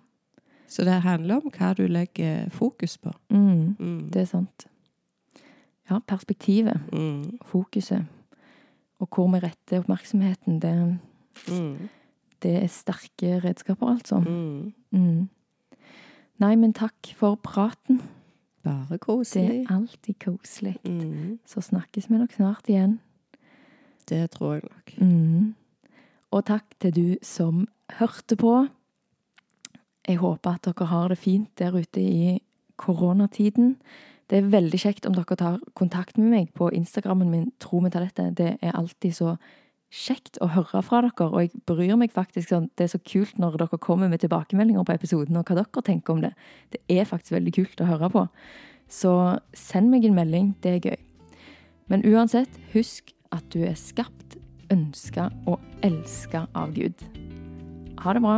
Så 0.68 0.84
det 0.86 1.02
handler 1.02 1.36
om 1.42 1.50
hva 1.52 1.74
du 1.76 1.88
legger 1.88 2.50
fokus 2.52 2.98
på. 2.98 3.12
Mm. 3.32 3.76
Mm. 3.80 4.10
Det 4.12 4.22
er 4.22 4.26
sant. 4.26 4.68
Ja, 5.90 6.00
perspektivet, 6.08 6.78
Mm. 6.92 7.40
fokuset, 7.44 8.06
og 9.00 9.10
hvor 9.10 9.28
vi 9.34 9.40
retter 9.40 9.80
oppmerksomheten, 9.82 10.60
det, 10.62 11.00
Mm. 11.50 11.90
det 12.44 12.64
er 12.64 12.68
sterke 12.68 13.42
redskaper, 13.44 13.88
altså. 13.98 14.20
Mm. 14.20 14.74
Mm. 14.92 15.30
Nei, 16.40 16.56
men 16.56 16.74
takk 16.74 17.14
for 17.16 17.36
praten. 17.36 18.02
Bare 18.64 18.98
koselig. 18.98 19.50
Det 19.50 19.66
er 19.70 19.76
alltid 19.76 20.20
koselig. 20.24 20.78
Mm. 20.84 21.40
Så 21.46 21.62
snakkes 21.62 22.10
vi 22.10 22.18
nok 22.18 22.32
snart 22.32 22.70
igjen. 22.72 23.00
Det 24.10 24.32
tror 24.32 24.54
jeg 24.54 24.64
nok. 24.70 24.94
Mm. 24.98 25.54
Og 26.32 26.46
takk 26.46 26.66
til 26.80 26.96
du 26.96 27.08
som 27.22 27.68
hørte 28.00 28.38
på. 28.40 28.56
Jeg 30.08 30.20
håper 30.20 30.58
at 30.58 30.66
dere 30.66 30.88
har 30.90 31.12
det 31.12 31.18
fint 31.18 31.52
der 31.60 31.76
ute 31.76 32.02
i 32.02 32.40
koronatiden. 32.76 33.76
Det 34.30 34.40
er 34.40 34.50
veldig 34.52 34.80
kjekt 34.80 35.06
om 35.06 35.16
dere 35.16 35.38
tar 35.38 35.60
kontakt 35.78 36.18
med 36.18 36.32
meg 36.32 36.54
på 36.56 36.72
Instagrammen 36.74 37.30
min 37.30 37.52
Tro 37.60 37.80
med 37.84 37.94
talentet. 37.94 38.38
Det 38.38 38.58
er 38.62 38.76
alltid 38.76 39.14
så 39.14 39.36
kjekt 39.94 40.40
å 40.42 40.50
høre 40.56 40.82
fra 40.86 41.04
dere, 41.06 41.30
og 41.30 41.40
jeg 41.44 41.64
bryr 41.70 41.96
meg 42.00 42.14
faktisk 42.16 42.50
sånn 42.50 42.70
Det 42.78 42.88
er 42.88 42.94
så 42.96 43.02
kult 43.06 43.38
når 43.38 43.60
dere 43.62 43.80
kommer 43.82 44.10
med 44.10 44.24
tilbakemeldinger 44.24 44.86
på 44.88 44.96
episoden, 44.96 45.38
og 45.38 45.46
hva 45.46 45.60
dere 45.62 45.86
tenker 45.86 46.16
om 46.16 46.24
det. 46.26 46.34
Det 46.74 46.82
er 46.90 47.06
faktisk 47.10 47.38
veldig 47.38 47.54
kult 47.60 47.84
å 47.84 47.90
høre 47.92 48.10
på. 48.14 48.26
Så 48.90 49.14
send 49.58 49.94
meg 49.94 50.06
en 50.06 50.18
melding. 50.18 50.54
Det 50.62 50.76
er 50.78 50.90
gøy. 50.90 51.00
Men 51.92 52.06
uansett, 52.08 52.50
husk 52.74 53.14
at 53.34 53.46
du 53.54 53.62
er 53.66 53.78
skapt, 53.78 54.38
ønska 54.74 55.30
og 55.46 55.62
elska 55.86 56.48
av 56.58 56.74
Gud. 56.78 57.08
Ha 58.04 58.18
det 58.18 58.26
bra. 58.26 58.38